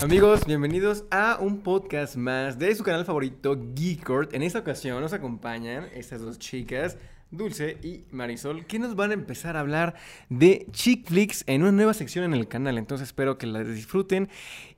Amigos, 0.00 0.46
bienvenidos 0.46 1.04
a 1.10 1.38
un 1.40 1.60
podcast 1.60 2.14
más 2.14 2.56
de 2.56 2.72
su 2.72 2.84
canal 2.84 3.04
favorito 3.04 3.58
Geekord. 3.74 4.32
En 4.32 4.44
esta 4.44 4.60
ocasión 4.60 5.00
nos 5.00 5.12
acompañan 5.12 5.88
estas 5.92 6.20
dos 6.20 6.38
chicas, 6.38 6.96
Dulce 7.32 7.78
y 7.82 8.04
Marisol, 8.12 8.64
que 8.64 8.78
nos 8.78 8.94
van 8.94 9.10
a 9.10 9.14
empezar 9.14 9.56
a 9.56 9.60
hablar 9.60 9.96
de 10.28 10.68
chick 10.70 11.08
flicks 11.08 11.42
en 11.48 11.62
una 11.62 11.72
nueva 11.72 11.94
sección 11.94 12.24
en 12.24 12.32
el 12.32 12.46
canal. 12.46 12.78
Entonces 12.78 13.08
espero 13.08 13.38
que 13.38 13.48
la 13.48 13.64
disfruten. 13.64 14.28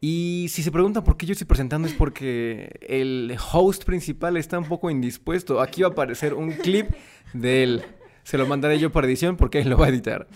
Y 0.00 0.46
si 0.48 0.62
se 0.62 0.72
preguntan 0.72 1.04
por 1.04 1.18
qué 1.18 1.26
yo 1.26 1.32
estoy 1.32 1.46
presentando 1.46 1.86
es 1.86 1.92
porque 1.92 2.80
el 2.88 3.36
host 3.52 3.84
principal 3.84 4.38
está 4.38 4.58
un 4.58 4.64
poco 4.64 4.90
indispuesto. 4.90 5.60
Aquí 5.60 5.82
va 5.82 5.88
a 5.88 5.92
aparecer 5.92 6.32
un 6.32 6.52
clip 6.52 6.88
de 7.34 7.62
él. 7.62 7.82
Se 8.22 8.38
lo 8.38 8.46
mandaré 8.46 8.78
yo 8.78 8.90
para 8.90 9.06
edición 9.06 9.36
porque 9.36 9.60
él 9.60 9.68
lo 9.68 9.76
va 9.76 9.84
a 9.84 9.88
editar. 9.90 10.26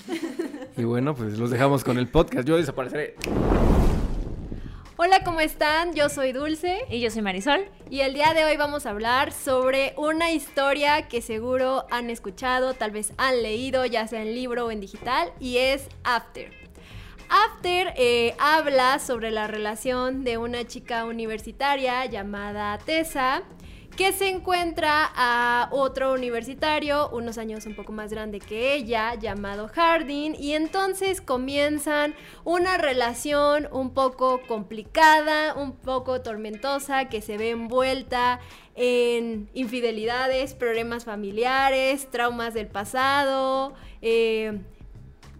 Y 0.76 0.84
bueno, 0.84 1.14
pues 1.14 1.38
los 1.38 1.50
dejamos 1.50 1.84
con 1.84 1.96
el 1.96 2.08
podcast. 2.08 2.46
Yo 2.46 2.58
desapareceré. 2.58 3.14
Hola, 4.96 5.24
¿cómo 5.24 5.40
están? 5.40 5.92
Yo 5.94 6.08
soy 6.08 6.30
Dulce. 6.30 6.84
Y 6.88 7.00
yo 7.00 7.10
soy 7.10 7.20
Marisol. 7.20 7.66
Y 7.90 8.02
el 8.02 8.14
día 8.14 8.32
de 8.32 8.44
hoy 8.44 8.56
vamos 8.56 8.86
a 8.86 8.90
hablar 8.90 9.32
sobre 9.32 9.92
una 9.96 10.30
historia 10.30 11.08
que 11.08 11.20
seguro 11.20 11.84
han 11.90 12.10
escuchado, 12.10 12.74
tal 12.74 12.92
vez 12.92 13.12
han 13.16 13.42
leído, 13.42 13.84
ya 13.86 14.06
sea 14.06 14.22
en 14.22 14.36
libro 14.36 14.66
o 14.66 14.70
en 14.70 14.78
digital, 14.80 15.32
y 15.40 15.56
es 15.56 15.88
After. 16.04 16.52
After 17.28 17.92
eh, 17.96 18.36
habla 18.38 19.00
sobre 19.00 19.32
la 19.32 19.48
relación 19.48 20.22
de 20.22 20.38
una 20.38 20.64
chica 20.64 21.06
universitaria 21.06 22.06
llamada 22.06 22.78
Tessa 22.78 23.42
que 23.96 24.12
se 24.12 24.28
encuentra 24.28 25.10
a 25.14 25.68
otro 25.70 26.12
universitario, 26.12 27.08
unos 27.10 27.38
años 27.38 27.64
un 27.66 27.74
poco 27.74 27.92
más 27.92 28.10
grande 28.10 28.40
que 28.40 28.74
ella, 28.74 29.14
llamado 29.14 29.68
Hardin, 29.72 30.34
y 30.34 30.54
entonces 30.54 31.20
comienzan 31.20 32.14
una 32.44 32.76
relación 32.76 33.68
un 33.70 33.94
poco 33.94 34.40
complicada, 34.48 35.54
un 35.54 35.76
poco 35.76 36.22
tormentosa, 36.22 37.08
que 37.08 37.20
se 37.20 37.38
ve 37.38 37.50
envuelta 37.50 38.40
en 38.74 39.48
infidelidades, 39.54 40.54
problemas 40.54 41.04
familiares, 41.04 42.10
traumas 42.10 42.54
del 42.54 42.66
pasado, 42.66 43.74
eh, 44.02 44.60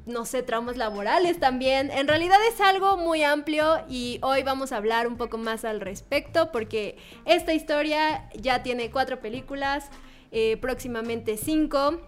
no 0.07 0.25
sé, 0.25 0.43
traumas 0.43 0.77
laborales 0.77 1.39
también. 1.39 1.91
En 1.91 2.09
realidad 2.09 2.39
es 2.49 2.61
algo 2.61 2.97
muy 2.97 3.23
amplio 3.23 3.85
y 3.89 4.19
hoy 4.23 4.43
vamos 4.43 4.73
a 4.73 4.77
hablar 4.77 5.07
un 5.07 5.17
poco 5.17 5.39
más 5.39 5.65
al 5.65 5.81
respecto 5.81 6.53
porque 6.53 6.97
esta 7.25 7.55
historia 7.55 8.29
ya 8.35 8.63
tiene 8.63 8.91
cuatro 8.91 9.21
películas, 9.21 9.89
eh, 10.31 10.57
próximamente 10.59 11.37
cinco. 11.37 12.01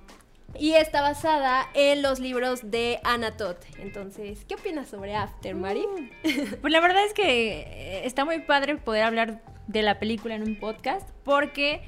Y 0.58 0.72
está 0.72 1.02
basada 1.02 1.68
en 1.74 2.00
los 2.00 2.18
libros 2.18 2.70
de 2.70 2.98
Anna. 3.04 3.36
Entonces, 3.78 4.44
¿qué 4.46 4.54
opinas 4.54 4.88
sobre 4.88 5.14
After, 5.14 5.54
Mari? 5.54 5.86
Mm. 5.86 6.54
Pues 6.60 6.72
la 6.72 6.80
verdad 6.80 7.04
es 7.04 7.12
que 7.12 7.60
eh, 7.60 8.06
está 8.06 8.24
muy 8.24 8.38
padre 8.40 8.76
poder 8.76 9.02
hablar 9.02 9.42
de 9.66 9.82
la 9.82 9.98
película 9.98 10.34
en 10.34 10.42
un 10.42 10.58
podcast 10.58 11.08
porque 11.24 11.82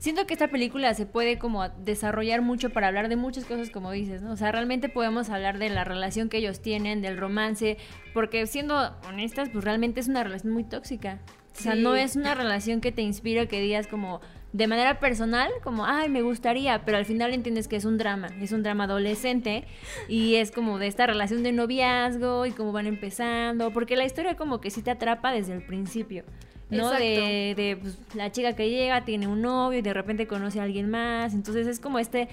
siento 0.00 0.26
que 0.26 0.32
esta 0.32 0.48
película 0.48 0.92
se 0.94 1.06
puede 1.06 1.38
como 1.38 1.68
desarrollar 1.68 2.42
mucho 2.42 2.70
para 2.70 2.88
hablar 2.88 3.08
de 3.08 3.16
muchas 3.16 3.44
cosas 3.44 3.70
como 3.70 3.92
dices, 3.92 4.22
¿no? 4.22 4.32
O 4.32 4.36
sea, 4.36 4.50
realmente 4.50 4.88
podemos 4.88 5.30
hablar 5.30 5.58
de 5.58 5.68
la 5.68 5.84
relación 5.84 6.28
que 6.28 6.38
ellos 6.38 6.60
tienen, 6.60 7.02
del 7.02 7.18
romance, 7.18 7.76
porque 8.12 8.46
siendo 8.46 8.96
honestas, 9.06 9.50
pues 9.52 9.62
realmente 9.62 10.00
es 10.00 10.08
una 10.08 10.24
relación 10.24 10.52
muy 10.52 10.64
tóxica. 10.64 11.20
O 11.56 11.62
sea, 11.62 11.74
no 11.74 11.94
es 11.94 12.16
una 12.16 12.34
relación 12.34 12.80
que 12.80 12.90
te 12.90 13.02
inspira, 13.02 13.46
que 13.46 13.60
digas 13.60 13.86
como 13.86 14.20
de 14.52 14.66
manera 14.66 14.98
personal, 14.98 15.50
como, 15.62 15.84
ay, 15.84 16.08
me 16.08 16.22
gustaría, 16.22 16.84
pero 16.84 16.96
al 16.96 17.04
final 17.04 17.34
entiendes 17.34 17.68
que 17.68 17.76
es 17.76 17.84
un 17.84 17.98
drama, 17.98 18.28
es 18.40 18.52
un 18.52 18.62
drama 18.62 18.84
adolescente 18.84 19.64
y 20.08 20.36
es 20.36 20.50
como 20.50 20.78
de 20.78 20.86
esta 20.86 21.06
relación 21.06 21.42
de 21.42 21.52
noviazgo 21.52 22.46
y 22.46 22.52
cómo 22.52 22.72
van 22.72 22.86
empezando, 22.86 23.72
porque 23.72 23.96
la 23.96 24.04
historia 24.04 24.36
como 24.36 24.60
que 24.60 24.70
sí 24.70 24.80
te 24.82 24.90
atrapa 24.90 25.32
desde 25.32 25.52
el 25.52 25.62
principio. 25.62 26.24
¿No? 26.70 26.90
De, 26.90 27.54
de 27.56 27.78
pues, 27.80 27.98
la 28.14 28.30
chica 28.32 28.54
que 28.54 28.70
llega, 28.70 29.04
tiene 29.04 29.26
un 29.26 29.42
novio 29.42 29.78
y 29.78 29.82
de 29.82 29.92
repente 29.92 30.26
conoce 30.26 30.60
a 30.60 30.64
alguien 30.64 30.90
más. 30.90 31.34
Entonces 31.34 31.66
es 31.66 31.80
como 31.80 31.98
este 31.98 32.28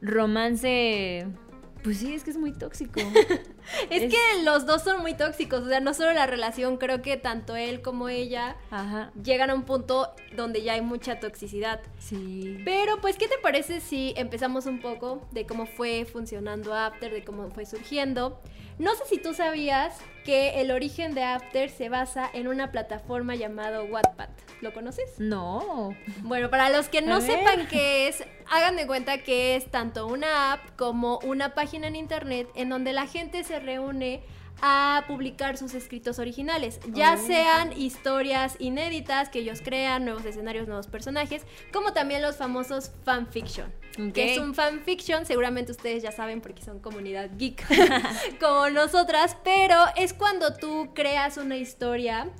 romance. 0.00 1.26
Pues 1.82 1.98
sí, 1.98 2.14
es 2.14 2.22
que 2.22 2.30
es 2.30 2.36
muy 2.36 2.52
tóxico. 2.52 3.00
es, 3.90 4.12
que 4.12 4.44
los 4.44 4.66
dos 4.66 4.82
son 4.82 5.00
muy 5.00 5.14
tóxicos. 5.14 5.62
O 5.62 5.68
sea, 5.68 5.80
no 5.80 5.94
solo 5.94 6.12
la 6.12 6.26
relación, 6.26 6.76
creo 6.76 7.02
que 7.02 7.16
tanto 7.16 7.56
él 7.56 7.82
como 7.82 8.08
ella 8.08 8.56
llegan 9.22 9.50
a 9.50 9.54
un 9.54 9.64
punto 9.64 10.14
donde 10.36 10.62
ya 10.62 10.74
hay 10.74 10.80
mucha 10.80 11.18
toxicidad. 11.18 11.80
Sí. 11.98 12.60
Pero, 12.64 13.00
pues, 13.00 13.16
¿qué 13.16 13.26
te 13.26 13.36
parece 13.42 13.80
si 13.80 14.14
empezamos 14.16 14.66
un 14.66 14.80
poco 14.80 15.26
de 15.32 15.44
cómo 15.44 15.66
fue 15.66 16.04
funcionando 16.04 16.72
After, 16.72 17.12
de 17.12 17.24
cómo 17.24 17.50
fue 17.50 17.66
surgiendo? 17.66 18.40
No 18.78 18.94
sé 18.94 19.04
si 19.08 19.18
tú 19.18 19.34
sabías 19.34 19.98
que 20.24 20.60
el 20.60 20.70
origen 20.70 21.14
de 21.14 21.24
After 21.24 21.68
se 21.70 21.88
basa 21.88 22.28
en 22.32 22.48
una 22.48 22.70
plataforma 22.70 23.34
llamada 23.34 23.82
Wattpad. 23.82 24.28
¿Lo 24.60 24.72
conoces? 24.72 25.18
No. 25.18 25.94
Bueno, 26.22 26.48
para 26.50 26.70
los 26.70 26.88
que 26.88 27.02
no 27.02 27.20
sepan 27.20 27.66
qué 27.68 28.08
es, 28.08 28.24
hagan 28.50 28.76
de 28.76 28.86
cuenta 28.86 29.18
que 29.18 29.56
es 29.56 29.70
tanto 29.70 30.06
una 30.06 30.52
app 30.52 30.76
como 30.76 31.18
una 31.24 31.54
página 31.54 31.88
en 31.88 31.96
internet 31.96 32.48
en 32.54 32.68
donde 32.68 32.92
la 32.92 33.06
gente 33.06 33.44
se 33.44 33.58
reúne 33.58 34.22
a 34.60 35.04
publicar 35.08 35.56
sus 35.56 35.74
escritos 35.74 36.18
originales, 36.18 36.80
ya 36.92 37.14
oh. 37.14 37.26
sean 37.26 37.72
historias 37.72 38.56
inéditas 38.58 39.28
que 39.28 39.40
ellos 39.40 39.60
crean, 39.62 40.04
nuevos 40.04 40.24
escenarios, 40.24 40.68
nuevos 40.68 40.86
personajes, 40.86 41.44
como 41.72 41.92
también 41.92 42.22
los 42.22 42.36
famosos 42.36 42.92
fanfiction. 43.04 43.72
Que 44.14 44.34
es 44.34 44.38
un 44.38 44.54
fanfiction, 44.54 45.26
seguramente 45.26 45.72
ustedes 45.72 46.02
ya 46.02 46.12
saben 46.12 46.40
porque 46.40 46.62
son 46.62 46.80
comunidad 46.80 47.30
geek 47.36 47.62
como 48.40 48.70
nosotras, 48.70 49.36
pero 49.44 49.76
es 49.96 50.14
cuando 50.14 50.54
tú 50.54 50.90
creas 50.94 51.36
una 51.36 51.56
historia 51.56 52.30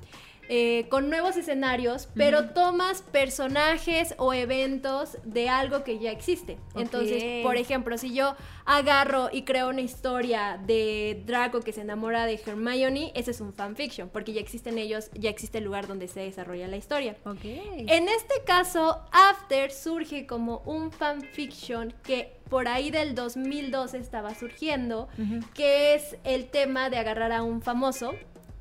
eh, 0.55 0.85
con 0.87 1.09
nuevos 1.09 1.35
escenarios, 1.35 2.07
pero 2.13 2.49
tomas 2.49 3.01
personajes 3.01 4.13
o 4.19 4.35
eventos 4.35 5.17
de 5.23 5.49
algo 5.49 5.83
que 5.83 5.97
ya 5.97 6.11
existe. 6.11 6.59
Entonces, 6.75 7.41
por 7.41 7.57
ejemplo, 7.57 7.97
si 7.97 8.13
yo 8.13 8.35
agarro 8.63 9.29
y 9.31 9.45
creo 9.45 9.69
una 9.69 9.81
historia 9.81 10.61
de 10.63 11.23
Draco 11.25 11.61
que 11.61 11.73
se 11.73 11.81
enamora 11.81 12.27
de 12.27 12.39
Hermione, 12.45 13.11
ese 13.15 13.31
es 13.31 13.41
un 13.41 13.51
fanfiction, 13.51 14.09
porque 14.09 14.31
ya 14.31 14.41
existen 14.41 14.77
ellos, 14.77 15.09
ya 15.15 15.31
existe 15.31 15.57
el 15.57 15.63
lugar 15.63 15.87
donde 15.87 16.07
se 16.07 16.19
desarrolla 16.19 16.67
la 16.67 16.77
historia. 16.77 17.15
En 17.43 18.07
este 18.07 18.43
caso, 18.45 19.01
After 19.11 19.71
surge 19.71 20.27
como 20.27 20.61
un 20.67 20.91
fanfiction 20.91 21.95
que 22.03 22.37
por 22.47 22.67
ahí 22.67 22.91
del 22.91 23.15
2012 23.15 23.97
estaba 23.97 24.35
surgiendo, 24.35 25.07
que 25.55 25.95
es 25.95 26.15
el 26.23 26.45
tema 26.45 26.91
de 26.91 26.97
agarrar 26.97 27.31
a 27.31 27.41
un 27.41 27.63
famoso 27.63 28.13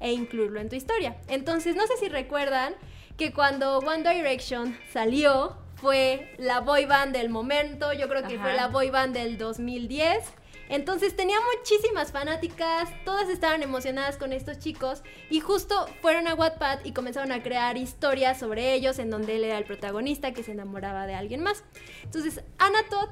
e 0.03 0.13
incluirlo 0.13 0.61
en 0.61 0.69
tu 0.69 0.77
historia. 0.77 1.17
Entonces, 1.29 1.77
no 1.77 1.87
sé 1.87 1.97
si 1.99 2.09
recuerdan 2.09 2.75
que 3.17 3.33
cuando 3.33 3.79
One 3.79 4.03
Direction 4.03 4.77
salió, 4.93 5.57
fue 5.83 6.33
la 6.39 6.61
boy 6.61 6.87
band 6.87 7.13
del 7.13 7.29
momento, 7.29 7.93
yo 7.93 8.09
creo 8.09 8.23
que 8.23 8.39
fue 8.39 8.55
la 8.55 8.69
boy 8.69 8.91
band 8.91 9.15
del 9.15 9.37
2010. 9.37 10.25
Entonces 10.69 11.17
tenía 11.17 11.37
muchísimas 11.59 12.13
fanáticas, 12.13 12.89
todas 13.05 13.29
estaban 13.29 13.63
emocionadas 13.65 14.17
con 14.17 14.33
estos 14.33 14.61
chicos 14.61 15.03
y 15.29 15.41
justo 15.41 15.87
fueron 16.01 16.29
a 16.29 16.35
Wattpad 16.35 16.85
y 16.85 16.93
comenzaron 16.93 17.33
a 17.33 17.43
crear 17.43 17.77
historias 17.77 18.39
sobre 18.39 18.73
ellos 18.75 19.01
en 19.01 19.11
donde 19.11 19.37
él 19.37 19.45
era 19.45 19.59
el 19.59 19.65
protagonista 19.65 20.33
que 20.33 20.45
se 20.45 20.53
enamoraba 20.53 21.07
de 21.07 21.15
alguien 21.15 21.43
más. 21.43 21.65
Entonces 22.05 22.43
Anna 22.59 22.79
Todd 22.89 23.11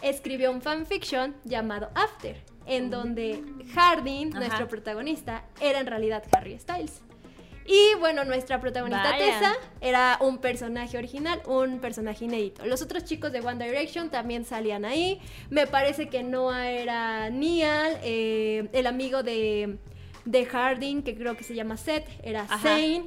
escribió 0.00 0.52
un 0.52 0.62
fanfiction 0.62 1.34
llamado 1.44 1.90
After 1.96 2.40
en 2.66 2.90
donde 2.90 3.42
Hardin, 3.74 4.30
nuestro 4.30 4.68
protagonista, 4.68 5.44
era 5.60 5.80
en 5.80 5.86
realidad 5.86 6.22
Harry 6.32 6.58
Styles. 6.58 7.02
Y 7.68 7.98
bueno, 7.98 8.24
nuestra 8.24 8.60
protagonista 8.60 9.16
Tessa 9.18 9.54
era 9.80 10.18
un 10.20 10.38
personaje 10.38 10.98
original, 10.98 11.42
un 11.46 11.80
personaje 11.80 12.24
inédito. 12.24 12.64
Los 12.64 12.80
otros 12.80 13.04
chicos 13.04 13.32
de 13.32 13.40
One 13.40 13.64
Direction 13.64 14.08
también 14.08 14.44
salían 14.44 14.84
ahí. 14.84 15.20
Me 15.50 15.66
parece 15.66 16.08
que 16.08 16.22
Noah 16.22 16.70
era 16.70 17.28
Niall, 17.30 17.98
eh, 18.04 18.68
el 18.72 18.86
amigo 18.86 19.24
de 19.24 19.78
de 20.26 20.44
Harding, 20.44 21.02
que 21.02 21.16
creo 21.16 21.36
que 21.36 21.44
se 21.44 21.54
llama 21.54 21.76
Seth, 21.76 22.04
era 22.22 22.46
Zane, 22.46 23.06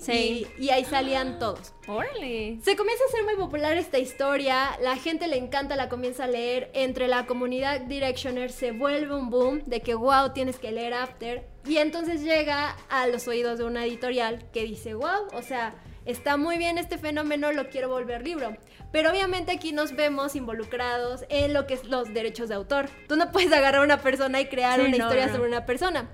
Y, 0.57 0.69
ahí 0.69 0.85
salían 0.85 1.37
todos. 1.37 1.73
¡Órale! 1.87 2.59
Se 2.63 2.75
comienza 2.75 3.03
a 3.03 3.07
hacer 3.07 3.23
muy 3.23 3.35
popular 3.35 3.77
esta 3.77 3.99
historia, 3.99 4.77
la 4.81 4.95
gente 4.95 5.27
le 5.27 5.37
encanta, 5.37 5.75
la 5.75 5.89
comienza 5.89 6.23
a 6.23 6.27
leer, 6.27 6.71
entre 6.73 7.07
la 7.07 7.25
comunidad 7.25 7.81
Directioner 7.81 8.51
se 8.51 8.71
vuelve 8.71 9.15
un 9.15 9.29
boom 9.29 9.61
de 9.65 9.81
que 9.81 9.93
wow, 9.93 10.33
tienes 10.33 10.57
que 10.57 10.71
leer 10.71 10.93
After, 10.93 11.45
y 11.67 11.77
entonces 11.77 12.23
llega 12.23 12.75
a 12.89 13.07
los 13.07 13.27
oídos 13.27 13.59
de 13.59 13.65
una 13.65 13.85
editorial 13.85 14.49
que 14.51 14.63
dice 14.63 14.93
wow, 14.93 15.27
o 15.33 15.41
sea, 15.41 15.75
está 16.09 16.37
muy 16.37 16.57
bien 16.57 16.77
este 16.77 16.97
fenómeno, 16.97 17.51
lo 17.51 17.69
quiero 17.69 17.89
volver 17.89 18.23
libro. 18.23 18.55
Pero 18.91 19.11
obviamente 19.11 19.51
aquí 19.51 19.71
nos 19.71 19.95
vemos 19.95 20.35
involucrados 20.35 21.23
en 21.29 21.53
lo 21.53 21.67
que 21.67 21.75
es 21.75 21.85
los 21.85 22.13
derechos 22.13 22.49
de 22.49 22.55
autor. 22.55 22.89
Tú 23.07 23.15
no 23.15 23.31
puedes 23.31 23.51
agarrar 23.51 23.81
a 23.81 23.85
una 23.85 24.01
persona 24.01 24.41
y 24.41 24.45
crear 24.45 24.79
una 24.79 24.95
historia 24.95 25.31
sobre 25.31 25.47
una 25.47 25.65
persona. 25.65 26.09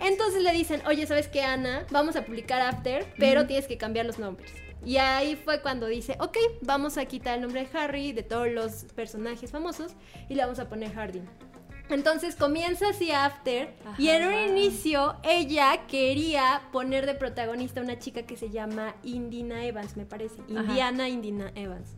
Entonces 0.00 0.42
le 0.42 0.52
dicen, 0.52 0.82
oye, 0.86 1.06
¿sabes 1.06 1.28
qué, 1.28 1.42
Ana? 1.42 1.84
Vamos 1.90 2.16
a 2.16 2.24
publicar 2.24 2.60
After, 2.62 3.04
pero 3.18 3.46
tienes 3.46 3.66
que 3.66 3.76
cambiar 3.76 4.06
los 4.06 4.18
nombres. 4.18 4.52
Y 4.84 4.96
ahí 4.96 5.36
fue 5.36 5.60
cuando 5.60 5.86
dice, 5.86 6.16
ok, 6.20 6.38
vamos 6.62 6.96
a 6.96 7.04
quitar 7.04 7.34
el 7.34 7.42
nombre 7.42 7.66
de 7.66 7.78
Harry 7.78 8.12
de 8.12 8.22
todos 8.22 8.48
los 8.48 8.84
personajes 8.94 9.50
famosos 9.50 9.92
y 10.28 10.34
le 10.34 10.42
vamos 10.42 10.58
a 10.58 10.68
poner 10.68 10.92
Harding. 10.92 11.49
Entonces 11.90 12.36
comienza 12.36 12.88
así 12.90 13.10
After 13.10 13.74
y 13.98 14.08
en 14.08 14.26
un 14.26 14.34
inicio 14.34 15.16
ella 15.22 15.86
quería 15.88 16.62
poner 16.72 17.06
de 17.06 17.14
protagonista 17.14 17.80
a 17.80 17.84
una 17.84 17.98
chica 17.98 18.22
que 18.22 18.36
se 18.36 18.50
llama 18.50 18.94
Indina 19.02 19.64
Evans, 19.64 19.96
me 19.96 20.06
parece. 20.06 20.36
Indiana 20.48 21.08
Indina 21.08 21.52
Evans. 21.54 21.96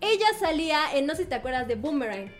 Ella 0.00 0.26
salía 0.38 0.94
en, 0.94 1.06
no 1.06 1.14
sé 1.14 1.22
si 1.24 1.28
te 1.28 1.34
acuerdas 1.36 1.68
de 1.68 1.76
Boomerang, 1.76 2.30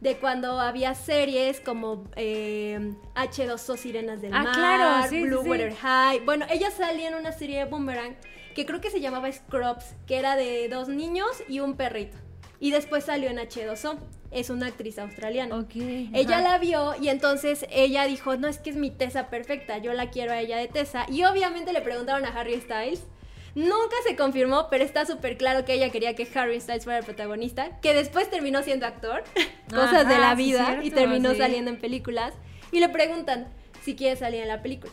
de 0.00 0.16
cuando 0.18 0.60
había 0.60 0.94
series 0.94 1.60
como 1.60 2.04
eh, 2.16 2.92
H2O 3.14 3.76
Sirenas 3.76 4.20
del 4.20 4.34
Ah, 4.34 4.42
Mar, 4.42 4.54
claro, 4.54 5.08
sí, 5.08 5.22
Blue 5.22 5.42
sí. 5.42 5.48
Water 5.48 5.74
High. 5.74 6.20
Bueno, 6.20 6.46
ella 6.50 6.70
salía 6.70 7.08
en 7.08 7.14
una 7.14 7.32
serie 7.32 7.58
de 7.60 7.64
Boomerang 7.64 8.16
que 8.54 8.66
creo 8.66 8.80
que 8.80 8.90
se 8.90 9.00
llamaba 9.00 9.30
Scrubs, 9.30 9.94
que 10.06 10.16
era 10.16 10.36
de 10.36 10.68
dos 10.68 10.88
niños 10.88 11.28
y 11.48 11.60
un 11.60 11.76
perrito. 11.76 12.16
Y 12.60 12.70
después 12.70 13.04
salió 13.04 13.30
en 13.30 13.38
H2O. 13.38 13.98
Es 14.30 14.50
una 14.50 14.66
actriz 14.66 14.98
australiana. 14.98 15.66
Ella 16.12 16.38
ajá. 16.38 16.50
la 16.50 16.58
vio 16.58 16.94
y 17.00 17.08
entonces 17.08 17.66
ella 17.70 18.06
dijo, 18.06 18.36
no, 18.36 18.48
es 18.48 18.58
que 18.58 18.70
es 18.70 18.76
mi 18.76 18.90
Tessa 18.90 19.30
perfecta, 19.30 19.78
yo 19.78 19.92
la 19.92 20.10
quiero 20.10 20.32
a 20.32 20.40
ella 20.40 20.56
de 20.58 20.68
Tessa. 20.68 21.06
Y 21.08 21.24
obviamente 21.24 21.72
le 21.72 21.80
preguntaron 21.80 22.24
a 22.24 22.28
Harry 22.28 22.60
Styles. 22.60 23.04
Nunca 23.54 23.96
se 24.06 24.16
confirmó, 24.16 24.68
pero 24.68 24.84
está 24.84 25.06
súper 25.06 25.38
claro 25.38 25.64
que 25.64 25.72
ella 25.72 25.90
quería 25.90 26.14
que 26.14 26.28
Harry 26.34 26.60
Styles 26.60 26.84
fuera 26.84 26.98
el 26.98 27.06
protagonista, 27.06 27.80
que 27.80 27.94
después 27.94 28.28
terminó 28.28 28.62
siendo 28.62 28.84
actor, 28.84 29.24
cosas 29.70 30.06
de 30.06 30.18
la 30.18 30.36
sí, 30.36 30.42
vida, 30.42 30.66
cierto, 30.66 30.86
y 30.86 30.90
terminó 30.90 31.30
sí. 31.30 31.38
saliendo 31.38 31.70
en 31.70 31.78
películas. 31.78 32.34
Y 32.70 32.80
le 32.80 32.90
preguntan 32.90 33.48
si 33.82 33.96
quiere 33.96 34.16
salir 34.16 34.42
en 34.42 34.48
la 34.48 34.60
película. 34.60 34.92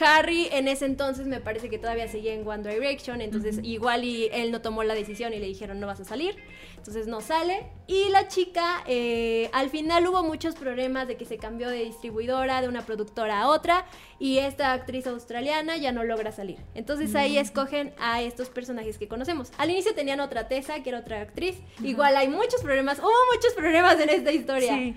Harry 0.00 0.48
en 0.52 0.68
ese 0.68 0.86
entonces 0.86 1.26
me 1.26 1.40
parece 1.40 1.68
que 1.68 1.78
todavía 1.78 2.08
seguía 2.08 2.34
en 2.34 2.46
One 2.46 2.68
Direction, 2.68 3.20
entonces 3.20 3.58
igual 3.62 4.04
y 4.04 4.28
él 4.32 4.50
no 4.50 4.60
tomó 4.60 4.82
la 4.84 4.94
decisión 4.94 5.32
y 5.32 5.38
le 5.38 5.46
dijeron 5.46 5.80
no 5.80 5.86
vas 5.86 6.00
a 6.00 6.04
salir, 6.04 6.36
entonces 6.76 7.06
no 7.06 7.20
sale. 7.20 7.66
Y 7.86 8.08
la 8.10 8.28
chica, 8.28 8.82
eh, 8.86 9.50
al 9.52 9.70
final 9.70 10.06
hubo 10.06 10.22
muchos 10.22 10.54
problemas 10.54 11.06
de 11.08 11.16
que 11.16 11.24
se 11.24 11.36
cambió 11.38 11.68
de 11.68 11.84
distribuidora, 11.84 12.60
de 12.60 12.68
una 12.68 12.86
productora 12.86 13.40
a 13.42 13.48
otra, 13.48 13.86
y 14.18 14.38
esta 14.38 14.72
actriz 14.72 15.06
australiana 15.06 15.76
ya 15.76 15.92
no 15.92 16.04
logra 16.04 16.32
salir. 16.32 16.58
Entonces 16.74 17.14
ahí 17.14 17.38
escogen 17.38 17.92
a 17.98 18.22
estos 18.22 18.48
personajes 18.48 18.98
que 18.98 19.08
conocemos. 19.08 19.52
Al 19.58 19.70
inicio 19.70 19.94
tenían 19.94 20.20
otra 20.20 20.48
Tessa, 20.48 20.82
que 20.82 20.90
era 20.90 21.00
otra 21.00 21.20
actriz, 21.20 21.56
igual 21.82 22.16
hay 22.16 22.28
muchos 22.28 22.62
problemas, 22.62 22.98
hubo 22.98 23.34
muchos 23.34 23.52
problemas 23.54 23.98
en 24.00 24.08
esta 24.10 24.32
historia. 24.32 24.74
Sí. 24.74 24.94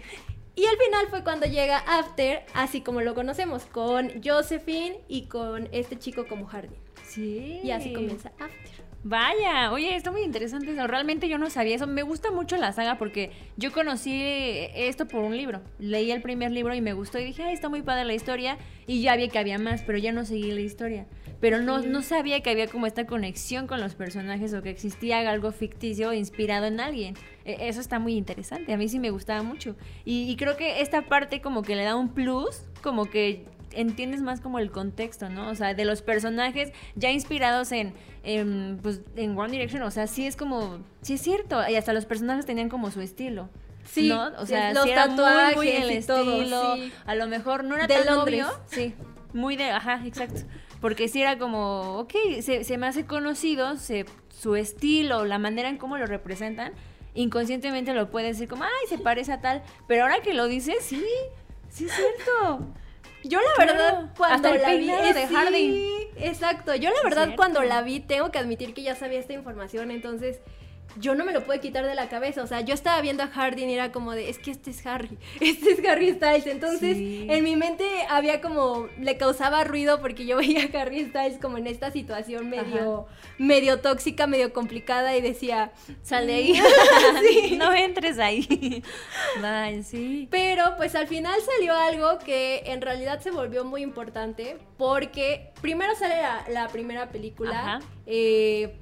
Y 0.58 0.66
al 0.66 0.76
final 0.76 1.08
fue 1.12 1.24
cuando 1.24 1.46
llega 1.46 1.78
After, 1.78 2.44
así 2.56 2.82
como 2.82 3.02
lo 3.02 3.14
conocemos, 3.14 3.66
con 3.66 4.24
Josephine 4.24 5.00
y 5.08 5.28
con 5.28 5.70
este 5.72 6.00
chico 6.00 6.26
como 6.28 6.48
Hardy. 6.48 6.76
Sí. 7.04 7.60
Y 7.64 7.70
así 7.70 7.94
comienza 7.94 8.32
After. 8.40 8.87
Vaya, 9.10 9.72
oye, 9.72 9.96
está 9.96 10.12
muy 10.12 10.22
interesante 10.24 10.70
eso. 10.74 10.86
Realmente 10.86 11.30
yo 11.30 11.38
no 11.38 11.50
sabía 11.50 11.76
eso. 11.76 11.88
Me 11.88 12.02
gusta 12.04 12.30
mucho 12.30 12.58
la 12.58 12.74
saga 12.74 12.98
porque 12.98 13.32
yo 13.56 13.72
conocí 13.72 14.12
esto 14.76 15.08
por 15.08 15.24
un 15.24 15.38
libro. 15.38 15.62
Leí 15.80 16.12
el 16.12 16.22
primer 16.22 16.52
libro 16.52 16.76
y 16.76 16.82
me 16.82 16.92
gustó 16.92 17.18
y 17.18 17.24
dije, 17.24 17.42
ay, 17.44 17.54
está 17.54 17.70
muy 17.70 17.82
padre 17.84 18.04
la 18.04 18.14
historia. 18.14 18.58
Y 18.86 19.02
ya 19.02 19.16
vi 19.16 19.30
que 19.30 19.40
había 19.40 19.60
más, 19.60 19.82
pero 19.84 19.98
ya 19.98 20.12
no 20.12 20.26
seguí 20.26 20.52
la 20.52 20.60
historia. 20.60 21.06
Pero 21.40 21.62
no, 21.62 21.80
no 21.84 22.02
sabía 22.02 22.42
que 22.42 22.50
había 22.50 22.68
como 22.68 22.86
esta 22.86 23.06
conexión 23.06 23.66
con 23.66 23.80
los 23.80 23.96
personajes 23.96 24.54
o 24.54 24.62
que 24.62 24.72
existía 24.72 25.20
algo 25.30 25.54
ficticio 25.54 26.12
inspirado 26.12 26.66
en 26.66 26.82
alguien. 26.82 27.14
E- 27.46 27.70
Eso 27.70 27.80
está 27.80 28.00
muy 28.00 28.18
interesante. 28.18 28.74
A 28.74 28.78
mí 28.78 28.90
sí 28.90 29.00
me 29.00 29.12
gustaba 29.12 29.42
mucho. 29.42 29.78
Y, 30.04 30.30
y 30.30 30.36
creo 30.36 30.58
que 30.58 30.82
esta 30.82 31.04
parte 31.04 31.40
como 31.40 31.62
que 31.62 31.78
le 31.78 31.84
da 31.86 31.96
un 31.96 32.10
plus, 32.10 32.64
como 32.84 33.06
que 33.06 33.46
entiendes 33.72 34.22
más 34.22 34.42
como 34.42 34.60
el 34.60 34.72
contexto, 34.72 35.30
¿no? 35.30 35.50
O 35.50 35.56
sea, 35.56 35.74
de 35.74 35.86
los 35.86 36.02
personajes 36.02 36.72
ya 36.96 37.12
inspirados 37.12 37.72
en, 37.72 37.94
en, 38.24 38.80
pues, 38.82 39.02
en 39.16 39.38
One 39.38 39.52
Direction, 39.52 39.82
o 39.84 39.92
sea, 39.92 40.08
sí 40.08 40.26
es 40.28 40.36
como, 40.36 40.80
sí 41.02 41.14
es 41.16 41.22
cierto, 41.22 41.62
y 41.70 41.76
hasta 41.76 41.94
los 41.94 42.06
personajes 42.06 42.46
tenían 42.46 42.70
como 42.70 42.92
su 42.92 43.02
estilo. 43.02 43.50
Sí, 43.86 44.10
¿no? 44.10 44.32
O 44.38 44.46
sea, 44.46 44.74
los 44.74 44.84
sí 44.84 44.92
era 44.92 45.08
muy, 45.08 45.16
muy 45.16 45.24
tatuajes 45.26 45.84
el 45.84 45.92
y 45.92 46.04
todo, 46.04 46.34
estilo. 46.42 46.76
sí. 46.76 46.92
A 47.06 47.16
lo 47.16 47.28
mejor 47.28 47.64
no 47.64 47.76
era 47.76 47.88
De 47.88 47.96
tan 47.96 48.06
Londres. 48.06 48.46
obvio. 48.46 48.60
Sí, 48.68 48.94
muy 49.34 49.56
de, 49.56 49.72
ajá, 49.72 50.02
exacto. 50.06 50.42
Porque 50.82 51.08
sí 51.08 51.22
era 51.22 51.38
como, 51.38 52.00
ok, 52.00 52.14
se, 52.42 52.64
se 52.64 52.78
me 52.78 52.86
hace 52.88 53.06
conocido, 53.06 53.78
se, 53.78 54.06
su 54.30 54.56
estilo, 54.56 55.26
la 55.26 55.40
manera 55.40 55.70
en 55.70 55.78
cómo 55.78 55.98
lo 55.98 56.06
representan, 56.06 56.74
inconscientemente 57.16 57.94
lo 57.94 58.12
puedes 58.12 58.36
decir 58.38 58.48
como, 58.48 58.64
ay, 58.64 58.88
se 58.90 58.98
parece 59.00 59.32
a 59.32 59.42
tal. 59.42 59.64
Pero 59.88 60.04
ahora 60.04 60.22
que 60.22 60.34
lo 60.34 60.48
dices, 60.48 60.78
sí, 60.82 61.04
sí 61.70 61.86
es 61.86 61.92
cierto. 61.94 62.60
Yo 63.24 63.40
la 63.42 63.54
Claro, 63.56 63.74
verdad 63.74 64.06
cuando 64.16 64.36
hasta 64.50 64.58
la 64.58 64.74
vi 64.74 64.90
eh, 64.92 65.28
sí, 65.28 66.08
exacto. 66.18 66.76
Yo 66.76 66.90
la 66.92 67.02
verdad 67.04 67.30
cuando 67.36 67.64
la 67.64 67.82
vi 67.82 68.00
tengo 68.00 68.32
que 68.32 68.40
admitir 68.40 68.74
que 68.74 68.84
ya 68.84 68.96
sabía 68.96 69.20
esta 69.20 69.34
información, 69.34 69.92
entonces 69.92 70.40
yo 71.00 71.14
no 71.16 71.26
me 71.26 71.32
lo 71.34 71.44
puedo 71.44 71.60
quitar 71.62 71.86
de 71.86 71.94
la 71.96 72.10
cabeza. 72.10 72.42
O 72.42 72.48
sea, 72.48 72.62
yo 72.62 72.74
estaba 72.74 73.00
viendo 73.02 73.22
a 73.24 73.28
Harding 73.28 73.70
y 73.70 73.74
era 73.76 73.92
como 73.92 74.14
de, 74.14 74.30
es 74.30 74.40
que 74.40 74.52
este 74.52 74.72
es 74.72 74.86
Harry, 74.86 75.18
este 75.40 75.72
es 75.72 75.86
Harry 75.88 76.14
Styles. 76.14 76.48
Entonces, 76.48 76.98
Sí. 76.98 77.28
en 77.30 77.44
mi 77.44 77.56
mente 77.56 77.86
había 78.10 78.42
como, 78.42 78.88
le 79.00 79.18
causaba 79.18 79.64
ruido 79.64 80.00
porque 80.02 80.26
yo 80.26 80.38
veía 80.38 80.70
a 80.74 80.82
Harry 80.82 81.06
Styles 81.06 81.38
como 81.40 81.58
en 81.58 81.68
esta 81.68 81.92
situación 81.92 82.50
medio, 82.50 83.08
medio 83.38 83.80
tóxica, 83.82 84.26
medio 84.28 84.54
complicada 84.54 85.16
y 85.16 85.22
decía, 85.22 85.72
Sal 86.02 86.28
de 86.28 86.34
ahí. 86.34 86.54
Sí. 87.22 87.58
No 87.58 87.74
entres 87.74 88.20
ahí. 88.20 88.84
Vaya, 89.42 89.84
sí. 89.84 90.28
Pero 90.32 90.64
pues 90.78 90.96
al 90.96 91.08
final 91.08 91.40
salió 91.42 91.74
algo 91.76 92.20
que 92.20 92.64
en 92.66 92.82
realidad 92.82 93.20
se 93.22 93.32
volvió 93.32 93.64
muy 93.66 93.82
importante 93.82 94.58
porque 94.78 95.52
primero 95.62 95.96
sale 95.96 96.16
la, 96.22 96.46
la 96.50 96.68
primera 96.70 97.10
película 97.10 97.60
Ajá. 97.60 97.80
eh, 98.06 98.76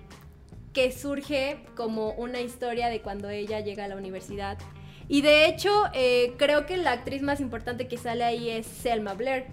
que 0.75 0.92
surge 0.92 1.57
como 1.75 2.12
una 2.12 2.42
historia 2.42 2.89
de 2.89 3.01
cuando 3.01 3.30
ella 3.30 3.62
llega 3.62 3.86
a 3.86 3.88
la 3.88 3.95
universidad. 3.95 4.57
Y 5.07 5.22
de 5.22 5.45
hecho 5.48 5.72
eh, 5.94 6.33
creo 6.38 6.66
que 6.66 6.75
la 6.75 6.92
actriz 6.92 7.22
más 7.22 7.39
importante 7.39 7.88
que 7.88 7.98
sale 7.98 8.25
ahí 8.25 8.50
es 8.50 8.68
Selma 8.68 9.13
Blair, 9.13 9.45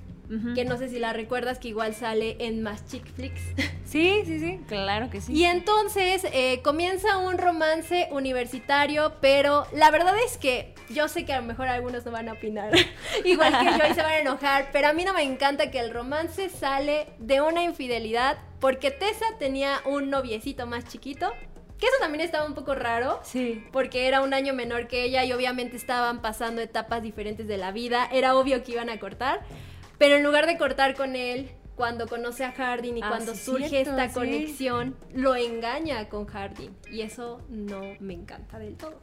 que 0.55 0.65
no 0.65 0.79
sé 0.79 0.89
si 0.89 0.99
la 0.99 1.13
recuerdas 1.13 1.59
que 1.59 1.69
igual 1.69 1.95
sale 1.95 2.37
en 2.41 2.63
más 2.63 2.87
chick 2.87 3.07
flicks. 3.15 3.41
Sí, 3.85 4.23
sí, 4.25 4.41
sí, 4.41 4.59
claro 4.69 5.11
que 5.11 5.21
sí. 5.21 5.35
Y 5.35 5.45
entonces 5.45 6.27
eh, 6.33 6.63
comienza 6.63 7.19
un 7.19 7.37
romance 7.37 8.09
universitario, 8.11 9.13
pero 9.21 9.67
la 9.75 9.91
verdad 9.91 10.15
es 10.25 10.39
que 10.39 10.75
yo 10.89 11.09
sé 11.09 11.27
que 11.27 11.35
a 11.35 11.43
lo 11.43 11.47
mejor 11.47 11.69
algunos 11.69 12.03
no 12.07 12.11
van 12.11 12.31
a 12.31 12.33
opinar, 12.33 12.73
igual 13.27 13.53
que 13.53 13.67
yo 13.67 13.91
y 13.91 13.95
se 13.95 14.01
van 14.01 14.13
a 14.13 14.19
enojar, 14.21 14.71
pero 14.73 14.89
a 14.89 14.95
mí 14.95 15.05
no 15.05 15.13
me 15.13 15.23
encanta 15.25 15.71
que 15.71 15.79
el 15.79 15.93
romance 15.93 16.49
sale 16.49 17.09
de 17.19 17.43
una 17.43 17.65
infidelidad 17.65 18.39
porque 18.63 18.93
Tessa 18.93 19.27
tenía 19.41 19.81
un 19.85 20.09
noviecito 20.09 20.67
más 20.69 20.85
chiquito, 20.85 21.33
que 21.81 21.87
eso 21.89 21.97
también 21.99 22.21
estaba 22.23 22.47
un 22.47 22.55
poco 22.55 22.77
raro. 22.77 23.19
Sí. 23.25 23.65
Porque 23.73 24.07
era 24.07 24.23
un 24.23 24.33
año 24.35 24.55
menor 24.55 24.87
que 24.87 25.03
ella 25.03 25.25
y 25.25 25.33
obviamente 25.33 25.77
estaban 25.77 26.23
pasando 26.23 26.63
etapas 26.63 27.03
diferentes 27.03 27.49
de 27.49 27.57
la 27.57 27.73
vida. 27.73 28.09
Era 28.13 28.37
obvio 28.37 28.63
que 28.63 28.71
iban 28.71 28.89
a 28.89 29.01
cortar. 29.01 29.41
Pero 29.99 30.15
en 30.15 30.23
lugar 30.23 30.47
de 30.47 30.57
cortar 30.59 30.95
con 30.95 31.17
él, 31.17 31.51
cuando 31.75 32.07
conoce 32.07 32.45
a 32.45 32.53
Harding 32.53 32.99
y 32.99 33.03
Ah, 33.03 33.09
cuando 33.09 33.35
sí, 33.35 33.41
surge 33.47 33.69
cierto, 33.69 33.91
esta 33.91 34.09
sí. 34.11 34.15
conexión, 34.15 34.97
lo 35.13 35.35
engaña 35.35 36.09
con 36.09 36.27
Harding. 36.27 36.71
Y 36.93 37.01
eso 37.01 37.43
no 37.49 37.83
me 37.99 38.15
encanta 38.15 38.61
del 38.61 38.77
todo. 38.77 39.03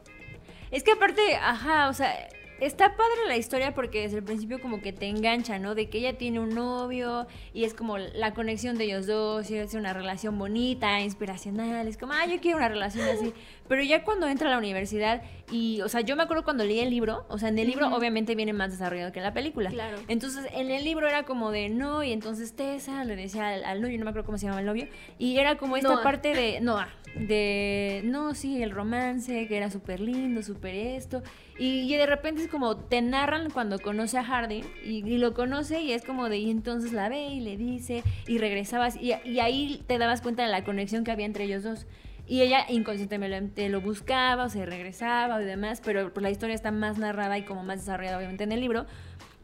Es 0.70 0.82
que 0.84 0.92
aparte, 0.92 1.34
ajá, 1.36 1.90
o 1.90 1.92
sea, 1.92 2.14
está 2.60 2.96
padre 2.96 3.26
la 3.26 3.36
historia 3.36 3.74
porque 3.74 4.02
desde 4.02 4.18
el 4.18 4.24
principio 4.24 4.60
como 4.60 4.80
que 4.80 4.92
te 4.92 5.06
engancha, 5.08 5.58
¿no? 5.58 5.74
De 5.74 5.88
que 5.88 5.98
ella 5.98 6.18
tiene 6.18 6.40
un 6.40 6.54
novio 6.54 7.26
y 7.54 7.64
es 7.64 7.74
como 7.74 7.98
la 7.98 8.34
conexión 8.34 8.76
de 8.76 8.84
ellos 8.84 9.06
dos 9.06 9.50
y 9.50 9.56
es 9.56 9.74
una 9.74 9.92
relación 9.92 10.38
bonita, 10.38 11.00
inspiracional, 11.00 11.88
es 11.88 11.96
como, 11.96 12.12
ah, 12.12 12.26
yo 12.26 12.40
quiero 12.40 12.58
una 12.58 12.68
relación 12.68 13.08
así. 13.08 13.32
Pero 13.70 13.84
ya 13.84 14.02
cuando 14.02 14.26
entra 14.26 14.48
a 14.48 14.50
la 14.50 14.58
universidad 14.58 15.22
y, 15.52 15.80
o 15.82 15.88
sea, 15.88 16.00
yo 16.00 16.16
me 16.16 16.24
acuerdo 16.24 16.42
cuando 16.42 16.64
leí 16.64 16.80
el 16.80 16.90
libro, 16.90 17.24
o 17.28 17.38
sea, 17.38 17.50
en 17.50 17.58
el 17.60 17.68
libro 17.68 17.86
obviamente 17.94 18.34
viene 18.34 18.52
más 18.52 18.72
desarrollado 18.72 19.12
que 19.12 19.20
en 19.20 19.24
la 19.24 19.32
película. 19.32 19.70
Claro. 19.70 19.96
Entonces, 20.08 20.44
en 20.52 20.72
el 20.72 20.82
libro 20.82 21.06
era 21.06 21.22
como 21.22 21.52
de 21.52 21.68
no, 21.68 22.02
y 22.02 22.10
entonces 22.10 22.56
Tessa 22.56 23.04
le 23.04 23.14
decía 23.14 23.50
al, 23.50 23.64
al 23.64 23.80
novio, 23.80 23.96
no 23.96 24.06
me 24.06 24.10
acuerdo 24.10 24.26
cómo 24.26 24.38
se 24.38 24.46
llama 24.46 24.58
el 24.58 24.66
novio, 24.66 24.88
y 25.20 25.38
era 25.38 25.56
como 25.56 25.76
esta 25.76 25.90
Noah. 25.90 26.02
parte 26.02 26.34
de 26.34 26.60
Noah, 26.60 26.88
de 27.14 28.00
no, 28.02 28.34
sí, 28.34 28.60
el 28.60 28.72
romance, 28.72 29.46
que 29.46 29.56
era 29.56 29.70
súper 29.70 30.00
lindo, 30.00 30.42
súper 30.42 30.74
esto, 30.74 31.22
y, 31.56 31.82
y 31.82 31.96
de 31.96 32.06
repente 32.06 32.42
es 32.42 32.48
como 32.48 32.76
te 32.76 33.00
narran 33.02 33.50
cuando 33.50 33.78
conoce 33.78 34.18
a 34.18 34.24
Harding, 34.24 34.64
y, 34.84 35.08
y 35.08 35.18
lo 35.18 35.32
conoce, 35.32 35.80
y 35.80 35.92
es 35.92 36.04
como 36.04 36.28
de, 36.28 36.38
y 36.38 36.50
entonces 36.50 36.92
la 36.92 37.08
ve 37.08 37.26
y 37.26 37.38
le 37.38 37.56
dice, 37.56 38.02
y 38.26 38.38
regresabas, 38.38 38.96
y, 38.96 39.12
y 39.24 39.38
ahí 39.38 39.80
te 39.86 39.96
dabas 39.96 40.22
cuenta 40.22 40.42
de 40.42 40.48
la 40.48 40.64
conexión 40.64 41.04
que 41.04 41.12
había 41.12 41.26
entre 41.26 41.44
ellos 41.44 41.62
dos. 41.62 41.86
Y 42.30 42.42
ella 42.42 42.64
inconscientemente 42.68 43.68
lo 43.68 43.80
buscaba, 43.80 44.44
o 44.44 44.48
se 44.48 44.64
regresaba 44.64 45.42
y 45.42 45.44
demás, 45.44 45.82
pero 45.84 46.12
pues, 46.12 46.22
la 46.22 46.30
historia 46.30 46.54
está 46.54 46.70
más 46.70 46.96
narrada 46.96 47.36
y 47.36 47.42
como 47.42 47.64
más 47.64 47.80
desarrollada 47.80 48.18
obviamente 48.18 48.44
en 48.44 48.52
el 48.52 48.60
libro. 48.60 48.86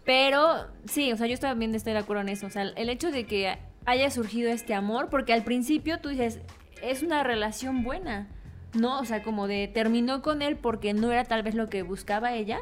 Pero 0.04 0.68
sí, 0.84 1.10
o 1.12 1.16
sea, 1.16 1.26
yo 1.26 1.36
también 1.36 1.74
estoy 1.74 1.94
de 1.94 1.98
acuerdo 1.98 2.22
en 2.22 2.28
eso. 2.28 2.46
O 2.46 2.50
sea, 2.50 2.62
el 2.62 2.88
hecho 2.88 3.10
de 3.10 3.26
que 3.26 3.58
haya 3.86 4.08
surgido 4.12 4.52
este 4.52 4.72
amor, 4.72 5.08
porque 5.10 5.32
al 5.32 5.42
principio 5.42 5.98
tú 5.98 6.10
dices, 6.10 6.38
es 6.80 7.02
una 7.02 7.24
relación 7.24 7.82
buena, 7.82 8.28
¿no? 8.72 9.00
O 9.00 9.04
sea, 9.04 9.20
como 9.24 9.48
de 9.48 9.66
terminó 9.66 10.22
con 10.22 10.40
él 10.40 10.56
porque 10.56 10.94
no 10.94 11.10
era 11.10 11.24
tal 11.24 11.42
vez 11.42 11.56
lo 11.56 11.68
que 11.68 11.82
buscaba 11.82 12.34
ella 12.34 12.60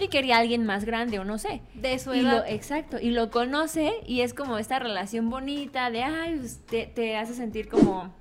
y 0.00 0.08
quería 0.08 0.36
a 0.36 0.40
alguien 0.40 0.64
más 0.64 0.86
grande 0.86 1.18
o 1.18 1.24
no 1.24 1.36
sé. 1.36 1.60
De 1.74 1.98
su 1.98 2.14
Y 2.14 2.22
lo, 2.22 2.30
edad. 2.30 2.44
exacto, 2.48 2.96
y 2.98 3.10
lo 3.10 3.30
conoce 3.30 3.92
y 4.06 4.22
es 4.22 4.32
como 4.32 4.56
esta 4.56 4.78
relación 4.78 5.28
bonita 5.28 5.90
de, 5.90 6.02
ay, 6.02 6.36
pues, 6.38 6.64
te, 6.64 6.86
te 6.86 7.18
hace 7.18 7.34
sentir 7.34 7.68
como, 7.68 8.14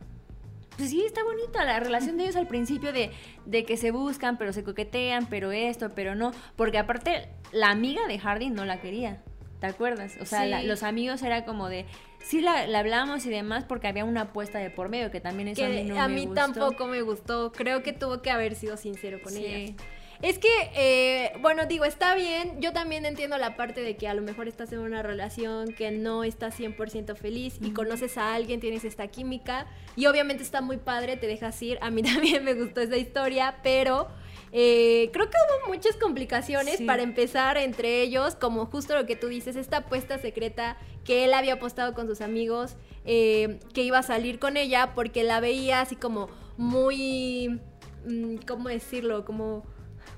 pues 0.79 0.89
sí, 0.91 1.03
está 1.05 1.23
bonita 1.23 1.65
la 1.65 1.79
relación 1.79 2.15
de 2.17 2.23
ellos 2.23 2.35
al 2.37 2.47
principio 2.47 2.93
de, 2.93 3.11
de 3.45 3.65
que 3.65 3.75
se 3.77 3.91
buscan, 3.91 4.37
pero 4.37 4.53
se 4.53 4.63
coquetean, 4.63 5.27
pero 5.29 5.51
esto, 5.51 5.89
pero 5.93 6.15
no. 6.15 6.31
Porque 6.55 6.77
aparte, 6.77 7.27
la 7.51 7.69
amiga 7.69 8.07
de 8.07 8.17
Hardy 8.17 8.49
no 8.49 8.63
la 8.65 8.79
quería. 8.81 9.21
¿Te 9.59 9.67
acuerdas? 9.67 10.15
O 10.21 10.25
sea, 10.25 10.43
Sí. 10.43 10.49
la- 10.49 10.63
los 10.63 10.83
amigos 10.83 11.21
era 11.21 11.43
como 11.43 11.67
de, 11.67 11.85
sí 12.23 12.39
la, 12.39 12.65
la 12.65 12.79
hablamos 12.79 13.25
y 13.25 13.29
demás 13.29 13.65
porque 13.65 13.87
había 13.89 14.05
una 14.05 14.21
apuesta 14.21 14.57
de 14.57 14.69
por 14.69 14.87
medio, 14.87 15.11
que 15.11 15.19
también 15.19 15.49
eso 15.49 15.61
que 15.61 15.67
a 15.67 15.69
mí 15.69 15.83
no 15.83 15.99
a 16.01 16.07
me 16.07 16.15
mí 16.15 16.25
gustó. 16.27 16.35
tampoco 16.41 16.87
me 16.87 17.01
gustó. 17.01 17.51
Creo 17.51 17.83
que 17.83 17.91
tuvo 17.91 18.21
que 18.21 18.31
haber 18.31 18.55
sido 18.55 18.77
sincero 18.77 19.19
con 19.21 19.33
Sí. 19.33 19.45
ella. 19.45 19.73
Es 20.21 20.37
que, 20.37 20.49
eh, 20.75 21.31
bueno, 21.39 21.65
digo, 21.65 21.85
está 21.85 22.13
bien. 22.13 22.59
Yo 22.59 22.73
también 22.73 23.05
entiendo 23.05 23.37
la 23.37 23.55
parte 23.55 23.81
de 23.81 23.95
que 23.95 24.05
a 24.07 24.13
lo 24.13 24.21
mejor 24.21 24.49
estás 24.49 24.71
en 24.73 24.79
una 24.79 25.01
relación 25.01 25.73
que 25.73 25.91
no 25.91 26.25
estás 26.25 26.59
100% 26.59 27.15
feliz 27.15 27.57
y 27.61 27.71
conoces 27.71 28.17
a 28.17 28.33
alguien, 28.33 28.59
tienes 28.59 28.83
esta 28.83 29.07
química 29.07 29.65
y 29.95 30.07
obviamente 30.07 30.43
está 30.43 30.59
muy 30.59 30.75
padre, 30.75 31.15
te 31.15 31.27
dejas 31.27 31.61
ir. 31.61 31.77
A 31.81 31.89
mí 31.89 32.03
también 32.03 32.43
me 32.43 32.53
gustó 32.53 32.81
esa 32.81 32.97
historia, 32.97 33.59
pero 33.63 34.09
eh, 34.51 35.09
creo 35.13 35.29
que 35.29 35.37
hubo 35.37 35.73
muchas 35.73 35.95
complicaciones 35.95 36.79
Sí. 36.79 36.85
para 36.85 37.01
empezar 37.01 37.55
entre 37.57 38.01
ellos, 38.01 38.35
como 38.35 38.65
justo 38.65 38.95
lo 38.95 39.05
que 39.05 39.15
tú 39.15 39.27
dices, 39.27 39.55
esta 39.55 39.77
apuesta 39.77 40.17
secreta 40.17 40.75
que 41.05 41.23
él 41.23 41.33
había 41.33 41.53
apostado 41.53 41.93
con 41.93 42.07
sus 42.07 42.19
amigos, 42.19 42.75
eh, 43.05 43.59
que 43.73 43.83
iba 43.83 43.99
a 43.99 44.03
salir 44.03 44.37
con 44.37 44.57
ella 44.57 44.91
porque 44.95 45.23
la 45.23 45.39
veía 45.39 45.79
así 45.79 45.95
como 45.95 46.27
muy, 46.57 47.61
mm, 48.05 48.35
¿cómo 48.45 48.67
decirlo? 48.67 49.23
Como 49.23 49.63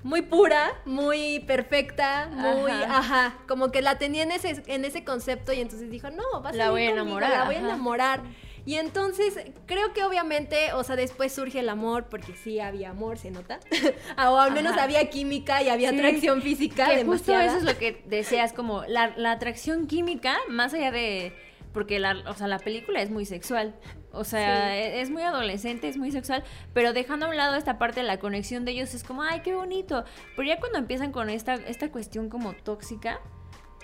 muy 0.04 0.22
pura, 0.24 0.74
muy 0.86 1.40
perfecta, 1.42 2.28
muy, 2.32 2.72
Ajá. 2.72 2.98
ajá, 2.98 3.38
como 3.48 3.72
que 3.72 3.82
la 3.82 3.98
tenía 3.98 4.24
en 4.24 4.32
ese, 4.32 4.64
en 4.68 4.86
ese 4.86 5.04
concepto 5.04 5.54
y 5.54 5.62
entonces 5.62 5.90
dijo, 5.90 6.10
no, 6.10 6.42
vas 6.42 6.54
a 6.54 6.58
La 6.58 6.66
salir 6.66 6.72
voy 6.72 6.84
a 6.84 6.86
conmigo, 6.88 7.04
enamorar, 7.20 7.30
la 7.32 7.46
voy 7.46 7.56
a 7.56 7.60
enamorar. 7.60 8.22
Y 8.64 8.76
entonces 8.76 9.40
creo 9.66 9.92
que 9.94 10.04
obviamente, 10.04 10.74
o 10.74 10.84
sea, 10.84 10.96
después 10.96 11.34
surge 11.34 11.60
el 11.60 11.70
amor, 11.70 12.06
porque 12.10 12.36
sí 12.36 12.60
había 12.60 12.92
amor, 12.92 13.18
se 13.18 13.32
nota, 13.32 13.60
o 14.30 14.38
al 14.38 14.52
menos 14.52 14.74
Ajá. 14.74 14.84
había 14.84 15.10
química 15.10 15.64
y 15.64 15.70
había 15.70 15.90
Sí, 15.90 15.96
atracción 15.98 16.42
física. 16.44 16.86
Que 16.88 17.04
justo 17.04 17.32
demasiada. 17.32 17.46
eso 17.46 17.58
es 17.58 17.64
lo 17.64 17.78
que 17.80 18.04
decías, 18.06 18.54
como 18.54 18.84
la, 18.88 19.14
la 19.18 19.32
atracción 19.32 19.88
química, 19.88 20.38
más 20.48 20.74
allá 20.74 20.92
de... 20.92 21.34
Porque 21.74 22.00
la, 22.00 22.18
o 22.30 22.34
sea, 22.36 22.48
la 22.48 22.60
película 22.60 23.02
es 23.02 23.10
muy 23.10 23.26
sexual. 23.26 23.74
O 24.14 24.24
sea, 24.24 24.72
Sí. 24.72 24.78
e- 24.78 25.02
es 25.02 25.10
muy 25.10 25.24
adolescente, 25.24 25.88
es 25.88 25.98
muy 25.98 26.12
sexual. 26.12 26.44
Pero 26.74 26.94
dejando 26.94 27.26
a 27.26 27.30
un 27.30 27.38
lado 27.38 27.56
esta 27.56 27.78
parte 27.78 28.02
de 28.02 28.08
la 28.08 28.20
conexión 28.20 28.66
de 28.66 28.72
ellos, 28.72 28.94
es 28.94 29.04
como, 29.04 29.22
ay, 29.24 29.40
qué 29.42 29.56
bonito. 29.56 30.04
Pero 30.36 30.48
ya 30.48 30.60
cuando 30.60 30.78
empiezan 30.80 31.12
con 31.12 31.30
esta, 31.30 31.56
esta 31.56 31.90
cuestión 31.92 32.30
como 32.30 32.54
tóxica, 32.54 33.20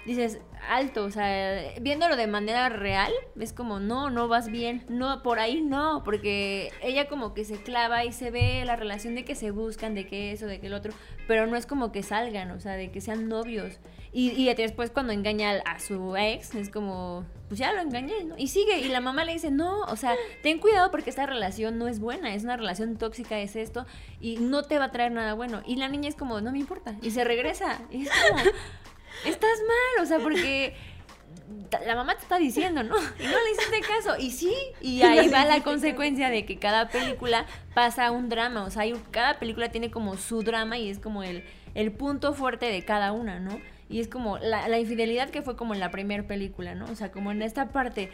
dices, 0.05 0.39
alto, 0.69 1.03
o 1.03 1.12
sea, 1.12 1.74
viéndolo 1.81 2.15
de 2.15 2.27
manera 2.27 2.69
real, 2.69 3.12
es 3.38 3.51
como, 3.51 3.81
no, 3.81 4.10
no 4.10 4.29
vas 4.29 4.50
bien, 4.50 4.86
no, 4.88 5.22
por 5.22 5.38
ahí 5.39 5.62
no, 5.62 6.01
porque 6.05 6.72
ella 6.81 7.10
como 7.10 7.34
que 7.34 7.43
se 7.43 7.62
clava 7.62 8.05
y 8.05 8.13
se 8.13 8.31
ve 8.31 8.63
la 8.65 8.77
relación 8.77 9.15
de 9.15 9.25
que 9.25 9.36
se 9.36 9.51
buscan, 9.51 9.96
de 9.96 10.07
que 10.07 10.31
eso, 10.31 10.46
de 10.46 10.62
que 10.62 10.67
el 10.67 10.74
otro, 10.75 10.93
pero 11.27 11.46
no 11.46 11.57
es 11.57 11.65
como 11.65 11.91
que 11.91 12.03
salgan, 12.03 12.51
o 12.51 12.60
sea, 12.62 12.74
de 12.74 12.89
que 12.89 13.01
sean 13.01 13.27
novios. 13.27 13.79
Y, 14.13 14.29
y 14.31 14.53
después 14.53 14.91
cuando 14.91 15.12
engaña 15.12 15.62
a 15.65 15.77
su 15.79 16.15
ex, 16.15 16.55
es 16.55 16.69
como, 16.69 17.25
pues 17.47 17.59
ya 17.59 17.73
lo 17.73 17.81
engañé, 17.81 18.23
¿no? 18.25 18.35
Y 18.37 18.47
sigue, 18.47 18.79
y 18.79 18.89
la 18.89 18.99
mamá 18.99 19.23
le 19.23 19.33
dice, 19.33 19.51
no, 19.51 19.81
o 19.83 19.95
sea, 19.95 20.15
ten 20.43 20.59
cuidado 20.59 20.91
porque 20.91 21.09
esta 21.09 21.25
relación 21.25 21.77
no 21.77 21.87
es 21.87 21.99
buena, 21.99 22.33
es 22.33 22.43
una 22.43 22.57
relación 22.57 22.97
tóxica, 22.97 23.39
es 23.39 23.55
esto, 23.55 23.85
y 24.19 24.37
no 24.37 24.63
te 24.63 24.79
va 24.79 24.85
a 24.85 24.91
traer 24.91 25.11
nada 25.11 25.33
bueno. 25.33 25.61
Y 25.65 25.77
la 25.77 25.87
niña 25.87 26.09
es 26.09 26.15
como, 26.15 26.41
no 26.41 26.51
me 26.51 26.59
importa, 26.59 26.95
y 27.01 27.11
se 27.11 27.23
regresa, 27.23 27.81
y 27.89 28.03
es 28.03 28.09
como, 28.09 28.41
estás 29.25 29.59
mal, 29.67 30.03
o 30.03 30.05
sea, 30.05 30.19
porque 30.19 30.75
la 31.85 31.95
mamá 31.95 32.15
te 32.15 32.23
está 32.23 32.37
diciendo, 32.37 32.83
¿no? 32.83 32.95
Y 32.97 33.23
no 33.23 33.43
le 33.43 33.51
hiciste 33.51 33.81
caso. 33.81 34.17
Y 34.19 34.31
sí, 34.31 34.53
y 34.81 35.01
ahí 35.01 35.29
va 35.29 35.45
la 35.45 35.63
consecuencia 35.63 36.29
de 36.29 36.45
que 36.45 36.57
cada 36.57 36.89
película 36.89 37.45
pasa 37.73 38.11
un 38.11 38.29
drama. 38.29 38.65
O 38.65 38.69
sea, 38.69 38.83
cada 39.11 39.39
película 39.39 39.69
tiene 39.69 39.89
como 39.89 40.17
su 40.17 40.43
drama 40.43 40.77
y 40.77 40.89
es 40.89 40.99
como 40.99 41.23
el, 41.23 41.43
el 41.73 41.91
punto 41.91 42.33
fuerte 42.33 42.65
de 42.67 42.83
cada 42.83 43.11
una, 43.11 43.39
¿no? 43.39 43.59
Y 43.89 44.00
es 44.00 44.08
como 44.08 44.38
la, 44.38 44.67
la 44.67 44.79
infidelidad 44.79 45.29
que 45.29 45.41
fue 45.41 45.56
como 45.56 45.74
en 45.74 45.79
la 45.79 45.91
primera 45.91 46.24
película, 46.27 46.75
¿no? 46.75 46.86
O 46.86 46.96
sea, 46.96 47.12
como 47.12 47.32
en 47.32 47.41
esta 47.41 47.70
parte. 47.70 48.12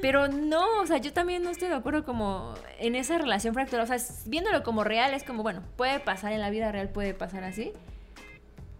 Pero 0.00 0.28
no, 0.28 0.80
o 0.80 0.86
sea, 0.86 0.98
yo 0.98 1.12
también 1.12 1.42
no 1.42 1.50
estoy 1.50 1.68
de 1.68 1.74
acuerdo 1.74 2.04
como 2.04 2.54
en 2.78 2.94
esa 2.94 3.18
relación 3.18 3.54
fracturada. 3.54 3.84
O 3.84 3.98
sea, 3.98 4.14
viéndolo 4.26 4.62
como 4.62 4.84
real, 4.84 5.14
es 5.14 5.24
como, 5.24 5.42
bueno, 5.42 5.62
puede 5.76 5.98
pasar 6.00 6.32
en 6.32 6.40
la 6.40 6.50
vida 6.50 6.70
real, 6.70 6.90
puede 6.90 7.14
pasar 7.14 7.44
así. 7.44 7.72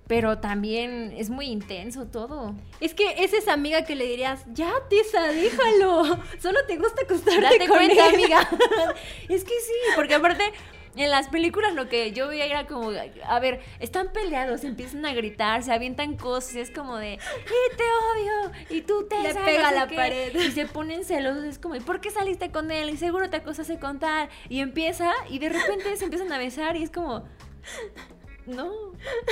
Pero 0.07 0.39
también 0.39 1.13
es 1.17 1.29
muy 1.29 1.47
intenso 1.47 2.07
todo. 2.07 2.55
Es 2.81 2.95
que 2.95 3.23
es 3.25 3.35
esa 3.35 3.53
amiga 3.53 3.85
que 3.85 3.95
le 3.95 4.07
dirías, 4.07 4.45
ya, 4.55 4.73
Tessa, 4.89 5.23
déjalo. 5.33 6.19
Solo 6.41 6.59
te 6.67 6.77
gusta 6.77 7.03
acostarte 7.03 7.43
Date 7.43 7.69
con 7.69 7.77
cuenta, 7.77 8.09
él". 8.09 8.15
amiga. 8.15 8.49
es 9.29 9.45
que 9.45 9.51
sí, 9.61 9.75
porque 9.97 10.15
aparte 10.15 10.45
en 10.99 11.11
las 11.11 11.29
películas 11.29 11.75
lo 11.75 11.89
que 11.89 12.13
yo 12.13 12.29
veía 12.29 12.47
era 12.47 12.67
como, 12.67 12.91
a 13.25 13.41
ver, 13.41 13.61
están 13.81 14.13
peleados, 14.13 14.65
empiezan 14.65 15.07
a 15.07 15.15
gritar, 15.15 15.63
se 15.63 15.73
avientan 15.73 16.17
cosas, 16.17 16.57
y 16.57 16.61
es 16.61 16.71
como 16.71 16.97
de, 16.97 17.15
¡y 17.15 17.77
te 17.77 17.85
odio! 17.85 18.53
Y 18.71 18.83
tú 18.83 19.07
te 19.09 19.21
Le 19.23 19.31
esa, 19.31 19.45
pega 19.45 19.71
la 19.73 19.87
qué". 19.87 19.97
pared. 19.97 20.35
Y 20.35 20.51
se 20.51 20.67
ponen 20.67 21.05
celosos, 21.05 21.45
es 21.45 21.59
como, 21.59 21.77
¿y 21.77 21.81
por 21.81 22.01
qué 22.01 22.11
saliste 22.11 22.51
con 22.51 22.71
él? 22.71 22.91
Y 22.91 22.97
seguro 22.97 23.31
te 23.31 23.37
acosaste 23.37 23.79
con 23.79 23.99
tal. 23.99 24.29
Y 24.49 24.61
empieza, 24.61 25.13
y 25.29 25.39
de 25.39 25.49
repente 25.49 25.97
se 25.97 26.05
empiezan 26.05 26.33
a 26.33 26.39
besar, 26.39 26.77
y 26.77 26.83
es 26.83 26.91
como, 26.91 27.25
no, 28.49 28.71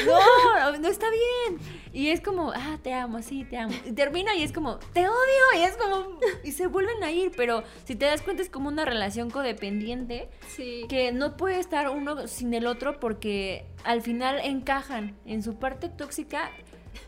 no, 0.07 0.79
no 0.79 0.89
está 0.89 1.07
bien. 1.11 1.59
Y 1.93 2.09
es 2.11 2.21
como, 2.21 2.53
ah, 2.55 2.79
te 2.83 2.93
amo, 2.93 3.23
sí, 3.23 3.45
te 3.45 3.57
amo. 3.57 3.75
Y 3.85 3.93
termina 3.93 4.35
y 4.35 4.43
es 4.43 4.53
como, 4.53 4.79
te 4.93 5.09
odio. 5.09 5.45
Y 5.59 5.63
es 5.63 5.77
como, 5.77 6.19
y 6.45 6.53
se 6.53 6.67
vuelven 6.67 7.03
a 7.03 7.11
ir. 7.11 7.33
Pero 7.37 7.63
si 7.85 7.97
te 7.97 8.07
das 8.07 8.23
cuenta 8.23 8.43
es 8.43 8.51
como 8.51 8.69
una 8.69 8.85
relación 8.85 9.31
codependiente 9.31 10.29
Sí. 10.55 10.85
que 10.89 11.13
no 11.13 11.37
puede 11.37 11.59
estar 11.59 11.89
uno 11.91 12.27
sin 12.29 12.55
el 12.55 12.67
otro 12.67 13.01
porque 13.01 13.67
al 13.85 14.03
final 14.03 14.39
encajan 14.43 15.17
en 15.27 15.43
su 15.43 15.57
parte 15.59 15.89
tóxica. 15.89 16.51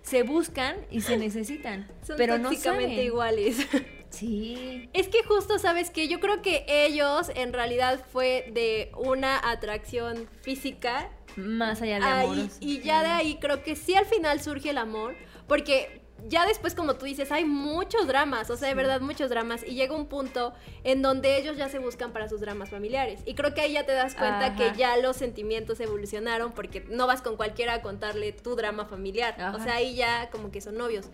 Se 0.03 0.23
buscan 0.23 0.77
y 0.91 1.01
se 1.01 1.17
necesitan, 1.17 1.89
Son 2.07 2.17
pero 2.19 2.37
no 2.39 2.53
saben. 2.55 2.91
iguales. 2.91 3.67
Sí. 4.11 4.89
Es 4.93 5.09
que 5.09 5.23
justo, 5.23 5.59
¿sabes 5.59 5.91
que 5.91 6.09
Yo 6.09 6.21
creo 6.21 6.43
que 6.43 6.65
ellos 6.69 7.31
en 7.35 7.53
realidad 7.53 8.01
fue 8.13 8.51
de 8.53 8.91
una 8.97 9.39
atracción 9.51 10.29
física 10.43 11.11
Más 11.37 11.83
allá 11.83 11.99
de 12.01 12.05
Ahí- 12.05 12.25
amor. 12.27 12.49
y 12.61 12.81
ya 12.81 13.03
de 13.03 13.09
ahí 13.11 13.37
creo 13.41 13.63
que 13.63 13.77
sí 13.77 13.95
al 13.95 14.07
final 14.07 14.41
surge 14.41 14.71
el 14.71 14.79
amor, 14.79 15.15
porque 15.47 16.03
ya 16.27 16.45
después, 16.47 16.75
como 16.75 16.97
tú 16.97 17.05
dices, 17.07 17.31
hay 17.31 17.45
muchos 17.45 18.09
dramas, 18.09 18.51
o 18.51 18.57
sea, 18.57 18.67
de 18.69 18.75
verdad 18.75 19.01
muchos 19.01 19.31
dramas, 19.31 19.63
y 19.65 19.75
llega 19.77 19.95
un 19.95 20.07
punto 20.09 20.53
en 20.83 21.01
donde 21.01 21.37
ellos 21.39 21.57
ya 21.57 21.69
se 21.69 21.79
buscan 21.79 22.13
para 22.13 22.29
sus 22.29 22.41
dramas 22.41 22.71
familiares. 22.71 23.21
Y 23.25 23.35
creo 23.35 23.55
que 23.55 23.61
ahí 23.61 23.75
ya 23.75 23.87
te 23.87 23.93
das 23.93 24.17
cuenta 24.17 24.47
Ajá. 24.47 24.57
que 24.57 24.77
ya 24.77 24.97
los 24.97 25.17
sentimientos 25.17 25.79
evolucionaron, 25.79 26.51
porque 26.53 26.81
no 26.89 27.07
vas 27.07 27.23
con 27.23 27.37
cualquiera 27.37 27.75
a 27.75 27.83
contarle 27.83 28.33
tu 28.33 28.57
drama 28.57 28.85
familiar. 28.87 29.37
O 29.55 29.63
sea, 29.63 29.75
ahí 29.77 29.95
ya 29.95 30.29
como 30.31 30.51
que 30.51 30.61
son 30.61 30.77
novios. 30.77 31.07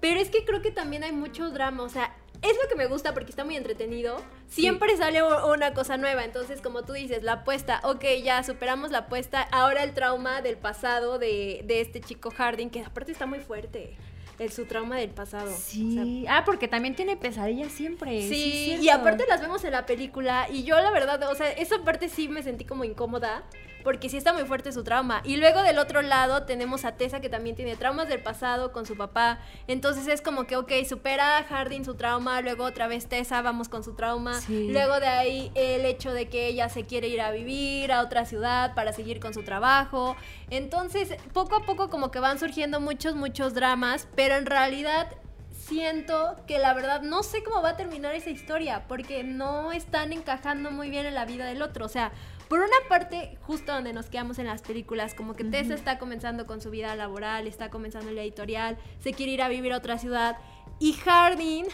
Pero 0.00 0.18
es 0.18 0.30
que 0.30 0.46
creo 0.46 0.62
que 0.62 0.70
también 0.70 1.04
hay 1.04 1.12
mucho 1.12 1.50
drama, 1.50 1.82
o 1.82 1.90
sea, 1.90 2.16
es 2.42 2.56
lo 2.62 2.68
que 2.68 2.76
me 2.76 2.86
gusta 2.86 3.12
porque 3.12 3.30
está 3.30 3.44
muy 3.44 3.56
entretenido. 3.56 4.22
Siempre 4.48 4.96
sale 4.96 5.22
una 5.22 5.74
cosa 5.74 5.96
nueva, 5.96 6.24
entonces 6.24 6.60
como 6.60 6.82
tú 6.82 6.92
dices, 6.92 7.22
la 7.22 7.32
apuesta, 7.32 7.80
ok, 7.84 8.04
ya 8.22 8.42
superamos 8.42 8.90
la 8.90 8.98
apuesta, 8.98 9.42
ahora 9.52 9.82
el 9.82 9.92
trauma 9.92 10.42
del 10.42 10.56
pasado 10.56 11.18
de, 11.18 11.62
de 11.64 11.80
este 11.80 12.00
chico 12.00 12.30
Harding, 12.30 12.70
que 12.70 12.80
aparte 12.80 13.12
está 13.12 13.26
muy 13.26 13.40
fuerte, 13.40 13.96
el, 14.38 14.50
su 14.50 14.64
trauma 14.64 14.96
del 14.96 15.10
pasado. 15.10 15.50
Sí. 15.54 15.98
O 15.98 16.24
sea, 16.24 16.38
ah, 16.38 16.44
porque 16.44 16.66
también 16.66 16.96
tiene 16.96 17.16
pesadillas 17.16 17.72
siempre. 17.72 18.26
Sí, 18.28 18.72
es 18.72 18.82
y 18.82 18.88
aparte 18.88 19.26
las 19.28 19.40
vemos 19.40 19.62
en 19.64 19.72
la 19.72 19.86
película 19.86 20.48
y 20.50 20.64
yo 20.64 20.80
la 20.80 20.90
verdad, 20.90 21.22
o 21.30 21.34
sea, 21.34 21.50
esa 21.52 21.82
parte 21.84 22.08
sí 22.08 22.28
me 22.28 22.42
sentí 22.42 22.64
como 22.64 22.84
incómoda 22.84 23.44
porque 23.82 24.08
sí 24.08 24.16
está 24.16 24.32
muy 24.32 24.44
fuerte 24.44 24.72
su 24.72 24.84
trauma. 24.84 25.22
Y 25.24 25.36
luego 25.36 25.62
del 25.62 25.78
otro 25.78 26.02
lado 26.02 26.44
tenemos 26.44 26.84
a 26.84 26.96
Tessa 26.96 27.20
que 27.20 27.28
también 27.28 27.56
tiene 27.56 27.76
traumas 27.76 28.08
del 28.08 28.22
pasado 28.22 28.72
con 28.72 28.86
su 28.86 28.96
papá. 28.96 29.38
Entonces 29.66 30.06
es 30.08 30.22
como 30.22 30.44
que, 30.44 30.56
ok, 30.56 30.72
supera 30.88 31.38
a 31.38 31.44
Harding 31.44 31.84
su 31.84 31.94
trauma, 31.94 32.40
luego 32.40 32.64
otra 32.64 32.88
vez 32.88 33.06
Tessa, 33.06 33.42
vamos 33.42 33.68
con 33.68 33.84
su 33.84 33.94
trauma. 33.94 34.40
Sí. 34.40 34.68
Luego 34.70 35.00
de 35.00 35.06
ahí 35.06 35.52
el 35.54 35.84
hecho 35.84 36.12
de 36.12 36.28
que 36.28 36.46
ella 36.46 36.68
se 36.68 36.84
quiere 36.84 37.08
ir 37.08 37.20
a 37.20 37.30
vivir 37.30 37.92
a 37.92 38.02
otra 38.02 38.24
ciudad 38.24 38.74
para 38.74 38.92
seguir 38.92 39.20
con 39.20 39.34
su 39.34 39.42
trabajo. 39.42 40.16
Entonces, 40.50 41.14
poco 41.32 41.56
a 41.56 41.64
poco 41.64 41.90
como 41.90 42.10
que 42.10 42.20
van 42.20 42.38
surgiendo 42.38 42.80
muchos, 42.80 43.14
muchos 43.14 43.54
dramas, 43.54 44.08
pero 44.14 44.36
en 44.36 44.46
realidad 44.46 45.08
siento 45.52 46.36
que 46.46 46.58
la 46.58 46.74
verdad 46.74 47.02
no 47.02 47.22
sé 47.22 47.44
cómo 47.44 47.62
va 47.62 47.70
a 47.70 47.76
terminar 47.76 48.14
esa 48.14 48.30
historia, 48.30 48.84
porque 48.88 49.22
no 49.22 49.72
están 49.72 50.12
encajando 50.12 50.70
muy 50.70 50.90
bien 50.90 51.06
en 51.06 51.14
la 51.14 51.24
vida 51.24 51.44
del 51.46 51.62
otro. 51.62 51.86
O 51.86 51.88
sea, 51.88 52.10
por 52.50 52.58
una 52.58 52.88
parte, 52.88 53.38
justo 53.42 53.72
donde 53.72 53.92
nos 53.92 54.06
quedamos 54.06 54.40
en 54.40 54.46
las 54.48 54.60
películas, 54.60 55.14
como 55.14 55.36
que 55.36 55.44
Tessa 55.44 55.72
está 55.72 56.00
comenzando 56.00 56.46
con 56.46 56.60
su 56.60 56.68
vida 56.68 56.96
laboral, 56.96 57.46
está 57.46 57.70
comenzando 57.70 58.08
en 58.08 58.16
la 58.16 58.22
editorial, 58.22 58.76
se 58.98 59.12
quiere 59.12 59.30
ir 59.30 59.42
a 59.42 59.48
vivir 59.48 59.72
a 59.72 59.76
otra 59.76 59.98
ciudad, 59.98 60.36
y 60.80 60.94
Harding, 60.94 61.66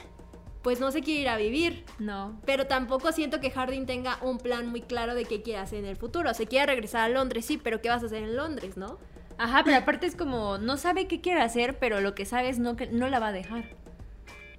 pues 0.60 0.78
no 0.78 0.92
se 0.92 1.00
quiere 1.00 1.22
ir 1.22 1.28
a 1.30 1.38
vivir. 1.38 1.86
No. 1.98 2.38
Pero 2.44 2.66
tampoco 2.66 3.10
siento 3.12 3.40
que 3.40 3.50
Harding 3.50 3.86
tenga 3.86 4.18
un 4.20 4.36
plan 4.36 4.68
muy 4.68 4.82
claro 4.82 5.14
de 5.14 5.24
qué 5.24 5.40
quiere 5.40 5.60
hacer 5.60 5.78
en 5.78 5.86
el 5.86 5.96
futuro. 5.96 6.34
Se 6.34 6.46
quiere 6.46 6.66
regresar 6.66 7.04
a 7.04 7.08
Londres, 7.08 7.46
sí, 7.46 7.56
pero 7.56 7.80
¿qué 7.80 7.88
vas 7.88 8.02
a 8.02 8.06
hacer 8.06 8.22
en 8.22 8.36
Londres, 8.36 8.76
no? 8.76 8.98
Ajá, 9.38 9.62
pero 9.64 9.78
aparte 9.78 10.04
es 10.04 10.14
como, 10.14 10.58
no 10.58 10.76
sabe 10.76 11.06
qué 11.06 11.22
quiere 11.22 11.40
hacer, 11.40 11.78
pero 11.78 12.02
lo 12.02 12.14
que 12.14 12.26
sabe 12.26 12.50
es 12.50 12.58
no, 12.58 12.76
que 12.76 12.86
no 12.88 13.08
la 13.08 13.18
va 13.18 13.28
a 13.28 13.32
dejar. 13.32 13.64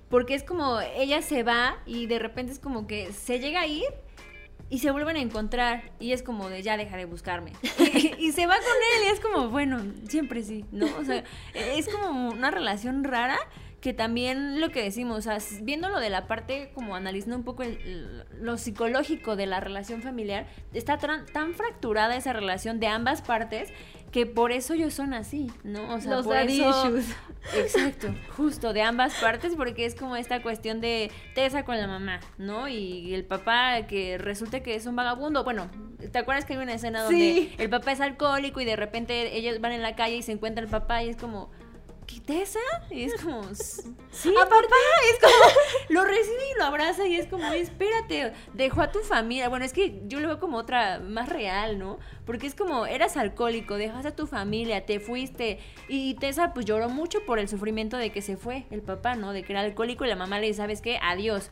Porque 0.09 0.33
es 0.33 0.43
como, 0.43 0.79
ella 0.79 1.21
se 1.21 1.43
va 1.43 1.77
y 1.85 2.07
de 2.07 2.17
repente 2.17 2.53
es 2.53 2.59
como 2.59 2.87
que 2.87 3.13
se 3.13 3.39
llega 3.39 3.61
a 3.61 3.67
ir 3.67 3.85
y 4.69 4.79
se 4.79 4.91
vuelven 4.91 5.15
a 5.15 5.19
encontrar 5.19 5.91
y 5.99 6.11
es 6.11 6.23
como 6.23 6.49
de 6.49 6.61
ya 6.61 6.77
deja 6.77 6.97
de 6.97 7.05
buscarme 7.05 7.53
y, 8.19 8.31
se 8.31 8.45
va 8.45 8.55
con 8.55 8.65
él 8.65 9.07
y 9.07 9.13
es 9.13 9.19
como 9.19 9.49
bueno 9.49 9.81
siempre 10.07 10.43
sí 10.43 10.65
no 10.71 10.87
o 10.99 11.03
sea 11.03 11.23
es 11.53 11.87
como 11.87 12.29
una 12.29 12.51
relación 12.51 13.03
rara 13.03 13.37
que 13.81 13.93
también 13.93 14.59
lo 14.59 14.69
que 14.69 14.81
decimos, 14.81 15.19
o 15.19 15.21
sea, 15.21 15.37
viéndolo 15.61 15.99
de 15.99 16.09
la 16.09 16.25
parte 16.25 16.71
como 16.73 16.95
analizando 16.95 17.37
un 17.37 17.43
poco 17.43 17.63
lo 18.39 18.57
psicológico 18.57 19.35
de 19.35 19.45
la 19.45 19.59
relación 19.59 20.01
familiar, 20.01 20.47
está 20.73 20.97
tan, 20.97 21.53
fracturada 21.53 22.15
esa 22.15 22.33
relación 22.33 22.79
de 22.79 22.87
ambas 22.87 23.21
partes 23.21 23.71
que 24.11 24.25
por 24.25 24.51
eso 24.51 24.73
ellos 24.73 24.93
son 24.93 25.13
así, 25.13 25.51
¿no? 25.63 25.93
O 25.93 26.01
sea, 26.01 26.11
Los 26.11 26.25
por 26.25 26.37
eso, 26.37 26.95
Exacto, 27.55 28.15
justo 28.35 28.73
de 28.73 28.81
ambas 28.81 29.13
partes 29.15 29.53
porque 29.55 29.85
es 29.85 29.93
como 29.93 30.15
esta 30.15 30.41
cuestión 30.41 30.81
de 30.81 31.11
Tessa 31.35 31.63
con 31.63 31.77
la 31.77 31.87
mamá, 31.87 32.19
¿no? 32.37 32.67
Y 32.67 33.13
el 33.13 33.25
papá 33.25 33.85
que 33.87 34.17
resulta 34.17 34.61
que 34.61 34.75
es 34.75 34.87
un 34.87 34.95
vagabundo. 34.95 35.43
Bueno, 35.43 35.69
¿te 36.11 36.17
acuerdas 36.17 36.45
que 36.45 36.53
hay 36.53 36.59
una 36.59 36.73
escena 36.73 37.03
donde 37.03 37.53
el 37.57 37.69
papá 37.69 37.91
es 37.91 38.01
alcohólico 38.01 38.59
y 38.59 38.65
de 38.65 38.75
repente 38.75 39.37
ellos 39.37 39.61
van 39.61 39.73
en 39.73 39.83
la 39.83 39.95
calle 39.95 40.15
y 40.15 40.23
se 40.23 40.31
encuentra 40.31 40.63
el 40.63 40.69
papá 40.69 41.03
y 41.03 41.09
es 41.09 41.17
como 41.17 41.51
¿Tessa? 42.27 42.59
Y 42.91 43.03
es 43.03 43.21
como, 43.21 43.41
sí, 43.53 44.33
a 44.35 44.43
papá, 44.43 44.75
es 45.13 45.19
como, 45.21 45.51
lo 45.89 46.03
recibe 46.03 46.49
y 46.53 46.59
lo 46.59 46.65
abraza 46.65 47.07
y 47.07 47.15
es 47.15 47.27
como, 47.27 47.47
espérate, 47.53 48.33
dejó 48.53 48.81
a 48.81 48.91
tu 48.91 48.99
familia. 48.99 49.47
Bueno, 49.47 49.63
es 49.63 49.71
que 49.71 50.01
yo 50.07 50.19
lo 50.19 50.27
veo 50.27 50.39
como 50.39 50.57
otra, 50.57 50.99
más 50.99 51.29
real, 51.29 51.79
¿no? 51.79 51.99
Porque 52.25 52.45
es 52.45 52.53
como, 52.53 52.85
eras 52.85 53.15
alcohólico, 53.15 53.75
dejaste 53.75 54.09
a 54.09 54.15
tu 54.15 54.27
familia, 54.27 54.85
te 54.85 54.99
fuiste. 54.99 55.59
Y 55.87 56.15
Tessa 56.15 56.53
pues 56.53 56.65
lloró 56.65 56.89
mucho 56.89 57.25
por 57.25 57.39
el 57.39 57.47
sufrimiento 57.47 57.95
de 57.95 58.11
que 58.11 58.21
se 58.21 58.35
fue 58.35 58.65
el 58.71 58.81
papá, 58.81 59.15
¿no? 59.15 59.31
De 59.31 59.43
que 59.43 59.53
era 59.53 59.61
alcohólico 59.61 60.03
y 60.03 60.09
la 60.09 60.17
mamá 60.17 60.39
le 60.41 60.47
dice, 60.47 60.57
¿sabes 60.57 60.81
qué? 60.81 60.99
Adiós. 61.01 61.49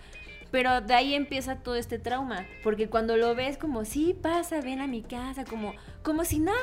Pero 0.51 0.81
de 0.81 0.93
ahí 0.93 1.15
empieza 1.15 1.57
todo 1.57 1.75
este 1.75 1.99
trauma, 1.99 2.45
porque 2.63 2.89
cuando 2.89 3.15
lo 3.15 3.33
ves 3.33 3.57
como, 3.57 3.85
sí, 3.85 4.13
pasa, 4.13 4.59
ven 4.59 4.81
a 4.81 4.87
mi 4.87 5.03
casa, 5.03 5.45
como, 5.45 5.73
como 6.05 6.23
si 6.23 6.39
nada. 6.39 6.59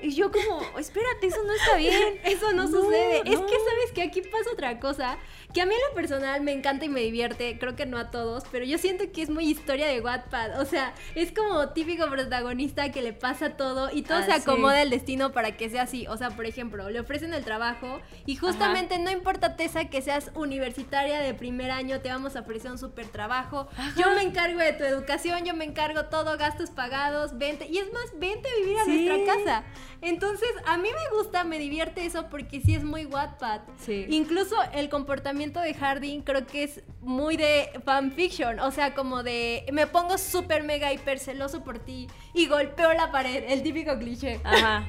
Y 0.00 0.14
yo 0.14 0.30
como, 0.30 0.78
espérate, 0.78 1.26
eso 1.26 1.42
no 1.44 1.52
está 1.52 1.76
bien. 1.76 2.20
eso 2.24 2.52
no, 2.52 2.68
sucede. 2.68 3.18
Es 3.24 3.40
que 3.40 3.56
sabes 3.58 3.92
que 3.94 4.02
aquí 4.02 4.22
pasa 4.22 4.50
otra 4.52 4.78
cosa, 4.78 5.18
que 5.52 5.62
a 5.62 5.66
mí 5.66 5.74
en 5.74 5.80
lo 5.88 5.94
personal 5.94 6.40
me 6.42 6.52
encanta 6.52 6.84
y 6.84 6.88
me 6.88 7.00
divierte, 7.00 7.58
creo 7.58 7.74
que 7.74 7.86
no 7.86 7.96
a 7.98 8.10
todos, 8.10 8.44
pero 8.50 8.64
yo 8.64 8.76
siento 8.78 9.04
que 9.12 9.22
es 9.22 9.30
muy 9.30 9.48
historia 9.48 9.86
de 9.86 10.00
Wattpad. 10.00 10.60
O 10.60 10.64
sea, 10.64 10.94
es 11.14 11.32
como 11.32 11.70
típico 11.70 12.08
protagonista 12.08 12.92
que 12.92 13.02
le 13.02 13.12
pasa 13.12 13.56
todo 13.56 13.90
y 13.92 14.02
todo 14.02 14.22
se 14.22 14.32
ah, 14.32 14.36
acomoda 14.36 14.80
el 14.82 14.90
destino 14.90 15.32
para 15.32 15.56
que 15.56 15.70
sea 15.70 15.82
así. 15.82 16.06
O 16.06 16.16
sea, 16.16 16.30
por 16.30 16.46
ejemplo, 16.46 16.88
le 16.90 17.00
ofrecen 17.00 17.34
el 17.34 17.44
trabajo 17.44 18.00
y 18.26 18.36
justamente 18.36 18.98
no 18.98 19.10
importa, 19.10 19.56
Tessa, 19.56 19.86
que 19.86 20.02
seas 20.02 20.30
universitaria 20.34 21.20
de 21.20 21.34
primer 21.34 21.70
año, 21.70 22.00
te 22.00 22.10
vamos 22.10 22.36
a 22.36 22.40
ofrecer 22.40 22.70
un 22.70 22.78
súper 22.78 23.08
trabajo. 23.08 23.68
Yo 23.96 24.10
me 24.10 24.22
encargo 24.22 24.60
de 24.60 24.72
tu 24.74 24.84
educación, 24.84 25.44
yo 25.44 25.54
me 25.54 25.64
encargo 25.64 26.04
todo, 26.06 26.36
gastos 26.36 26.70
pagados, 26.70 27.38
vente. 27.38 27.66
Y 27.68 27.78
es 27.78 27.92
más, 27.92 28.18
vente 28.18 28.48
a 28.48 28.60
vivir 28.60 28.78
a 28.78 28.83
nuestra 28.86 29.34
casa. 29.34 29.64
Entonces, 30.00 30.50
a 30.66 30.76
mí 30.76 30.88
me 30.90 31.16
gusta, 31.16 31.44
me 31.44 31.58
divierte 31.58 32.04
eso 32.04 32.28
porque 32.28 32.60
sí 32.60 32.74
es 32.74 32.84
muy 32.84 33.06
Wattpad. 33.06 33.62
Sí. 33.78 34.04
Incluso 34.10 34.56
el 34.74 34.90
comportamiento 34.90 35.60
de 35.60 35.72
Harding 35.72 36.20
creo 36.20 36.46
que 36.46 36.64
es 36.64 36.82
muy 37.00 37.38
de 37.38 37.70
fanfiction. 37.86 38.60
O 38.60 38.70
sea, 38.70 38.94
como 38.94 39.22
de 39.22 39.64
me 39.72 39.86
pongo 39.86 40.18
súper 40.18 40.62
mega 40.62 40.92
hiper 40.92 41.18
celoso 41.18 41.64
por 41.64 41.78
ti 41.78 42.08
y 42.34 42.46
golpeo 42.46 42.92
la 42.92 43.10
pared. 43.10 43.44
El 43.48 43.62
típico 43.62 43.98
cliché. 43.98 44.40
Ajá. 44.44 44.86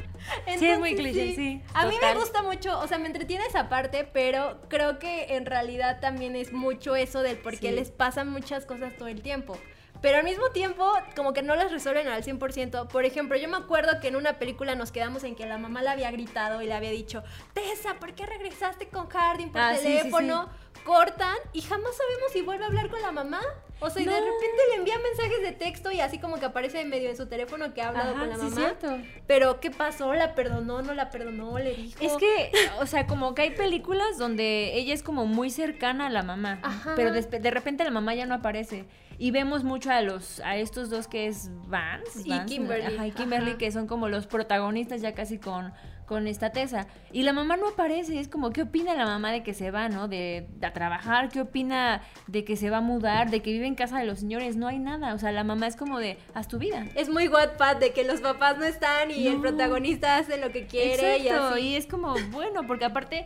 sí, 0.60 0.68
es 0.68 0.80
muy 0.80 0.96
cliché, 0.98 1.34
sí. 1.36 1.62
a 1.74 1.86
mí 1.86 1.96
me 2.02 2.16
gusta 2.16 2.42
mucho, 2.42 2.78
o 2.80 2.88
sea, 2.88 2.98
me 2.98 3.08
entretiene 3.08 3.46
esa 3.46 3.70
parte, 3.70 4.10
pero 4.12 4.60
creo 4.68 5.00
que 5.00 5.36
en 5.36 5.46
realidad 5.46 6.00
también 6.02 6.36
es 6.36 6.52
mucho 6.52 6.96
eso 6.96 7.22
del 7.22 7.38
por 7.38 7.58
qué 7.58 7.72
les 7.72 7.92
pasan 7.92 8.30
muchas 8.30 8.66
cosas 8.66 8.96
todo 8.98 9.08
el 9.08 9.22
tiempo 9.22 9.58
pero 10.06 10.20
al 10.20 10.24
mismo 10.24 10.52
tiempo 10.52 10.88
como 11.16 11.34
que 11.34 11.42
no 11.42 11.56
las 11.56 11.72
resuelven 11.72 12.08
al 12.08 12.24
100%. 12.24 12.90
Por 12.90 13.06
ejemplo, 13.06 13.38
yo 13.38 13.50
me 13.50 13.58
acuerdo 13.58 14.00
que 14.00 14.10
en 14.10 14.16
una 14.16 14.38
película 14.38 14.76
nos 14.76 14.92
quedamos 14.92 15.24
en 15.24 15.36
que 15.36 15.48
la 15.48 15.58
mamá 15.58 15.82
le 15.82 15.90
había 15.90 16.12
gritado 16.12 16.62
y 16.62 16.68
le 16.68 16.76
había 16.76 16.92
dicho, 16.92 17.24
Tessa, 17.56 17.96
¿por 17.96 18.14
qué 18.14 18.28
regresaste 18.28 18.88
con 18.88 19.08
Harding 19.10 19.52
por 19.52 19.62
ah, 19.62 19.74
teléfono? 19.74 20.48
Cortan 20.84 21.36
y 21.54 21.62
jamás 21.62 21.98
sabemos 21.98 22.32
si 22.34 22.44
vuelve 22.44 22.66
a 22.66 22.68
hablar 22.68 22.92
con 22.92 23.02
la 23.02 23.12
mamá. 23.12 23.42
O 23.80 23.90
sea, 23.90 24.00
y 24.00 24.06
de 24.06 24.12
repente 24.12 24.62
le 24.70 24.76
envían 24.76 25.02
mensajes 25.02 25.42
de 25.42 25.54
texto 25.54 25.92
y 25.92 26.02
así 26.02 26.20
como 26.20 26.38
que 26.38 26.46
aparece 26.46 26.82
en 26.82 26.90
medio 26.90 27.10
de 27.10 27.16
su 27.16 27.26
teléfono 27.26 27.74
que 27.74 27.82
ha 27.82 27.88
hablado 27.88 28.14
con 28.14 28.30
la 28.30 28.38
mamá. 28.38 28.56
Cierto. 28.56 29.00
Pero, 29.26 29.60
¿qué 29.60 29.72
pasó? 29.72 30.14
¿La 30.14 30.36
perdonó? 30.36 30.84
¿No 30.84 30.94
la 30.94 31.10
perdonó? 31.10 31.58
¿Le 31.58 31.74
dijo? 31.74 31.98
Es 32.00 32.14
que, 32.14 32.52
o 32.80 32.86
sea, 32.86 33.08
como 33.08 33.34
que 33.34 33.42
hay 33.42 33.56
películas 33.56 34.20
donde 34.20 34.76
ella 34.76 34.94
es 34.94 35.02
como 35.02 35.26
muy 35.26 35.50
cercana 35.50 36.06
a 36.06 36.10
la 36.12 36.22
mamá. 36.22 36.62
Pero 36.96 37.12
de, 37.12 37.24
de 37.24 37.52
repente 37.52 37.84
la 37.84 37.90
mamá 37.90 38.14
ya 38.14 38.28
no 38.28 38.36
aparece. 38.36 38.86
Y 39.18 39.32
vemos 39.32 39.64
mucho 39.64 39.92
a 39.92 40.02
los 40.02 40.40
a 40.42 40.58
estos 40.58 40.90
dos 40.90 41.08
que 41.08 41.28
es 41.28 41.50
Vance, 41.68 42.22
y 42.26 42.40
Kimberly. 42.46 43.08
y 43.08 43.12
Kimberly 43.12 43.56
que 43.56 43.72
son 43.72 43.88
como 43.88 44.10
los 44.10 44.28
protagonistas 44.28 45.02
ya 45.02 45.14
casi 45.14 45.38
con 45.38 45.74
con 46.06 46.28
esta 46.28 46.52
tesa. 46.52 46.88
Y 47.12 47.24
la 47.24 47.34
mamá 47.34 47.58
no 47.58 47.70
aparece, 47.70 48.20
es 48.20 48.28
como, 48.28 48.52
¿qué 48.52 48.64
opina 48.64 48.94
la 48.94 49.06
mamá 49.06 49.32
de 49.32 49.44
que 49.44 49.54
se 49.54 49.72
va, 49.72 49.90
no? 49.90 50.08
De, 50.08 50.48
a 50.62 50.72
trabajar, 50.72 51.30
¿qué 51.30 51.42
opina 51.42 52.02
de 52.28 52.44
que 52.44 52.56
se 52.56 52.70
va 52.70 52.78
a 52.78 52.82
mudar, 52.82 53.30
de 53.30 53.42
que 53.42 53.52
vive 53.52 53.68
en 53.68 53.76
casa 53.76 54.00
de 54.00 54.06
los 54.06 54.20
señores? 54.20 54.56
No 54.56 54.68
hay 54.68 54.80
nada, 54.80 55.14
o 55.14 55.18
sea, 55.18 55.32
la 55.32 55.44
mamá 55.44 55.68
es 55.68 55.76
como 55.76 56.00
de, 56.00 56.18
haz 56.34 56.48
tu 56.48 56.60
vida. 56.60 56.86
Es 56.96 57.10
muy 57.10 57.28
Wattpad 57.28 57.78
de 57.78 57.92
que 57.92 58.04
los 58.04 58.22
papás 58.22 58.58
no 58.58 58.66
están 58.66 59.12
y 59.12 59.28
el 59.28 59.40
protagonista 59.40 60.18
hace 60.18 60.38
lo 60.38 60.52
que 60.52 60.68
quiere 60.68 61.20
y 61.20 61.28
así. 61.28 61.60
y 61.60 61.76
es 61.76 61.88
como, 61.88 62.16
bueno, 62.32 62.68
porque 62.68 62.86
aparte 62.86 63.26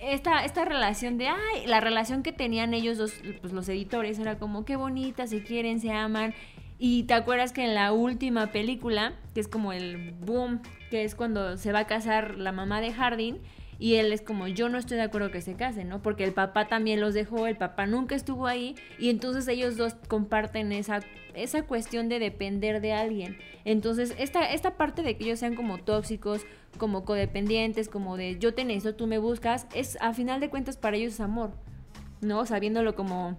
esta, 0.00 0.44
esta 0.44 0.64
relación 0.64 1.18
de, 1.18 1.28
ay, 1.28 1.66
la 1.66 1.80
relación 1.80 2.22
que 2.22 2.32
tenían 2.32 2.74
ellos 2.74 2.98
dos, 2.98 3.14
pues 3.40 3.52
los 3.52 3.68
editores, 3.68 4.18
era 4.18 4.38
como, 4.38 4.64
qué 4.64 4.76
bonita, 4.76 5.26
se 5.26 5.42
quieren, 5.42 5.80
se 5.80 5.90
aman. 5.92 6.34
Y 6.78 7.04
te 7.04 7.14
acuerdas 7.14 7.52
que 7.52 7.64
en 7.64 7.74
la 7.74 7.92
última 7.92 8.48
película, 8.48 9.14
que 9.32 9.40
es 9.40 9.48
como 9.48 9.72
el 9.72 10.12
boom, 10.12 10.60
que 10.90 11.04
es 11.04 11.14
cuando 11.14 11.56
se 11.56 11.72
va 11.72 11.80
a 11.80 11.86
casar 11.86 12.36
la 12.36 12.52
mamá 12.52 12.80
de 12.80 12.92
Harding, 12.92 13.38
y 13.78 13.94
él 13.94 14.12
es 14.12 14.22
como, 14.22 14.46
yo 14.48 14.68
no 14.68 14.78
estoy 14.78 14.96
de 14.96 15.02
acuerdo 15.02 15.30
que 15.30 15.40
se 15.40 15.54
casen, 15.54 15.88
¿no? 15.88 16.02
Porque 16.02 16.24
el 16.24 16.32
papá 16.32 16.68
también 16.68 17.00
los 17.00 17.14
dejó, 17.14 17.46
el 17.46 17.56
papá 17.56 17.86
nunca 17.86 18.14
estuvo 18.14 18.46
ahí, 18.46 18.76
y 18.98 19.10
entonces 19.10 19.48
ellos 19.48 19.76
dos 19.76 19.94
comparten 20.08 20.72
esa, 20.72 21.00
esa 21.34 21.62
cuestión 21.62 22.08
de 22.08 22.18
depender 22.18 22.80
de 22.80 22.92
alguien. 22.92 23.36
Entonces, 23.64 24.14
esta, 24.18 24.52
esta 24.52 24.76
parte 24.76 25.02
de 25.02 25.16
que 25.16 25.24
ellos 25.24 25.38
sean 25.38 25.54
como 25.54 25.78
tóxicos, 25.78 26.42
como 26.78 27.04
codependientes, 27.04 27.88
como 27.88 28.16
de 28.16 28.38
yo 28.38 28.54
te 28.54 28.64
necesito, 28.64 28.94
tú 28.94 29.06
me 29.06 29.18
buscas, 29.18 29.66
es 29.74 29.98
a 30.00 30.12
final 30.12 30.40
de 30.40 30.50
cuentas 30.50 30.76
para 30.76 30.96
ellos 30.96 31.14
es 31.14 31.20
amor, 31.20 31.52
¿no? 32.20 32.46
Sabiéndolo 32.46 32.94
como 32.94 33.38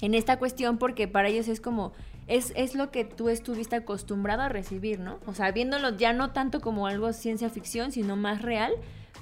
en 0.00 0.14
esta 0.14 0.38
cuestión, 0.38 0.78
porque 0.78 1.08
para 1.08 1.28
ellos 1.28 1.48
es 1.48 1.60
como, 1.60 1.92
es, 2.26 2.52
es 2.56 2.74
lo 2.74 2.90
que 2.90 3.04
tú 3.04 3.28
estuviste 3.28 3.76
acostumbrado 3.76 4.42
a 4.42 4.48
recibir, 4.48 4.98
¿no? 5.00 5.18
O 5.26 5.34
sea, 5.34 5.50
viéndolo 5.52 5.96
ya 5.96 6.12
no 6.12 6.32
tanto 6.32 6.60
como 6.60 6.86
algo 6.86 7.12
ciencia 7.12 7.50
ficción, 7.50 7.92
sino 7.92 8.16
más 8.16 8.42
real, 8.42 8.72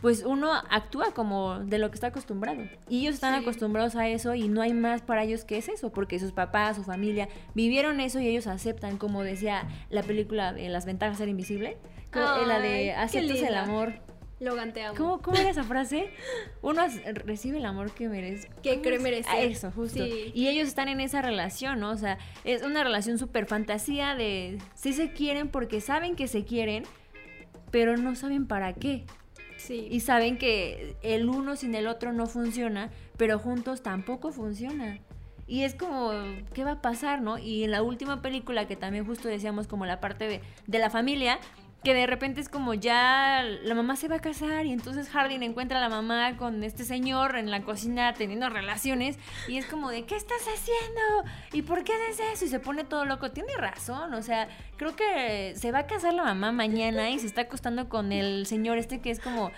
pues 0.00 0.24
uno 0.24 0.52
actúa 0.70 1.12
como 1.12 1.60
de 1.60 1.78
lo 1.78 1.90
que 1.90 1.94
está 1.94 2.08
acostumbrado. 2.08 2.62
Y 2.88 3.00
ellos 3.00 3.14
están 3.14 3.34
acostumbrados 3.34 3.96
a 3.96 4.08
eso 4.08 4.34
y 4.34 4.48
no 4.48 4.62
hay 4.62 4.72
más 4.72 5.02
para 5.02 5.24
ellos 5.24 5.44
que 5.44 5.58
es 5.58 5.68
eso, 5.68 5.90
porque 5.90 6.18
sus 6.18 6.32
papás, 6.32 6.76
su 6.76 6.84
familia 6.84 7.28
vivieron 7.54 8.00
eso 8.00 8.20
y 8.20 8.28
ellos 8.28 8.46
aceptan, 8.46 8.96
como 8.96 9.22
decía 9.22 9.68
la 9.90 10.02
película 10.02 10.52
de 10.52 10.68
Las 10.68 10.86
ventajas 10.86 11.18
de 11.18 11.22
ser 11.24 11.28
invisible, 11.28 11.76
la 12.12 12.60
de 12.60 12.92
aceptas 12.92 13.42
el 13.42 13.54
amor. 13.54 13.94
Lo 14.40 14.54
ganteamos. 14.54 14.98
¿Cómo, 14.98 15.20
¿Cómo, 15.20 15.36
era 15.36 15.50
esa 15.50 15.64
frase? 15.64 16.08
Uno 16.62 16.80
recibe 17.26 17.58
el 17.58 17.66
amor 17.66 17.92
que 17.92 18.08
merece. 18.08 18.48
Que 18.62 18.80
cree 18.80 18.98
merecer. 18.98 19.30
Ah, 19.30 19.42
eso, 19.42 19.70
justo. 19.70 20.02
Y 20.06 20.48
ellos 20.48 20.66
están 20.66 20.88
en 20.88 21.00
esa 21.00 21.20
relación, 21.20 21.78
¿no? 21.78 21.90
O 21.90 21.96
sea, 21.98 22.16
es 22.44 22.62
una 22.62 22.82
relación 22.82 23.18
súper 23.18 23.44
fantasía 23.44 24.14
de 24.14 24.56
sí 24.74 24.94
se 24.94 25.12
quieren 25.12 25.50
porque 25.50 25.82
saben 25.82 26.16
que 26.16 26.26
se 26.26 26.46
quieren, 26.46 26.84
pero 27.70 27.98
no 27.98 28.14
saben 28.14 28.46
para 28.46 28.72
qué. 28.72 29.04
Y 29.68 30.00
saben 30.00 30.38
que 30.38 30.96
el 31.02 31.28
uno 31.28 31.56
sin 31.56 31.74
el 31.74 31.86
otro 31.86 32.12
no 32.12 32.26
funciona, 32.26 32.90
pero 33.16 33.38
juntos 33.38 33.82
tampoco 33.82 34.32
funciona. 34.32 34.98
Y 35.46 35.64
es 35.64 35.74
como, 35.74 36.12
¿qué 36.54 36.64
va 36.64 36.72
a 36.72 36.82
pasar, 36.82 37.22
no? 37.22 37.36
Y 37.36 37.64
en 37.64 37.72
la 37.72 37.82
última 37.82 38.22
película, 38.22 38.68
que 38.68 38.76
también 38.76 39.04
justo 39.04 39.28
decíamos 39.28 39.66
como 39.66 39.84
la 39.84 40.00
parte 40.00 40.28
de, 40.28 40.40
de 40.66 40.78
la 40.78 40.90
familia, 40.90 41.40
que 41.82 41.94
de 41.94 42.06
repente 42.06 42.40
es 42.40 42.48
como 42.48 42.74
ya 42.74 43.42
la 43.42 43.74
mamá 43.74 43.96
se 43.96 44.08
va 44.08 44.16
a 44.16 44.20
casar 44.20 44.66
y 44.66 44.72
entonces 44.72 45.08
Harding 45.08 45.42
encuentra 45.42 45.78
a 45.78 45.80
la 45.80 45.88
mamá 45.88 46.36
con 46.36 46.62
este 46.62 46.84
señor 46.84 47.36
en 47.36 47.50
la 47.50 47.62
cocina 47.62 48.12
teniendo 48.12 48.50
relaciones 48.50 49.18
y 49.48 49.56
es 49.56 49.66
como 49.66 49.90
de 49.90 50.04
¿qué 50.04 50.16
estás 50.16 50.42
haciendo? 50.42 51.30
¿Y 51.52 51.62
por 51.62 51.82
qué 51.84 51.92
haces 51.94 52.20
eso? 52.34 52.44
Y 52.44 52.48
se 52.48 52.60
pone 52.60 52.84
todo 52.84 53.06
loco. 53.06 53.30
Tiene 53.30 53.56
razón, 53.56 54.12
o 54.12 54.22
sea, 54.22 54.48
creo 54.76 54.94
que 54.94 55.54
se 55.56 55.72
va 55.72 55.80
a 55.80 55.86
casar 55.86 56.12
la 56.12 56.24
mamá 56.24 56.52
mañana 56.52 57.10
y 57.10 57.18
se 57.18 57.26
está 57.26 57.42
acostando 57.42 57.88
con 57.88 58.12
el 58.12 58.46
señor 58.46 58.76
este 58.76 59.00
que 59.00 59.10
es 59.10 59.20
como 59.20 59.50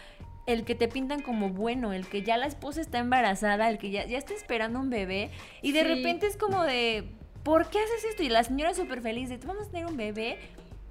el 0.46 0.64
que 0.64 0.74
te 0.74 0.88
pintan 0.88 1.22
como 1.22 1.50
bueno, 1.50 1.92
el 1.92 2.06
que 2.06 2.22
ya 2.22 2.36
la 2.36 2.46
esposa 2.46 2.80
está 2.80 2.98
embarazada, 2.98 3.68
el 3.68 3.78
que 3.78 3.90
ya, 3.90 4.06
ya 4.06 4.18
está 4.18 4.34
esperando 4.34 4.80
un 4.80 4.90
bebé 4.90 5.30
y 5.60 5.72
de 5.72 5.84
repente 5.84 6.26
es 6.26 6.36
como 6.36 6.62
de 6.62 7.04
¿por 7.42 7.68
qué 7.68 7.78
haces 7.78 8.04
esto? 8.10 8.22
Y 8.22 8.28
la 8.28 8.44
señora 8.44 8.74
súper 8.74 9.00
feliz 9.00 9.28
de 9.28 9.38
vamos 9.38 9.68
a 9.68 9.70
tener 9.70 9.86
un 9.86 9.96
bebé 9.96 10.38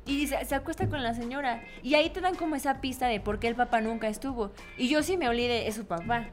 Y 0.06 0.28
se, 0.28 0.44
se 0.46 0.56
acuesta 0.56 0.88
con 0.90 1.04
la 1.04 1.14
señora. 1.14 1.64
Y 1.84 1.96
ahí 1.96 2.10
te 2.10 2.22
dan 2.22 2.36
como 2.36 2.56
esa 2.56 2.82
pista 2.82 3.08
de 3.08 3.20
por 3.20 3.40
qué 3.40 3.48
el 3.48 3.56
papá 3.56 3.82
nunca 3.82 4.08
estuvo. 4.08 4.52
Y 4.78 4.90
yo 4.90 5.04
sí 5.04 5.16
me 5.18 5.30
olvidé, 5.30 5.68
es 5.68 5.76
su 5.76 5.86
papá. 5.86 6.30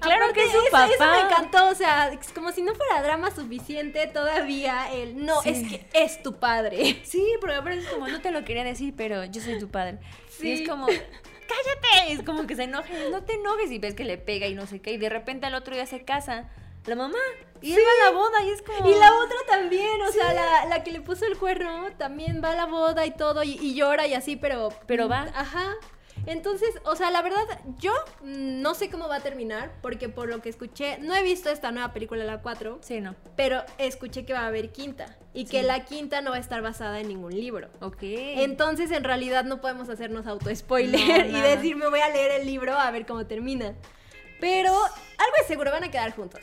Claro 0.00 0.24
Aparte, 0.24 0.34
que 0.34 0.44
es 0.44 0.50
su 0.52 0.58
eso, 0.58 0.70
papá. 0.70 0.86
eso 0.92 1.04
me 1.04 1.20
encantó, 1.32 1.68
o 1.68 1.74
sea, 1.74 2.08
es 2.12 2.32
como 2.32 2.52
si 2.52 2.62
no 2.62 2.72
fuera 2.74 3.02
drama 3.02 3.30
suficiente 3.32 4.06
todavía 4.06 4.90
el 4.92 5.24
no, 5.26 5.42
Sí. 5.42 5.50
es 5.50 5.68
que 5.68 5.86
es 5.92 6.22
tu 6.22 6.38
padre. 6.38 7.00
Sí, 7.04 7.22
pero 7.40 7.54
aparte 7.56 7.80
es 7.80 7.86
como, 7.88 8.06
no 8.08 8.20
te 8.20 8.30
lo 8.30 8.44
quería 8.44 8.64
decir, 8.64 8.94
pero 8.96 9.24
yo 9.24 9.40
soy 9.42 9.58
tu 9.58 9.68
padre. 9.68 9.98
Sí. 10.30 10.48
Y 10.48 10.52
es 10.62 10.68
como, 10.68 10.86
cállate. 10.86 12.12
Es 12.12 12.22
como 12.22 12.46
que 12.46 12.56
se 12.56 12.64
enoja, 12.64 12.88
no 13.10 13.22
te 13.24 13.34
enojes 13.34 13.70
y 13.70 13.78
ves 13.78 13.94
que 13.94 14.04
le 14.04 14.18
pega 14.18 14.46
y 14.46 14.54
no 14.54 14.66
sé 14.66 14.80
qué. 14.80 14.92
Y 14.92 14.98
de 14.98 15.08
repente 15.08 15.46
al 15.46 15.54
otro 15.54 15.74
día 15.74 15.86
se 15.86 16.04
casa 16.04 16.48
la 16.86 16.96
mamá. 16.96 17.18
Y 17.60 17.72
él 17.74 17.80
va 17.80 18.06
a 18.08 18.10
la 18.10 18.18
boda 18.18 18.42
y 18.42 18.50
es 18.50 18.62
como... 18.62 18.90
Y 18.90 18.94
la 18.98 19.14
otra 19.14 19.36
también, 19.48 20.02
o 20.02 20.10
sea, 20.10 20.32
la, 20.32 20.64
la 20.66 20.82
que 20.82 20.90
le 20.90 21.00
puso 21.00 21.24
el 21.26 21.38
cuerno 21.38 21.88
también 21.96 22.40
va 22.42 22.50
a 22.52 22.56
la 22.56 22.66
boda 22.66 23.06
y 23.06 23.12
todo 23.12 23.44
y, 23.44 23.52
y 23.60 23.74
llora 23.74 24.06
y 24.08 24.14
así, 24.14 24.34
pero... 24.36 24.70
Pero 24.86 25.08
va. 25.08 25.28
Ajá. 25.34 25.74
Entonces, 26.26 26.70
o 26.84 26.94
sea, 26.94 27.10
la 27.10 27.20
verdad, 27.22 27.40
yo 27.78 27.92
no 28.22 28.74
sé 28.74 28.90
cómo 28.90 29.08
va 29.08 29.16
a 29.16 29.20
terminar, 29.20 29.72
porque 29.80 30.08
por 30.08 30.28
lo 30.28 30.40
que 30.40 30.48
escuché, 30.50 30.98
no 30.98 31.14
he 31.16 31.22
visto 31.22 31.50
esta 31.50 31.72
nueva 31.72 31.92
película, 31.92 32.24
la 32.24 32.40
4, 32.42 32.78
Sí, 32.80 33.00
no. 33.00 33.16
pero 33.36 33.64
escuché 33.78 34.24
que 34.24 34.32
va 34.32 34.40
a 34.40 34.46
haber 34.46 34.70
quinta 34.70 35.16
y 35.34 35.46
que 35.46 35.62
la 35.64 35.84
quinta 35.84 36.20
no 36.20 36.30
va 36.30 36.36
a 36.36 36.40
estar 36.40 36.62
basada 36.62 37.00
en 37.00 37.08
ningún 37.08 37.32
libro. 37.34 37.70
Ok. 37.80 37.98
Entonces, 38.02 38.90
en 38.92 39.02
realidad, 39.04 39.44
no 39.44 39.60
podemos 39.60 39.88
hacernos 39.88 40.26
auto-spoiler 40.26 41.30
No, 41.30 41.38
y 41.38 41.40
decir, 41.40 41.74
me 41.76 41.88
voy 41.88 42.00
a 42.00 42.08
leer 42.10 42.40
el 42.40 42.46
libro 42.46 42.74
a 42.74 42.90
ver 42.92 43.04
cómo 43.06 43.26
termina. 43.26 43.74
Pero 44.40 44.70
algo 44.72 45.36
es 45.40 45.46
seguro, 45.46 45.70
van 45.72 45.84
a 45.84 45.90
quedar 45.90 46.14
juntos. 46.14 46.40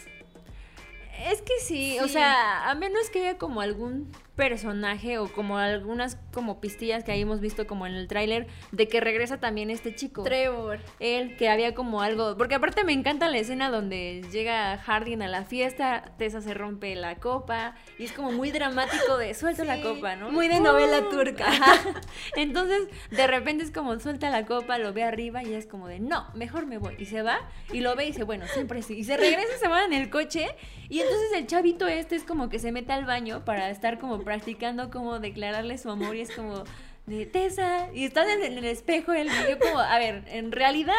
Es 1.28 1.42
que 1.42 1.54
sí, 1.62 2.00
o 2.00 2.08
sea, 2.08 2.70
a 2.70 2.76
menos 2.76 3.10
que 3.10 3.20
haya 3.20 3.38
como 3.38 3.62
algún 3.62 4.12
personaje 4.40 5.18
o 5.18 5.28
como 5.28 5.58
algunas 5.58 6.18
como 6.32 6.62
pistillas 6.62 7.04
que 7.04 7.12
hayamos 7.12 7.42
visto 7.42 7.68
como 7.68 7.86
en 7.86 7.94
el 7.94 8.08
tráiler 8.08 8.48
de 8.72 8.88
que 8.88 9.02
regresa 9.02 9.42
también 9.42 9.70
este 9.70 9.94
chico. 9.94 10.24
Trevor. 10.24 10.80
Él, 11.02 11.36
que 11.36 11.50
había 11.50 11.76
como 11.76 12.02
algo, 12.02 12.38
porque 12.38 12.56
aparte 12.56 12.86
me 12.86 12.94
encanta 12.94 13.28
la 13.28 13.38
escena 13.38 13.70
donde 13.70 14.26
llega 14.32 14.78
Hardin 14.78 15.24
a 15.24 15.28
la 15.28 15.44
fiesta, 15.44 16.14
Tessa 16.18 16.40
se 16.40 16.54
rompe 16.54 16.96
la 16.96 17.18
copa 17.18 17.76
y 17.98 18.06
es 18.06 18.14
como 18.14 18.32
muy 18.32 18.52
dramático 18.52 19.18
de 19.18 19.34
suelta 19.34 19.66
la 19.66 19.76
Sí, 19.76 19.82
copa, 19.84 20.16
¿no? 20.16 20.32
muy 20.32 20.48
de 20.48 20.62
novela 20.62 21.10
turca. 21.10 21.46
Ajá. 21.46 21.74
Entonces, 22.38 22.88
de 23.12 23.28
repente 23.28 23.66
es 23.66 23.72
como 23.72 24.00
suelta 24.00 24.30
la 24.30 24.46
copa, 24.46 24.78
lo 24.78 24.94
ve 24.94 25.04
arriba 25.04 25.44
y 25.44 25.54
es 25.54 25.66
como 25.66 25.90
de, 25.90 26.00
no, 26.00 26.28
mejor 26.34 26.66
me 26.66 26.78
voy. 26.78 26.96
Y 26.98 27.06
se 27.08 27.24
va 27.24 27.42
y 27.74 27.82
lo 27.82 27.94
ve 27.98 28.06
y 28.06 28.08
dice, 28.08 28.24
bueno, 28.24 28.46
siempre 28.48 28.84
sí. 28.84 28.94
Y 28.94 29.04
se 29.04 29.18
regresa 29.18 29.58
se 29.60 29.68
va 29.68 29.84
en 29.84 29.92
el 29.92 30.10
coche 30.10 30.48
y 30.88 31.02
entonces 31.02 31.34
el 31.36 31.46
chavito 31.46 31.88
este 31.88 32.16
es 32.16 32.24
como 32.24 32.48
que 32.48 32.58
se 32.58 32.72
mete 32.72 32.94
al 32.94 33.04
baño 33.04 33.44
para 33.44 33.70
estar 33.70 34.00
como 34.00 34.24
practicando 34.30 34.92
como 34.92 35.18
declararle 35.20 35.80
su 35.80 35.90
amor 35.90 36.16
y 36.16 36.22
es 36.22 36.30
como 36.30 36.64
de 37.08 37.26
Tessa 37.26 37.90
y 37.96 38.06
estás 38.06 38.28
en 38.30 38.60
el 38.60 38.64
espejo 38.64 39.12
él 39.12 39.28
y 39.28 39.50
yo 39.50 39.58
como, 39.58 39.80
a 39.80 39.98
ver, 39.98 40.24
en 40.28 40.52
realidad 40.52 40.94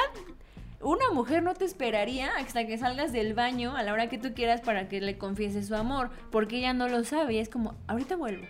una 0.81 1.13
mujer 1.13 1.41
no 1.45 1.55
te 1.55 1.65
esperaría 1.65 2.33
hasta 2.39 2.67
que 2.67 2.77
salgas 2.77 3.13
del 3.13 3.35
baño 3.35 3.77
a 3.77 3.85
la 3.85 3.93
hora 3.93 4.09
que 4.09 4.19
tú 4.19 4.35
quieras 4.35 4.63
para 4.63 4.89
que 4.89 5.01
le 5.01 5.17
confieses 5.17 5.69
su 5.69 5.77
amor, 5.77 6.11
porque 6.33 6.57
ella 6.57 6.73
no 6.73 6.89
lo 6.89 7.05
sabe 7.05 7.35
y 7.35 7.39
es 7.39 7.49
como, 7.49 7.77
ahorita 7.87 8.17
vuelvo. 8.17 8.45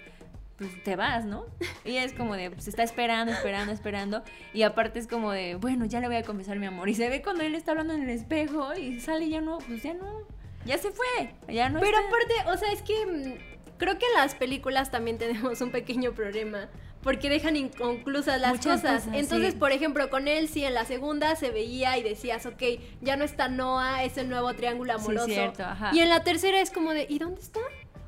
Pues 0.57 0.83
te 0.83 0.97
vas, 0.97 1.27
¿no? 1.27 1.45
Y 1.85 1.91
ella 1.91 2.05
es 2.05 2.15
como 2.15 2.37
de, 2.37 2.51
pues 2.51 2.67
está 2.69 2.83
esperando, 2.83 3.33
esperando, 3.33 3.73
esperando. 3.73 4.23
Y 4.55 4.63
aparte 4.63 4.99
es 4.99 5.07
como 5.07 5.31
de, 5.33 5.57
bueno, 5.57 5.85
ya 5.85 6.01
le 6.01 6.07
voy 6.07 6.17
a 6.17 6.23
confesar 6.23 6.59
mi 6.59 6.67
amor. 6.67 6.89
Y 6.89 6.95
se 6.95 7.11
ve 7.11 7.21
cuando 7.21 7.45
él 7.45 7.55
está 7.55 7.73
hablando 7.73 7.93
en 7.93 8.03
el 8.05 8.11
espejo 8.11 8.75
y 8.75 8.99
sale 9.01 9.27
y 9.27 9.31
ya 9.31 9.43
no, 9.43 9.59
pues 9.59 9.83
ya 9.83 9.93
no, 9.93 10.07
ya 10.65 10.79
se 10.79 10.91
fue, 10.91 11.35
ya 11.49 11.69
no 11.69 11.81
Pero 11.81 11.99
está. 11.99 12.09
aparte, 12.09 12.51
o 12.51 12.57
sea, 12.57 12.73
es 12.73 12.83
que 12.83 13.07
mm, 13.07 13.50
creo 13.81 13.99
que 13.99 14.07
en 14.07 14.15
las 14.15 14.37
películas 14.37 14.93
también 14.93 15.19
tenemos 15.19 15.61
un 15.61 15.73
pequeño 15.73 16.13
problema. 16.13 16.69
Porque 17.03 17.31
dejan 17.31 17.57
inconclusas 17.57 18.39
las 18.41 18.53
Muchas 18.53 18.83
cosas. 18.83 19.05
cosas, 19.05 19.19
Entonces, 19.19 19.55
sí. 19.55 19.59
por 19.59 19.73
ejemplo, 19.73 20.11
con 20.11 20.29
él 20.29 20.49
sí 20.49 20.65
en 20.65 20.75
la 20.75 20.85
segunda 20.85 21.35
se 21.35 21.51
veía 21.51 21.97
y 21.97 22.03
decías, 22.03 22.45
ok, 22.45 22.63
ya 23.01 23.17
no 23.17 23.25
está 23.25 23.49
Noah, 23.49 24.05
es 24.05 24.19
el 24.19 24.29
nuevo 24.29 24.53
triángulo 24.53 24.93
Sí, 24.99 25.01
amoroso. 25.01 25.27
cierto, 25.27 25.63
ajá. 25.65 25.91
Y 25.95 26.01
en 26.01 26.11
la 26.11 26.23
tercera 26.25 26.61
es 26.61 26.71
como 26.71 26.93
de, 26.93 27.07
¿y 27.09 27.19
dónde 27.19 27.41
está? 27.41 27.61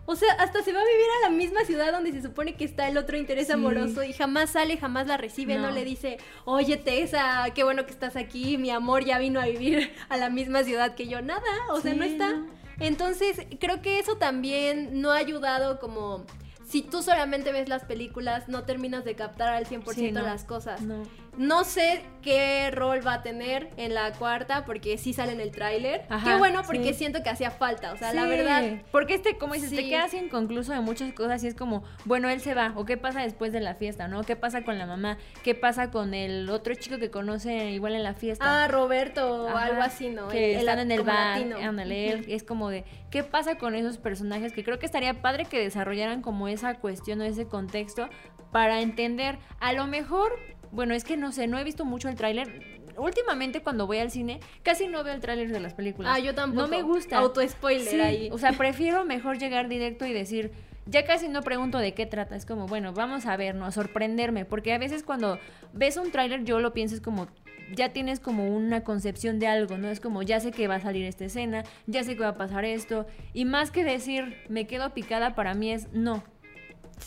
O 0.05 0.15
sea, 0.15 0.33
hasta 0.35 0.63
se 0.63 0.73
va 0.75 0.81
a 0.81 0.85
vivir 0.85 1.07
a 1.21 1.31
la 1.31 1.35
misma 1.35 1.65
ciudad 1.65 1.91
donde 1.91 2.13
se 2.13 2.21
supone 2.21 2.55
que 2.55 2.65
está 2.65 2.87
el 2.87 2.99
otro 2.99 3.17
interés 3.17 3.47
Sí. 3.47 3.53
amoroso 3.55 4.03
y 4.03 4.13
jamás 4.13 4.51
sale, 4.51 4.77
jamás 4.77 5.07
la 5.07 5.17
recibe, 5.17 5.55
no. 5.55 5.69
No. 5.69 5.71
le 5.71 5.85
dice, 5.85 6.19
oye 6.45 6.77
Tessa, 6.77 7.47
qué 7.55 7.65
bueno 7.65 7.87
que 7.87 7.93
estás 7.93 8.17
aquí, 8.17 8.59
mi 8.59 8.69
amor 8.71 9.07
ya 9.07 9.17
vino 9.19 9.41
a 9.41 9.47
vivir 9.47 9.91
a 10.11 10.19
la 10.19 10.29
misma 10.29 10.65
ciudad 10.65 10.95
que 10.95 11.07
yo, 11.09 11.23
nada, 11.23 11.41
o 11.71 11.81
sea, 11.81 11.95
no 11.95 12.05
está. 12.05 12.33
no. 12.33 12.47
Entonces, 12.87 13.41
creo 13.61 13.81
que 13.83 13.99
eso 13.99 14.17
también 14.17 15.01
no 15.01 15.13
ha 15.13 15.17
ayudado 15.17 15.79
como... 15.79 16.25
Si 16.65 16.81
tú 16.83 17.03
solamente 17.03 17.53
ves 17.53 17.69
las 17.69 17.85
películas, 17.85 18.49
no 18.49 18.65
terminas 18.65 19.05
de 19.05 19.15
captar 19.15 19.49
al 19.53 19.67
100% 19.67 19.95
Sí, 19.95 20.11
no. 20.13 20.23
las 20.23 20.45
cosas. 20.45 20.81
No. 20.81 21.03
No 21.39 21.65
sé 21.65 22.03
qué 22.21 22.71
rol 22.71 23.05
va 23.05 23.15
a 23.15 23.23
tener 23.23 23.71
en 23.79 23.95
la 23.95 24.13
cuarta, 24.13 24.65
porque 24.67 24.99
sí 24.99 25.15
sale 25.15 25.33
en 25.33 25.41
el 25.41 25.51
tráiler. 25.51 26.03
Qué 26.23 26.37
bueno, 26.37 26.61
porque 26.67 26.93
sí. 26.93 26.95
siento 26.95 27.23
que 27.23 27.31
hacía 27.31 27.51
falta. 27.51 27.93
O 27.93 27.97
sea, 27.97 28.13
la 28.13 28.27
verdad, 28.27 28.63
Porque 28.93 29.15
este, 29.15 29.39
como 29.39 29.55
dices, 29.55 29.71
te 29.71 29.77
Sí. 29.77 29.89
quedas 29.89 30.13
inconcluso 30.13 30.73
de 30.73 30.81
muchas 30.81 31.13
cosas 31.15 31.43
y 31.43 31.47
es 31.49 31.55
como, 31.55 31.83
bueno, 32.05 32.29
él 32.29 32.41
se 32.43 32.55
va, 32.55 32.73
o 32.77 32.85
qué 32.85 32.99
pasa 32.99 33.23
después 33.23 33.51
de 33.53 33.61
la 33.61 33.75
fiesta, 33.75 34.09
¿no? 34.09 34.23
¿Qué 34.25 34.37
pasa 34.37 34.63
con 34.63 34.79
la 34.79 34.85
mamá? 34.87 35.17
¿Qué 35.43 35.55
pasa 35.55 35.91
con 35.91 36.13
el 36.13 36.51
otro 36.51 36.75
chico 36.75 36.99
que 36.99 37.11
conoce 37.11 37.71
igual 37.71 37.95
en 37.95 38.03
la 38.03 38.13
fiesta? 38.15 38.65
Ah, 38.65 38.69
Roberto 38.69 39.45
o 39.45 39.57
algo 39.57 39.81
así, 39.81 40.11
¿no? 40.11 40.29
Que 40.29 40.53
El- 40.53 40.61
están 40.61 40.81
en 40.81 40.93
el 40.93 41.03
bar, 41.03 41.39
latino. 41.39 41.57
ándale, 41.57 42.11
él, 42.13 42.25
es 42.29 42.43
como 42.45 42.69
de, 42.69 42.85
¿qué 43.11 43.25
pasa 43.25 43.57
con 43.57 43.75
esos 43.75 43.97
personajes? 43.97 44.53
Que 44.53 44.63
creo 44.65 44.79
que 44.79 44.87
estaría 44.87 45.23
padre 45.23 45.47
que 45.47 45.59
desarrollaran 45.59 46.21
como 46.21 46.47
esa 46.47 46.75
cuestión 46.75 47.21
o 47.23 47.25
ese 47.25 47.47
contexto 47.47 48.09
para 48.53 48.81
entender, 48.83 49.39
a 49.61 49.73
lo 49.73 49.87
mejor, 49.87 50.31
bueno, 50.73 50.95
es 50.95 51.05
que 51.05 51.17
no 51.17 51.31
sé, 51.31 51.47
no 51.47 51.59
he 51.59 51.65
visto 51.65 51.85
mucho 51.85 52.09
el 52.09 52.17
tráiler. 52.17 52.83
Últimamente 52.97 53.63
cuando 53.63 53.87
voy 53.87 53.99
al 53.99 54.11
cine, 54.11 54.41
casi 54.63 54.89
no 54.89 55.05
veo 55.05 55.15
el 55.15 55.21
tráiler 55.21 55.53
de 55.53 55.61
las 55.61 55.75
películas. 55.75 56.13
Ah, 56.15 56.19
yo 56.19 56.35
tampoco. 56.35 56.63
No 56.63 56.69
me 56.69 56.83
gusta. 56.83 57.19
Auto-spoiler 57.19 57.87
Sí, 57.87 58.01
ahí. 58.01 58.29
O 58.33 58.39
sea, 58.39 58.53
prefiero 58.53 59.05
mejor 59.05 59.39
llegar 59.39 59.69
directo 59.69 60.05
y 60.07 60.13
decir, 60.13 60.53
ya 60.87 61.05
casi 61.05 61.29
no 61.29 61.43
pregunto 61.43 61.79
de 61.79 61.95
qué 61.95 62.07
trata, 62.07 62.37
es 62.37 62.45
como, 62.45 62.67
bueno, 62.67 62.93
vamos 62.93 63.27
a 63.27 63.37
ver, 63.37 63.55
¿no? 63.55 63.67
A 63.67 63.71
sorprenderme, 63.71 64.45
porque 64.45 64.73
a 64.73 64.79
veces 64.79 65.03
cuando 65.03 65.39
ves 65.73 65.97
un 65.97 66.11
tráiler 66.11 66.45
yo 66.45 66.59
lo 66.61 66.73
pienso 66.73 66.95
es 66.95 67.01
como, 67.01 67.29
ya 67.75 67.91
tienes 67.91 68.21
como 68.21 68.49
una 68.49 68.83
concepción 68.83 69.39
de 69.39 69.47
algo, 69.47 69.79
¿no? 69.79 69.89
Es 69.89 70.01
como, 70.01 70.23
ya 70.23 70.41
sé 70.41 70.51
que 70.51 70.69
va 70.69 70.77
a 70.77 70.81
salir 70.81 71.05
esta 71.05 71.25
escena, 71.25 71.65
ya 71.87 72.03
sé 72.03 72.17
que 72.17 72.23
va 72.23 72.31
a 72.31 72.37
pasar 72.37 72.65
esto, 72.65 73.07
y 73.33 73.45
más 73.45 73.71
que 73.71 73.85
decir, 73.85 74.37
me 74.49 74.67
quedo 74.67 74.93
picada, 74.93 75.35
para 75.35 75.55
mí 75.55 75.71
es, 75.71 75.93
no. 75.93 76.25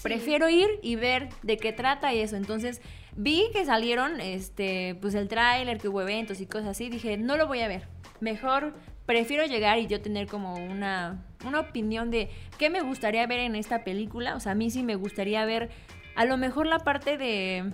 Prefiero 0.03 0.49
ir 0.49 0.67
y 0.81 0.95
ver 0.95 1.29
de 1.41 1.57
qué 1.57 1.71
trata 1.71 2.13
y 2.13 2.19
eso. 2.19 2.35
Entonces, 2.35 2.81
vi 3.15 3.45
que 3.53 3.65
salieron, 3.65 4.19
este, 4.19 4.95
pues 5.01 5.15
el 5.15 5.27
tráiler, 5.27 5.79
que 5.79 5.87
hubo 5.87 6.01
eventos 6.01 6.41
y 6.41 6.45
cosas 6.45 6.69
así. 6.69 6.89
Dije, 6.89 7.17
no 7.17 7.37
lo 7.37 7.47
voy 7.47 7.61
a 7.61 7.67
ver. 7.67 7.87
Mejor 8.19 8.73
prefiero 9.05 9.45
llegar 9.45 9.77
y 9.77 9.87
yo 9.87 10.01
tener 10.01 10.27
como 10.27 10.55
una, 10.55 11.25
una 11.45 11.59
opinión 11.59 12.11
de 12.11 12.29
qué 12.57 12.69
me 12.69 12.81
gustaría 12.81 13.25
ver 13.27 13.39
en 13.39 13.55
esta 13.55 13.83
película. 13.83 14.35
O 14.35 14.39
sea, 14.39 14.53
a 14.53 14.55
mí 14.55 14.69
sí 14.69 14.83
me 14.83 14.95
gustaría 14.95 15.45
ver 15.45 15.69
a 16.15 16.25
lo 16.25 16.37
mejor 16.37 16.65
la 16.65 16.79
parte 16.79 17.17
de... 17.17 17.71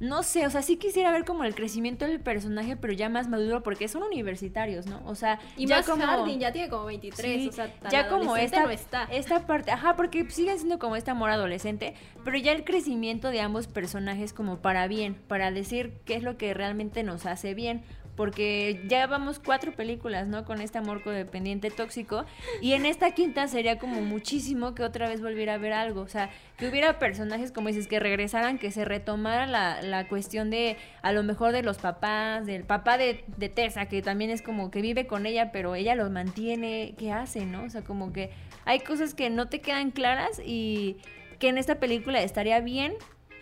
No 0.00 0.22
sé, 0.22 0.46
o 0.46 0.50
sea, 0.50 0.62
sí 0.62 0.76
quisiera 0.76 1.10
ver 1.10 1.24
como 1.24 1.42
el 1.42 1.56
crecimiento 1.56 2.06
del 2.06 2.20
personaje, 2.20 2.76
pero 2.76 2.92
ya 2.92 3.08
más 3.08 3.28
maduro, 3.28 3.64
porque 3.64 3.88
son 3.88 4.04
universitarios, 4.04 4.86
¿no? 4.86 5.02
O 5.04 5.16
sea, 5.16 5.40
Y 5.56 5.66
ya 5.66 5.78
más 5.78 5.86
como... 5.88 6.04
Harding, 6.04 6.38
ya 6.38 6.52
tiene 6.52 6.68
como 6.68 6.84
23, 6.84 7.42
Sí, 7.42 7.48
o 7.48 7.52
sea, 7.52 7.72
tan 7.74 7.90
ya 7.90 8.08
como 8.08 8.36
esta, 8.36 8.62
no 8.62 8.70
está. 8.70 9.04
esta 9.10 9.46
parte, 9.46 9.72
ajá, 9.72 9.96
porque 9.96 10.30
sigue 10.30 10.56
siendo 10.56 10.78
como 10.78 10.94
este 10.94 11.10
amor 11.10 11.30
adolescente, 11.30 11.94
pero 12.24 12.38
ya 12.38 12.52
el 12.52 12.64
crecimiento 12.64 13.30
de 13.30 13.40
ambos 13.40 13.66
personajes 13.66 14.32
como 14.32 14.58
para 14.58 14.86
bien, 14.86 15.14
para 15.26 15.50
decir 15.50 15.94
qué 16.04 16.14
es 16.14 16.22
lo 16.22 16.36
que 16.36 16.54
realmente 16.54 17.02
nos 17.02 17.26
hace 17.26 17.54
bien, 17.54 17.82
porque 18.18 18.82
ya 18.88 19.06
vamos 19.06 19.38
cuatro 19.38 19.70
películas, 19.70 20.26
¿no? 20.26 20.44
Con 20.44 20.60
este 20.60 20.76
amor 20.76 21.04
codependiente 21.04 21.70
tóxico, 21.70 22.24
y 22.60 22.72
en 22.72 22.84
esta 22.84 23.12
quinta 23.12 23.46
sería 23.46 23.78
como 23.78 24.00
muchísimo 24.00 24.74
que 24.74 24.82
otra 24.82 25.08
vez 25.08 25.22
volviera 25.22 25.54
a 25.54 25.58
ver 25.58 25.72
algo, 25.72 26.00
o 26.00 26.08
sea, 26.08 26.28
que 26.56 26.68
hubiera 26.68 26.98
personajes, 26.98 27.52
como 27.52 27.68
dices, 27.68 27.86
que 27.86 28.00
regresaran, 28.00 28.58
que 28.58 28.72
se 28.72 28.84
retomara 28.84 29.46
la, 29.46 29.82
la 29.82 30.08
cuestión 30.08 30.50
de, 30.50 30.76
a 31.00 31.12
lo 31.12 31.22
mejor 31.22 31.52
de 31.52 31.62
los 31.62 31.78
papás, 31.78 32.44
del 32.44 32.64
papá 32.64 32.98
de, 32.98 33.24
de 33.36 33.48
Tessa, 33.48 33.86
que 33.86 34.02
también 34.02 34.32
es 34.32 34.42
como 34.42 34.72
que 34.72 34.82
vive 34.82 35.06
con 35.06 35.24
ella, 35.24 35.52
pero 35.52 35.76
ella 35.76 35.94
los 35.94 36.10
mantiene, 36.10 36.96
¿qué 36.98 37.12
hace, 37.12 37.46
no? 37.46 37.62
O 37.62 37.70
sea, 37.70 37.82
como 37.82 38.12
que 38.12 38.30
hay 38.64 38.80
cosas 38.80 39.14
que 39.14 39.30
no 39.30 39.46
te 39.48 39.60
quedan 39.60 39.92
claras 39.92 40.42
y 40.44 40.96
que 41.38 41.50
en 41.50 41.56
esta 41.56 41.76
película 41.76 42.20
estaría 42.20 42.58
bien 42.58 42.94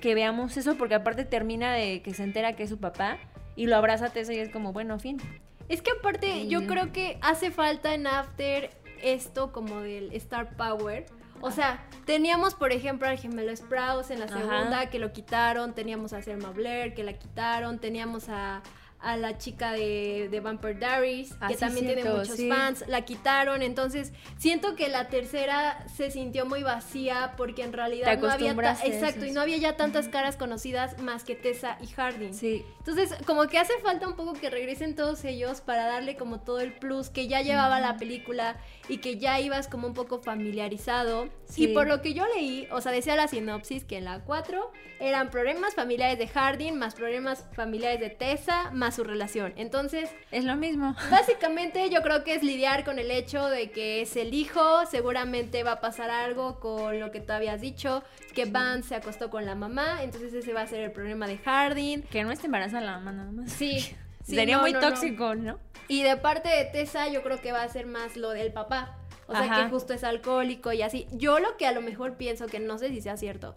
que 0.02 0.14
veamos 0.14 0.58
eso, 0.58 0.76
porque 0.76 0.96
aparte 0.96 1.24
termina 1.24 1.72
de 1.72 2.02
que 2.02 2.12
se 2.12 2.24
entera 2.24 2.52
que 2.52 2.64
es 2.64 2.68
su 2.68 2.76
papá 2.76 3.18
y 3.56 3.66
lo 3.66 3.76
abraza 3.76 4.06
a 4.06 4.10
Tessa 4.10 4.32
y 4.32 4.38
es 4.38 4.50
como, 4.50 4.72
bueno, 4.72 4.98
fin. 4.98 5.20
Es 5.68 5.82
que 5.82 5.90
aparte, 5.90 6.46
yo 6.46 6.66
creo 6.66 6.92
que 6.92 7.18
hace 7.22 7.50
falta 7.50 7.94
en 7.94 8.06
After 8.06 8.70
esto 9.02 9.52
como 9.52 9.80
del 9.80 10.12
Star 10.12 10.56
Power. 10.56 11.06
O 11.40 11.50
sea, 11.50 11.84
teníamos, 12.04 12.54
por 12.54 12.72
ejemplo, 12.72 13.08
al 13.08 13.18
gemelo 13.18 13.54
Sprouse 13.54 14.10
en 14.10 14.20
la 14.20 14.26
Ajá. 14.26 14.38
segunda, 14.38 14.90
que 14.90 14.98
lo 14.98 15.12
quitaron. 15.12 15.74
Teníamos 15.74 16.12
a 16.12 16.22
Selma 16.22 16.50
Blair, 16.50 16.94
que 16.94 17.04
la 17.04 17.14
quitaron. 17.14 17.78
Teníamos 17.78 18.28
a, 18.28 18.62
a 19.06 19.16
la 19.16 19.38
chica 19.38 19.72
de, 19.72 20.28
de 20.30 20.40
Vampire 20.40 20.74
Diaries, 20.74 21.36
Ah, 21.40 21.46
que 21.46 21.54
sí, 21.54 21.60
también 21.60 21.86
tiene 21.86 22.04
muchos 22.04 22.36
sí. 22.36 22.48
fans, 22.48 22.84
la 22.88 23.02
quitaron, 23.02 23.62
entonces 23.62 24.12
siento 24.36 24.74
que 24.74 24.88
la 24.88 25.08
tercera 25.08 25.86
se 25.94 26.10
sintió 26.10 26.44
muy 26.44 26.64
vacía 26.64 27.34
porque 27.36 27.62
en 27.62 27.72
realidad 27.72 28.18
no 28.18 28.28
había 28.28 28.50
exacto 28.84 29.24
y 29.24 29.30
no 29.30 29.40
había 29.40 29.58
ya 29.58 29.76
tantas 29.76 30.08
caras 30.08 30.36
conocidas 30.36 31.00
más 31.00 31.22
que 31.22 31.36
Tessa 31.36 31.78
y 31.80 31.86
Harding. 31.86 32.34
Sí. 32.34 32.64
Entonces, 32.78 33.14
como 33.26 33.46
que 33.46 33.58
hace 33.58 33.74
falta 33.82 34.08
un 34.08 34.16
poco 34.16 34.32
que 34.32 34.50
regresen 34.50 34.96
todos 34.96 35.24
ellos 35.24 35.60
para 35.60 35.86
darle 35.86 36.16
como 36.16 36.40
todo 36.40 36.60
el 36.60 36.72
plus 36.72 37.08
que 37.08 37.28
ya 37.28 37.42
llevaba 37.42 37.78
la 37.80 37.96
película 37.96 38.56
y 38.88 38.98
que 38.98 39.18
ya 39.18 39.38
ibas 39.40 39.68
como 39.68 39.86
un 39.86 39.94
poco 39.94 40.18
familiarizado. 40.20 41.28
Sí. 41.44 41.64
Y 41.64 41.68
por 41.68 41.86
lo 41.86 42.02
que 42.02 42.12
yo 42.12 42.24
leí, 42.34 42.66
o 42.72 42.80
sea, 42.80 42.92
decía 42.92 43.14
la 43.14 43.28
sinopsis 43.28 43.84
que 43.84 43.98
en 43.98 44.04
la 44.04 44.20
4 44.24 44.72
eran 44.98 45.30
problemas 45.30 45.74
familiares 45.74 46.18
de 46.18 46.26
Harding 46.26 46.74
más 46.74 46.94
problemas 46.94 47.44
familiares 47.52 48.00
de 48.00 48.10
Tessa 48.10 48.70
más 48.70 48.95
su 48.96 49.04
relación. 49.04 49.52
Entonces, 49.56 50.10
Es 50.32 50.44
lo 50.44 50.56
mismo. 50.56 50.96
Básicamente 51.10 51.88
yo 51.90 52.02
creo 52.02 52.24
que 52.24 52.34
es 52.34 52.42
lidiar 52.42 52.84
con 52.84 52.98
el 52.98 53.10
hecho 53.10 53.48
de 53.48 53.70
que 53.70 54.00
es 54.02 54.16
el 54.16 54.34
hijo, 54.34 54.84
seguramente 54.86 55.62
va 55.62 55.72
a 55.72 55.80
pasar 55.80 56.10
algo 56.10 56.58
con 56.58 56.98
lo 56.98 57.10
que 57.12 57.20
tú 57.20 57.32
habías 57.32 57.60
dicho, 57.60 58.02
que 58.34 58.46
Van 58.46 58.82
se 58.82 58.94
acostó 58.94 59.30
con 59.30 59.46
la 59.46 59.54
mamá, 59.54 60.02
entonces 60.02 60.34
ese 60.34 60.52
va 60.52 60.62
a 60.62 60.66
ser 60.66 60.80
el 60.80 60.90
problema 60.90 61.26
de 61.26 61.38
Harding. 61.38 62.02
Que 62.02 62.24
no 62.24 62.32
esté 62.32 62.46
embarazada 62.46 62.84
la 62.84 62.98
mamá 62.98 63.12
nada 63.12 63.30
más. 63.30 63.52
Sí. 63.52 63.80
sí, 64.24 64.34
Sería 64.34 64.56
no, 64.56 64.62
muy 64.62 64.72
no, 64.72 64.80
tóxico, 64.80 65.34
¿no? 65.34 65.58
Y 65.88 66.02
de 66.02 66.16
parte 66.16 66.48
de 66.48 66.64
Tessa 66.64 67.08
yo 67.08 67.22
creo 67.22 67.40
que 67.40 67.52
va 67.52 67.62
a 67.62 67.68
ser 67.68 67.86
más 67.86 68.16
lo 68.16 68.30
del 68.30 68.52
papá. 68.52 68.98
O 69.28 69.34
sea, 69.34 69.56
que 69.56 69.70
justo 69.70 69.92
es 69.92 70.04
alcohólico 70.04 70.72
y 70.72 70.82
así. 70.82 71.08
Yo 71.10 71.40
lo 71.40 71.56
que 71.56 71.66
a 71.66 71.72
lo 71.72 71.80
mejor 71.80 72.16
pienso, 72.16 72.46
que 72.46 72.60
no 72.60 72.78
sé 72.78 72.90
si 72.90 73.00
sea 73.00 73.16
cierto, 73.16 73.56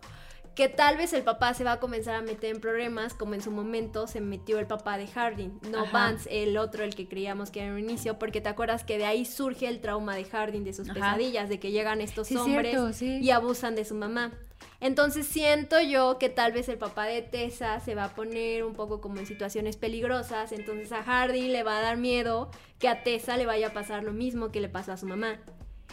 que 0.60 0.68
tal 0.68 0.98
vez 0.98 1.14
el 1.14 1.24
papá 1.24 1.54
se 1.54 1.64
va 1.64 1.72
a 1.72 1.80
comenzar 1.80 2.16
a 2.16 2.22
meter 2.22 2.54
en 2.54 2.60
problemas 2.60 3.14
como 3.14 3.34
en 3.34 3.42
su 3.42 3.50
momento 3.50 4.08
se 4.08 4.20
metió 4.20 4.60
el 4.60 4.68
papá 4.68 4.98
de 4.98 5.08
Harding, 5.08 5.58
no 5.72 5.84
Ajá. 5.84 5.92
Vance, 5.94 6.44
el 6.44 6.58
otro, 6.58 6.84
el 6.84 6.96
que 6.96 7.08
creíamos 7.08 7.50
que 7.50 7.62
era 7.64 7.72
un 7.72 7.80
inicio, 7.80 8.20
porque 8.20 8.42
te 8.42 8.50
acuerdas 8.50 8.84
que 8.84 8.98
de 8.98 9.06
ahí 9.06 9.24
surge 9.24 9.70
el 9.70 9.80
trauma 9.80 10.18
de 10.18 10.26
Harding, 10.26 10.66
de 10.66 10.74
sus 10.74 10.90
Ajá. 10.90 10.96
pesadillas, 10.96 11.48
de 11.48 11.62
que 11.62 11.72
llegan 11.72 12.02
estos 12.02 12.28
Sí, 12.28 12.36
hombres 12.36 12.72
cierto, 12.72 12.92
sí. 12.92 13.20
y 13.22 13.32
abusan 13.32 13.74
de 13.76 13.86
su 13.86 13.96
mamá. 13.96 14.34
Entonces 14.82 15.26
siento 15.28 15.80
yo 15.80 16.18
que 16.18 16.28
tal 16.28 16.52
vez 16.52 16.68
el 16.68 16.78
papá 16.78 17.06
de 17.06 17.22
Tessa 17.22 17.80
se 17.80 17.96
va 17.96 18.04
a 18.04 18.14
poner 18.14 18.66
un 18.66 18.74
poco 18.74 19.00
como 19.00 19.20
en 19.20 19.26
situaciones 19.28 19.78
peligrosas, 19.78 20.52
entonces 20.52 20.92
a 20.92 21.04
Harding 21.04 21.54
le 21.54 21.64
va 21.64 21.78
a 21.78 21.82
dar 21.82 21.96
miedo 21.96 22.52
que 22.80 22.90
a 22.90 23.02
Tessa 23.04 23.38
le 23.38 23.46
vaya 23.46 23.68
a 23.68 23.74
pasar 23.74 24.04
lo 24.04 24.12
mismo 24.12 24.52
que 24.52 24.60
le 24.60 24.68
pasó 24.68 24.92
a 24.92 24.98
su 24.98 25.06
mamá. 25.06 25.38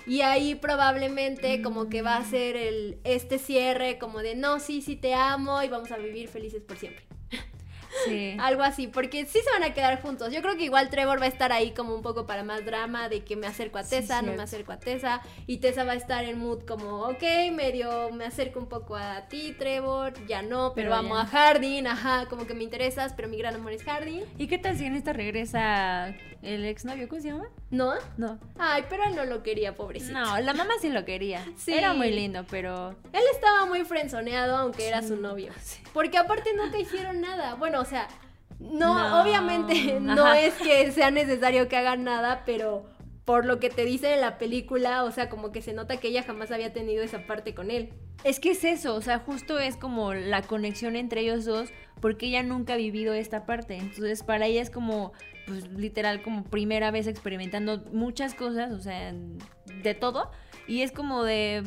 Y 0.07 0.21
ahí 0.21 0.55
probablemente 0.55 1.63
como 1.63 1.89
que 1.89 2.03
va 2.03 2.17
a 2.17 2.25
ser 2.25 2.57
el 2.57 2.99
este 3.05 3.39
cierre 3.39 3.99
como 3.99 4.21
de 4.21 4.37
no, 4.37 4.61
sí, 4.61 4.81
sí 4.81 4.97
te 4.97 5.15
amo 5.15 5.63
y 5.63 5.69
vamos 5.69 5.91
a 5.91 5.97
vivir 5.97 6.29
felices 6.29 6.63
por 6.63 6.77
siempre. 6.79 7.06
Sí. 8.05 8.37
Algo 8.41 8.63
así, 8.63 8.87
porque 8.87 9.27
sí 9.27 9.39
se 9.39 9.51
van 9.59 9.71
a 9.71 9.75
quedar 9.75 10.01
juntos. 10.03 10.33
Yo 10.33 10.43
creo 10.43 10.57
que 10.57 10.65
igual 10.65 10.91
Trevor 10.91 11.21
va 11.21 11.25
a 11.25 11.29
estar 11.29 11.53
ahí 11.53 11.73
como 11.73 11.95
un 11.95 12.03
poco 12.03 12.27
para 12.27 12.43
más 12.43 12.65
drama, 12.65 13.09
de 13.09 13.25
que 13.25 13.37
me 13.37 13.47
acerco 13.47 13.79
a 13.79 13.85
Sí, 13.85 13.97
Tessa, 13.97 14.23
no 14.23 14.33
me 14.35 14.43
acerco 14.43 14.73
a 14.73 14.79
Tessa. 14.79 15.21
Y 15.47 15.59
Tessa 15.59 15.85
va 15.85 15.93
a 15.93 15.97
estar 15.97 16.25
en 16.25 16.39
mood 16.39 16.63
como, 16.65 17.03
ok, 17.03 17.23
medio 17.53 18.11
me 18.11 18.25
acerco 18.25 18.59
un 18.59 18.69
poco 18.69 18.97
a 18.97 19.23
ti, 19.29 19.55
Trevor, 19.59 20.15
ya 20.27 20.43
no, 20.43 20.73
pero, 20.75 20.91
Pero 20.91 20.95
amo 20.95 21.17
a 21.17 21.27
Hardin, 21.27 21.87
ajá, 21.87 22.27
como 22.29 22.47
que 22.47 22.55
me 22.55 22.65
interesas, 22.65 23.13
pero 23.15 23.29
mi 23.29 23.39
gran 23.39 23.55
amor 23.55 23.73
es 23.73 23.83
Hardin. 23.83 24.25
¿Y 24.39 24.47
qué 24.47 24.59
tal 24.59 24.77
si 24.77 24.85
en 24.85 24.95
esta 24.95 25.13
regresa 25.13 26.15
el 26.43 26.65
exnovio? 26.65 27.09
¿Cómo 27.09 27.21
se 27.21 27.29
llama? 27.29 27.49
¿No? 27.71 27.95
No. 28.17 28.39
Ay, 28.59 28.85
pero 28.89 29.05
él 29.05 29.17
no 29.17 29.25
lo 29.25 29.43
quería, 29.43 29.75
pobrecito. 29.75 30.13
No, 30.13 30.39
la 30.39 30.55
mamá 30.55 30.75
sí 30.81 30.91
lo 30.91 31.05
quería. 31.05 31.45
Sí. 31.57 31.73
Era 31.73 31.95
muy 31.95 32.13
lindo, 32.13 32.45
pero. 32.49 32.91
Él 33.13 33.23
estaba 33.33 33.67
muy 33.67 33.85
frenzoneado, 33.85 34.57
aunque 34.57 34.87
era 34.87 35.03
su 35.03 35.17
novio. 35.17 35.53
Sí. 35.61 35.81
Porque 35.93 36.17
aparte 36.19 36.51
nunca 36.55 36.79
hicieron 36.79 37.21
nada. 37.21 37.55
Bueno, 37.55 37.85
sea, 37.87 38.09
no, 38.59 38.95
No. 39.11 39.23
obviamente 39.23 39.99
no 40.01 40.13
Ajá. 40.27 40.41
es 40.41 40.55
que 40.55 40.91
sea 40.93 41.11
necesario 41.11 41.69
que 41.69 41.77
hagan 41.77 42.05
nada, 42.05 42.43
pero 42.45 42.85
por 43.25 43.45
lo 43.45 43.59
que 43.59 43.71
te 43.71 43.85
dice 43.85 44.15
en 44.15 44.21
la 44.21 44.39
película, 44.39 45.03
o 45.05 45.11
sea, 45.11 45.29
como 45.29 45.51
que 45.51 45.61
se 45.61 45.73
nota 45.73 45.97
que 45.97 46.09
ella 46.09 46.23
jamás 46.23 46.53
había 46.53 46.73
tenido 46.73 47.03
esa 47.03 47.27
parte 47.27 47.55
con 47.55 47.71
él. 47.73 47.93
Es 48.23 48.39
que 48.41 48.53
es 48.53 48.63
eso, 48.65 48.95
o 48.95 49.01
sea, 49.03 49.19
justo 49.19 49.59
es 49.59 49.77
como 49.77 50.15
la 50.15 50.43
conexión 50.43 50.95
entre 50.97 51.23
ellos 51.23 51.45
dos, 51.45 51.71
porque 52.01 52.27
ella 52.27 52.43
nunca 52.45 52.75
ha 52.75 52.77
vivido 52.77 53.15
esta 53.15 53.45
parte. 53.45 53.77
Entonces, 53.77 54.23
para 54.23 54.47
ella 54.47 54.63
es 54.63 54.71
como, 54.71 55.13
pues 55.47 55.69
literal, 55.73 56.23
como 56.23 56.45
primera 56.45 56.91
vez 56.93 57.07
experimentando 57.09 57.83
muchas 57.93 58.35
cosas, 58.35 58.73
o 58.73 58.81
sea, 58.81 59.13
de 59.83 59.95
todo. 59.95 60.31
Y 60.69 60.83
es 60.83 60.93
como 60.93 61.25
de, 61.25 61.65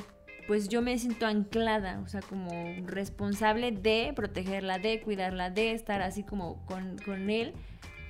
pues 0.50 0.68
yo 0.68 0.82
me 0.82 0.98
siento 0.98 1.28
anclada, 1.28 2.02
o 2.04 2.08
sea, 2.08 2.22
como 2.22 2.50
responsable 2.88 3.72
de 3.72 4.14
protegerla, 4.16 4.80
de 4.80 5.00
cuidarla, 5.00 5.52
de 5.52 5.74
estar 5.74 6.02
así 6.02 6.24
como 6.24 6.66
con, 6.66 6.98
con 7.06 7.30
él. 7.30 7.54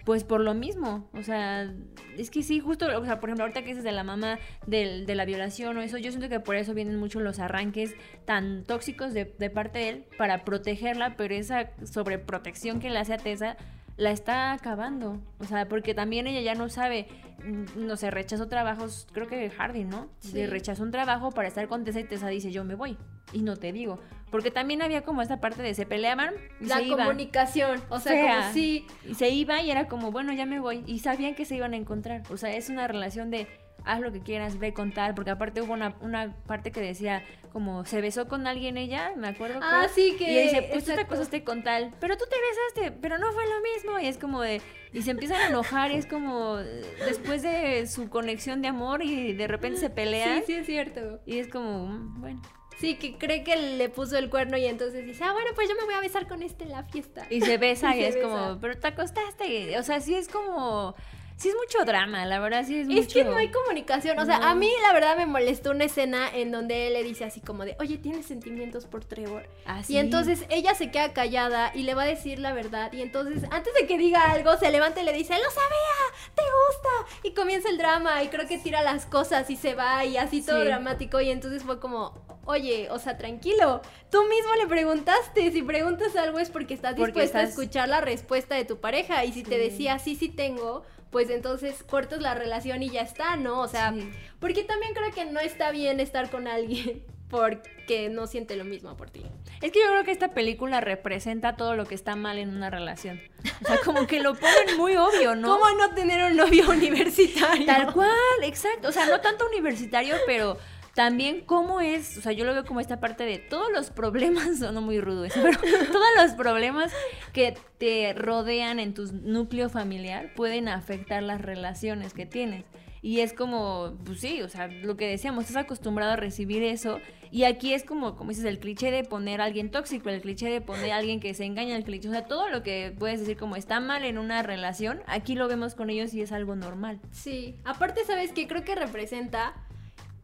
Pues 0.06 0.23
por 0.23 0.39
lo 0.39 0.54
mismo, 0.54 1.10
o 1.12 1.21
sea, 1.21 1.69
es 2.17 2.32
que 2.32 2.41
sí, 2.41 2.62
justo, 2.62 2.86
o 2.97 3.04
sea, 3.04 3.19
por 3.19 3.28
ejemplo, 3.28 3.43
ahorita 3.43 3.62
que 3.63 3.67
dices 3.67 3.84
de 3.84 3.91
la 3.91 4.06
mamá 4.06 4.39
de 4.65 5.13
la 5.13 5.25
violación 5.25 5.75
o 5.75 5.82
eso, 5.82 5.97
yo 5.97 6.12
siento 6.12 6.30
que 6.30 6.39
por 6.39 6.56
eso 6.56 6.73
vienen 6.73 6.95
mucho 6.95 7.19
los 7.19 7.39
arranques 7.39 7.93
tan 8.23 8.63
tóxicos 8.63 9.13
de, 9.13 9.36
de 9.38 9.49
parte 9.49 9.80
de 9.80 9.89
él 9.89 10.06
para 10.17 10.45
protegerla, 10.45 11.17
pero 11.17 11.36
esa 11.36 11.71
sobreprotección 11.84 12.80
que 12.80 12.89
le 12.89 12.99
hace 12.99 13.15
a 13.15 13.17
Tessa 13.17 13.58
la 13.99 14.12
está 14.12 14.53
acabando, 14.53 15.21
o 15.39 15.43
sea, 15.43 15.67
porque 15.67 15.93
también 15.93 16.25
ella 16.25 16.39
ya 16.41 16.55
no 16.55 16.69
sabe, 16.69 17.07
mm, 17.43 17.85
no 17.85 17.97
sé, 17.97 18.09
rechazó 18.09 18.47
trabajos, 18.47 19.07
creo 19.12 19.27
que 19.27 19.49
Harding, 19.49 19.89
¿no? 19.89 20.07
Sí. 20.19 20.33
Le 20.33 20.47
rechazó 20.47 20.83
un 20.83 20.91
trabajo 20.91 21.31
para 21.31 21.49
estar 21.49 21.67
con 21.67 21.83
Tessa 21.83 21.99
y 21.99 22.05
Tessa 22.05 22.29
dice, 22.29 22.51
yo 22.51 22.63
me 22.63 22.75
voy, 22.75 22.97
y 23.33 23.41
no 23.41 23.57
te 23.57 23.73
digo, 23.73 23.99
porque 24.31 24.51
también 24.51 24.81
había 24.81 25.01
como 25.03 25.21
esta 25.21 25.41
parte 25.41 25.62
de 25.62 25.73
se 25.73 25.85
peleaban 25.85 26.33
y 26.62 26.67
La 26.67 26.77
se 26.77 26.83
iban. 26.85 26.99
comunicación, 26.99 27.81
o 27.89 27.99
sea, 27.99 28.13
Fea. 28.13 28.39
como 28.41 28.53
sí. 28.53 28.88
Se 29.13 29.29
iba 29.31 29.62
y 29.62 29.69
era 29.69 29.88
como, 29.88 30.12
bueno, 30.12 30.31
ya 30.33 30.45
me 30.45 30.59
voy. 30.59 30.83
Y 30.85 30.99
sabían 30.99 31.33
que 31.35 31.45
se 31.45 31.55
iban 31.55 31.73
a 31.73 31.77
encontrar. 31.77 32.21
O 32.29 32.38
sea, 32.38 32.55
es 32.55 32.69
una 32.69 32.88
relación 32.88 33.31
de 33.31 33.47
haz 33.91 34.02
lo 34.02 34.12
que 34.12 34.21
quieras, 34.21 34.60
ve 34.60 34.73
con 34.73 34.91
tal. 34.91 35.15
Porque 35.15 35.32
aparte 35.32 35.62
hubo 35.62 35.73
una, 35.73 35.95
una 36.02 36.36
parte 36.47 36.71
que 36.71 36.82
decía, 36.82 37.23
como, 37.52 37.86
se 37.86 38.02
besó 38.02 38.28
con 38.28 38.47
alguien 38.47 38.78
ella, 38.78 39.13
me 39.15 39.28
acuerdo. 39.28 39.60
Ah, 39.62 39.82
creo. 39.86 39.93
sí, 39.95 40.15
que- 40.17 40.32
Y 40.32 40.43
dice, 40.43 40.62
pues 40.71 40.84
tú 40.84 40.86
te 40.88 40.91
exacto. 40.93 41.02
acostaste 41.15 41.43
con 41.43 41.63
tal. 41.63 41.93
Pero 41.99 42.17
tú 42.17 42.25
te 42.30 42.36
besaste, 42.82 42.97
pero 43.02 43.17
no 43.17 43.32
fue 43.32 43.43
lo 43.45 43.62
mismo. 43.62 43.99
Y 43.99 44.08
es 44.08 44.17
como 44.17 44.41
de. 44.41 44.62
Y 44.93 45.02
se 45.02 45.12
empiezan 45.12 45.41
a 45.41 45.47
enojar. 45.47 45.91
Y 45.91 45.95
es 45.95 46.06
como, 46.06 46.58
después 46.58 47.41
de 47.41 47.86
su 47.88 48.10
conexión 48.10 48.62
de 48.62 48.67
amor 48.69 49.04
y 49.04 49.34
de 49.34 49.47
repente 49.47 49.80
se 49.80 49.89
pelean. 49.89 50.39
Sí, 50.39 50.43
sí, 50.47 50.54
es 50.54 50.65
cierto. 50.65 51.19
Y 51.25 51.39
es 51.39 51.47
como, 51.47 51.88
mm, 51.88 52.21
bueno. 52.21 52.41
Sí, 52.80 52.95
que 52.95 53.17
cree 53.17 53.43
que 53.43 53.58
le 53.58 53.89
puso 53.89 54.17
el 54.17 54.30
cuerno 54.30 54.56
y 54.58 54.65
entonces 54.65 55.06
dice, 55.06 55.21
ah, 55.25 55.34
bueno, 55.34 55.49
pues 55.54 55.67
yo 55.67 55.75
me 55.75 55.84
voy 55.84 55.95
a 55.95 55.99
besar 55.99 56.30
con 56.30 56.41
este 56.41 56.63
en 56.63 56.71
la 56.71 56.84
fiesta. 56.86 57.28
Y 57.30 57.41
se 57.41 57.58
besa 57.58 57.93
y, 57.95 57.99
se 57.99 58.08
es 58.08 58.15
besa. 58.15 58.28
como, 58.28 58.60
pero 58.62 58.80
te 58.80 58.88
acostaste. 58.88 59.78
O 59.78 59.84
sea, 59.84 59.99
sí 59.99 60.15
es 60.15 60.30
como. 60.30 60.95
Sí 61.39 61.47
es 61.47 61.56
mucho 61.56 61.86
drama, 61.86 62.25
la 62.25 62.39
verdad, 62.41 62.65
sí 62.67 62.82
es 62.82 62.88
mucho. 62.88 62.99
Es 62.99 63.08
que 63.13 63.23
no 63.23 63.38
hay 63.38 63.49
comunicación, 63.49 64.19
o 64.19 64.25
sea, 64.25 64.39
No. 64.39 64.47
a 64.47 64.56
mí 64.56 64.69
la 64.86 64.91
verdad 64.91 65.15
me 65.15 65.25
molestó 65.25 65.71
una 65.71 65.86
escena 65.86 66.28
en 66.36 66.52
donde 66.52 66.88
él 66.88 66.93
le 66.93 67.02
dice 67.02 67.23
así 67.23 67.39
como 67.39 67.63
de, 67.63 67.78
oye, 67.80 67.97
¿tienes 67.97 68.25
sentimientos 68.25 68.86
por 68.86 69.06
Trevor? 69.06 69.47
Así. 69.65 69.93
Y 69.93 69.99
entonces 69.99 70.43
ella 70.49 70.75
se 70.75 70.91
queda 70.91 71.13
callada 71.13 71.71
y 71.73 71.84
le 71.84 71.93
va 71.93 72.04
a 72.04 72.08
decir 72.08 72.39
la 72.39 72.52
verdad. 72.52 72.91
Y 72.91 73.02
entonces, 73.02 73.43
antes 73.52 73.73
de 73.73 73.88
que 73.88 73.97
diga 73.97 74.32
algo, 74.34 74.58
se 74.58 74.69
levanta 74.69 75.02
y 75.02 75.06
le 75.06 75.13
dice, 75.13 75.34
lo 75.36 75.49
sabía, 75.49 76.36
te 76.36 76.41
gusta. 76.41 77.17
Y 77.23 77.32
comienza 77.34 77.69
el 77.69 77.78
drama 77.78 78.21
y 78.21 78.28
creo 78.28 78.45
que 78.45 78.58
tira 78.58 78.82
las 78.84 79.06
cosas 79.06 79.49
y 79.49 79.56
se 79.56 79.75
va 79.75 80.04
y 80.04 80.17
así 80.17 80.41
todo 80.41 80.60
Sí. 80.60 80.65
dramático. 80.67 81.21
Y 81.21 81.30
entonces 81.30 81.63
fue 81.63 81.80
como, 81.80 82.13
oye, 82.47 82.89
o 82.91 82.99
sea, 82.99 83.17
tranquilo. 83.17 83.82
Tú 84.12 84.21
mismo 84.28 84.56
le 84.56 84.67
preguntaste. 84.67 85.54
Si 85.54 85.62
preguntas 85.63 86.13
algo 86.17 86.39
es 86.39 86.49
porque 86.49 86.73
estás 86.73 86.95
Porque 86.95 87.13
dispuesta 87.21 87.39
a 87.39 87.43
escuchar 87.43 87.88
la 87.88 88.02
respuesta 88.02 88.56
de 88.56 88.65
tu 88.65 88.82
pareja. 88.82 89.23
Y 89.23 89.32
si 89.32 89.43
te 89.43 89.56
Sí. 89.56 89.62
decía, 89.69 89.99
sí, 89.99 90.15
sí 90.17 90.28
tengo, 90.28 90.84
pues 91.12 91.30
entonces 91.30 91.84
cortas 91.84 92.22
la 92.22 92.34
relación 92.36 92.84
y 92.84 92.89
ya 92.89 93.02
está, 93.02 93.36
¿no? 93.36 93.60
O 93.62 93.67
sea, 93.67 93.93
Sí. 93.93 94.10
porque 94.39 94.63
también 94.63 94.93
creo 94.93 95.12
que 95.12 95.26
no 95.26 95.39
está 95.39 95.72
bien 95.72 96.00
estar 96.00 96.30
con 96.30 96.48
alguien 96.48 97.04
porque 97.30 98.10
no 98.10 98.26
siente 98.28 98.56
lo 98.56 98.63
mismo 98.65 98.95
por 98.98 99.10
ti. 99.10 99.24
Es 99.62 99.72
que 99.72 99.80
yo 99.80 99.88
creo 99.88 100.04
que 100.04 100.12
esta 100.12 100.30
película 100.34 100.82
representa 100.82 101.56
todo 101.56 101.76
lo 101.76 101.86
que 101.86 101.93
está 101.95 102.15
mal 102.15 102.38
en 102.39 102.50
una 102.56 102.69
relación. 102.69 103.22
O 103.63 103.67
sea, 103.67 103.78
como 103.86 104.08
que 104.08 104.19
lo 104.19 104.34
ponen 104.36 104.78
muy 104.78 104.95
obvio, 104.95 105.36
¿no? 105.36 105.48
¿Cómo 105.50 105.69
no 105.78 105.93
tener 105.93 106.24
un 106.32 106.38
novio 106.38 106.67
universitario? 106.69 107.65
Tal 107.65 107.93
cual, 107.93 108.10
exacto. 108.43 108.88
O 108.88 108.91
sea, 108.91 109.06
no 109.06 109.19
tanto 109.22 109.45
universitario, 109.48 110.15
pero 110.26 110.58
también 110.93 111.41
cómo 111.41 111.82
es, 111.82 112.17
o 112.17 112.21
sea, 112.21 112.32
yo 112.32 112.45
lo 112.45 112.54
veo 112.54 112.65
como 112.65 112.80
esta 112.80 112.99
parte 112.99 113.25
de 113.25 113.38
todos 113.38 113.71
los 113.71 113.89
problemas, 113.91 114.60
no 114.73 114.82
muy 114.82 114.99
rudo 114.99 115.25
eso, 115.25 115.39
pero 115.41 115.58
todos 115.60 116.08
los 116.17 116.32
problemas 116.34 116.91
que 117.34 117.56
te 117.78 118.13
rodean 118.13 118.80
en 118.80 118.93
tu 118.93 119.12
núcleo 119.13 119.69
familiar 119.69 120.34
pueden 120.36 120.67
afectar 120.67 121.23
las 121.23 121.41
relaciones 121.41 122.13
que 122.13 122.25
tienes. 122.25 122.65
Y 123.02 123.21
es 123.21 123.34
como, 123.34 123.97
pues 124.04 124.19
sí, 124.19 124.41
o 124.41 124.49
sea, 124.49 124.67
lo 124.67 124.97
que 124.97 125.08
decíamos, 125.08 125.45
estás 125.45 125.63
acostumbrado 125.63 126.13
a 126.13 126.15
recibir 126.17 126.63
eso. 126.63 126.99
Y 127.32 127.43
aquí 127.43 127.73
es 127.73 127.84
como, 127.84 128.15
como 128.15 128.32
dices, 128.32 128.45
el 128.45 128.60
cliché 128.60 128.91
de 128.91 129.04
poner 129.04 129.39
a 129.39 129.45
alguien 129.45 129.71
tóxico, 129.71 130.10
el 130.10 130.21
cliché 130.21 130.49
de 130.49 130.62
poner 130.62 130.91
a 130.91 130.97
alguien 130.97 131.19
que 131.19 131.34
se 131.34 131.45
engaña, 131.45 131.78
el 131.78 131.84
cliché, 131.84 132.10
o 132.10 132.12
sea, 132.12 132.25
todo 132.25 132.49
lo 132.49 132.63
que 132.63 132.93
puedes 132.97 133.19
decir 133.19 133.38
como 133.38 133.56
está 133.56 133.80
mal 133.80 134.04
en 134.04 134.17
una 134.17 134.43
relación, 134.43 135.02
aquí 135.08 135.36
lo 135.36 135.47
vemos 135.47 135.75
con 135.75 135.89
ellos 135.89 136.13
y 136.13 136.21
es 136.21 136.32
algo 136.32 136.56
normal. 136.56 136.99
Sí, 137.12 137.56
aparte, 137.63 138.04
¿sabes 138.04 138.34
qué? 138.34 138.47
Creo 138.47 138.65
que 138.65 138.75
representa 138.75 139.54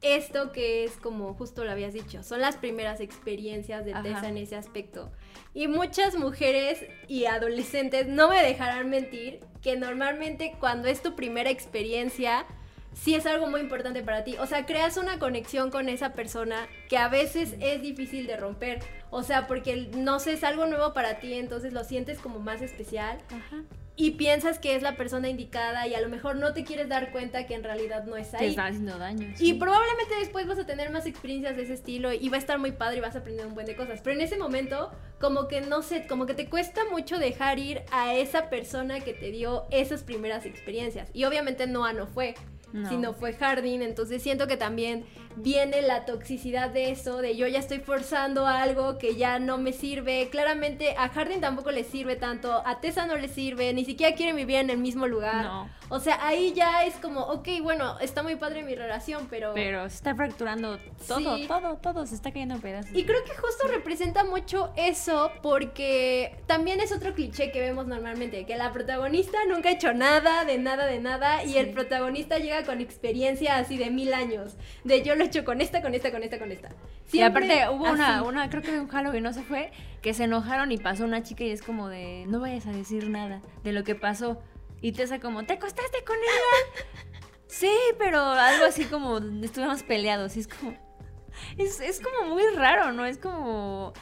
esto 0.05 0.51
que 0.51 0.83
es 0.83 0.97
como 0.97 1.33
justo 1.33 1.63
lo 1.63 1.71
habías 1.71 1.93
dicho, 1.93 2.21
son 2.23 2.41
las 2.41 2.57
primeras 2.57 2.99
experiencias 2.99 3.85
de 3.85 3.93
Ajá. 3.93 4.03
Tessa 4.03 4.29
en 4.29 4.37
ese 4.37 4.55
aspecto. 4.55 5.11
Y 5.53 5.67
muchas 5.67 6.15
mujeres 6.15 6.85
y 7.07 7.25
adolescentes 7.25 8.07
no 8.07 8.29
me 8.29 8.41
dejarán 8.43 8.89
mentir 8.89 9.39
que 9.61 9.75
normalmente 9.75 10.55
cuando 10.59 10.87
es 10.87 11.01
tu 11.01 11.15
primera 11.15 11.49
experiencia, 11.49 12.45
sí 12.95 13.13
es 13.13 13.25
algo 13.27 13.45
muy 13.47 13.61
importante 13.61 14.01
para 14.01 14.23
ti. 14.23 14.35
O 14.39 14.47
sea, 14.47 14.65
creas 14.65 14.97
una 14.97 15.19
conexión 15.19 15.69
con 15.69 15.89
esa 15.89 16.13
persona 16.13 16.67
que 16.89 16.97
a 16.97 17.07
veces 17.09 17.53
es 17.59 17.81
difícil 17.81 18.25
de 18.25 18.37
romper. 18.37 18.79
O 19.11 19.21
sea, 19.21 19.45
porque 19.47 19.89
no 19.95 20.19
sé, 20.19 20.33
es 20.33 20.43
algo 20.43 20.65
nuevo 20.65 20.93
para 20.93 21.19
ti, 21.19 21.33
entonces 21.35 21.73
lo 21.73 21.83
sientes 21.83 22.17
como 22.19 22.39
más 22.39 22.61
especial 22.61 23.17
Ajá. 23.29 23.63
y 23.95 24.11
piensas 24.11 24.59
que 24.59 24.75
es 24.75 24.81
la 24.81 24.97
persona 24.97 25.29
indicada 25.29 25.87
y 25.87 25.93
a 25.93 26.01
lo 26.01 26.09
mejor 26.09 26.35
no 26.35 26.53
te 26.53 26.63
quieres 26.65 26.89
dar 26.89 27.11
cuenta 27.11 27.45
que 27.47 27.53
en 27.53 27.63
realidad 27.63 28.03
no 28.05 28.17
es 28.17 28.31
Te 28.31 28.37
ahí. 28.37 28.49
está 28.49 28.65
haciendo 28.67 28.97
daño. 28.97 29.33
Y 29.39 29.53
probablemente 29.53 30.15
después 30.19 30.47
vas 30.47 30.59
a 30.59 30.65
tener 30.65 30.89
más 30.89 31.05
experiencias 31.05 31.55
de 31.55 31.63
ese 31.63 31.73
estilo 31.73 32.11
y 32.11 32.27
va 32.29 32.37
a 32.37 32.39
estar 32.39 32.59
muy 32.59 32.71
padre 32.71 32.97
y 32.97 33.01
vas 33.01 33.15
a 33.15 33.19
aprender 33.19 33.45
un 33.45 33.53
buen 33.53 33.67
de 33.67 33.75
cosas. 33.75 34.01
Pero 34.01 34.15
en 34.15 34.21
ese 34.21 34.37
momento, 34.37 34.91
como 35.19 35.47
que 35.47 35.61
no 35.61 35.81
sé, 35.81 36.07
como 36.07 36.25
que 36.25 36.33
te 36.33 36.49
cuesta 36.49 36.81
mucho 36.91 37.17
dejar 37.17 37.59
ir 37.59 37.83
a 37.91 38.15
esa 38.15 38.49
persona 38.49 38.99
que 38.99 39.13
te 39.13 39.31
dio 39.31 39.65
esas 39.71 40.03
primeras 40.03 40.45
experiencias. 40.45 41.09
Y 41.13 41.23
obviamente 41.23 41.67
Noah 41.67 41.93
no 41.93 42.05
fue, 42.07 42.35
No. 42.75 42.89
sino 42.89 43.13
fue 43.13 43.33
Hardin. 43.33 43.81
Entonces 43.81 44.21
siento 44.21 44.47
que 44.47 44.57
también 44.57 45.05
viene 45.37 45.81
la 45.81 46.05
toxicidad 46.05 46.69
de 46.69 46.91
eso, 46.91 47.17
de 47.17 47.35
yo 47.35 47.47
ya 47.47 47.59
estoy 47.59 47.79
forzando 47.79 48.47
algo 48.47 48.97
que 48.97 49.15
ya 49.15 49.39
no 49.39 49.57
me 49.57 49.73
sirve. 49.73 50.29
Claramente 50.29 50.95
a 50.97 51.09
Hardin 51.09 51.41
tampoco 51.41 51.71
le 51.71 51.83
sirve 51.83 52.15
tanto, 52.15 52.61
a 52.65 52.79
Tessa 52.81 53.05
no 53.05 53.15
le 53.17 53.27
sirve, 53.27 53.73
ni 53.73 53.85
siquiera 53.85 54.15
quieren 54.15 54.35
vivir 54.35 54.57
en 54.57 54.69
el 54.69 54.77
mismo 54.77 55.07
lugar. 55.07 55.45
No. 55.45 55.69
O 55.89 55.99
sea, 55.99 56.25
ahí 56.25 56.51
ya 56.53 56.83
es 56.83 56.95
como, 56.95 57.21
ok, 57.21 57.47
bueno, 57.61 57.99
está 57.99 58.23
muy 58.23 58.35
padre 58.37 58.63
mi 58.63 58.73
relación, 58.73 59.27
pero... 59.29 59.53
Pero 59.53 59.87
se 59.87 59.97
está 59.97 60.15
fracturando 60.15 60.79
todo, 61.07 61.37
Sí. 61.37 61.45
todo, 61.47 61.75
todo, 61.77 62.07
se 62.07 62.15
está 62.15 62.31
cayendo 62.31 62.55
en 62.55 62.61
pedazos. 62.61 62.91
Y 62.95 63.05
creo 63.05 63.23
que 63.23 63.35
justo 63.35 63.67
representa 63.67 64.23
mucho 64.23 64.71
eso 64.77 65.31
porque 65.43 66.37
también 66.47 66.79
es 66.79 66.91
otro 66.91 67.13
cliché 67.13 67.51
que 67.51 67.59
vemos 67.59 67.85
normalmente, 67.85 68.47
que 68.47 68.55
la 68.57 68.73
protagonista 68.73 69.37
nunca 69.47 69.69
ha 69.69 69.73
hecho 69.73 69.93
nada, 69.93 70.43
de 70.43 70.57
nada, 70.57 70.87
de 70.87 70.99
nada, 70.99 71.43
y 71.43 71.57
el 71.57 71.69
protagonista 71.69 72.39
llega 72.39 72.63
con 72.63 72.81
experiencia 72.81 73.57
así 73.57 73.77
de 73.77 73.91
mil 73.91 74.13
años, 74.15 74.55
de 74.83 75.03
yo 75.03 75.15
lo 75.15 75.24
hecho 75.25 75.43
con 75.43 75.61
esta, 75.61 75.81
con 75.81 75.93
esta, 75.93 76.11
con 76.11 76.23
esta, 76.23 76.39
con 76.39 76.51
esta. 76.51 76.69
y 77.07 77.09
Siempre 77.11 77.59
aparte 77.61 77.75
hubo 77.75 77.91
una, 77.91 78.17
así. 78.19 78.27
una, 78.27 78.49
creo 78.49 78.61
que 78.61 78.79
un 78.79 78.87
Halloween 78.87 79.23
no 79.23 79.33
se 79.33 79.43
fue, 79.43 79.71
que 80.01 80.13
se 80.13 80.25
enojaron 80.25 80.71
y 80.71 80.77
pasó 80.77 81.03
una 81.03 81.23
chica 81.23 81.43
y 81.43 81.51
es 81.51 81.61
como 81.61 81.89
de, 81.89 82.25
no 82.27 82.39
vayas 82.39 82.65
a 82.67 82.71
decir 82.71 83.09
nada 83.09 83.41
de 83.63 83.71
lo 83.71 83.83
que 83.83 83.95
pasó. 83.95 84.41
Y 84.81 84.91
Tessa 84.91 85.19
como, 85.19 85.43
¿te 85.45 85.53
acostaste 85.53 86.03
con 86.05 86.15
ella? 86.15 87.19
sí, 87.47 87.71
pero 87.97 88.19
algo 88.21 88.65
así 88.65 88.85
como, 88.85 89.17
estuvimos 89.17 89.83
peleados 89.83 90.37
y 90.37 90.41
es 90.41 90.47
como, 90.47 90.73
es, 91.57 91.79
es 91.79 91.99
como 91.99 92.33
muy 92.33 92.43
raro, 92.55 92.91
¿no? 92.91 93.05
Es 93.05 93.17
como... 93.17 93.93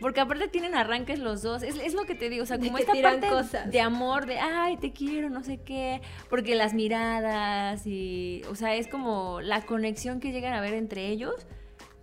Porque 0.00 0.20
aparte 0.20 0.48
tienen 0.48 0.74
arranques 0.74 1.18
los 1.18 1.42
dos. 1.42 1.62
Es, 1.62 1.76
es 1.76 1.94
lo 1.94 2.04
que 2.04 2.14
te 2.14 2.28
digo. 2.28 2.42
O 2.42 2.46
sea, 2.46 2.58
como 2.58 2.78
esta 2.78 2.92
parte 3.00 3.28
cosas. 3.28 3.70
de 3.70 3.80
amor, 3.80 4.26
de 4.26 4.38
ay, 4.38 4.76
te 4.76 4.92
quiero, 4.92 5.30
no 5.30 5.42
sé 5.42 5.58
qué. 5.62 6.02
Porque 6.28 6.54
las 6.54 6.74
miradas 6.74 7.86
y. 7.86 8.42
O 8.50 8.54
sea, 8.54 8.74
es 8.74 8.88
como 8.88 9.40
la 9.40 9.64
conexión 9.64 10.20
que 10.20 10.32
llegan 10.32 10.52
a 10.52 10.60
ver 10.60 10.74
entre 10.74 11.08
ellos. 11.08 11.46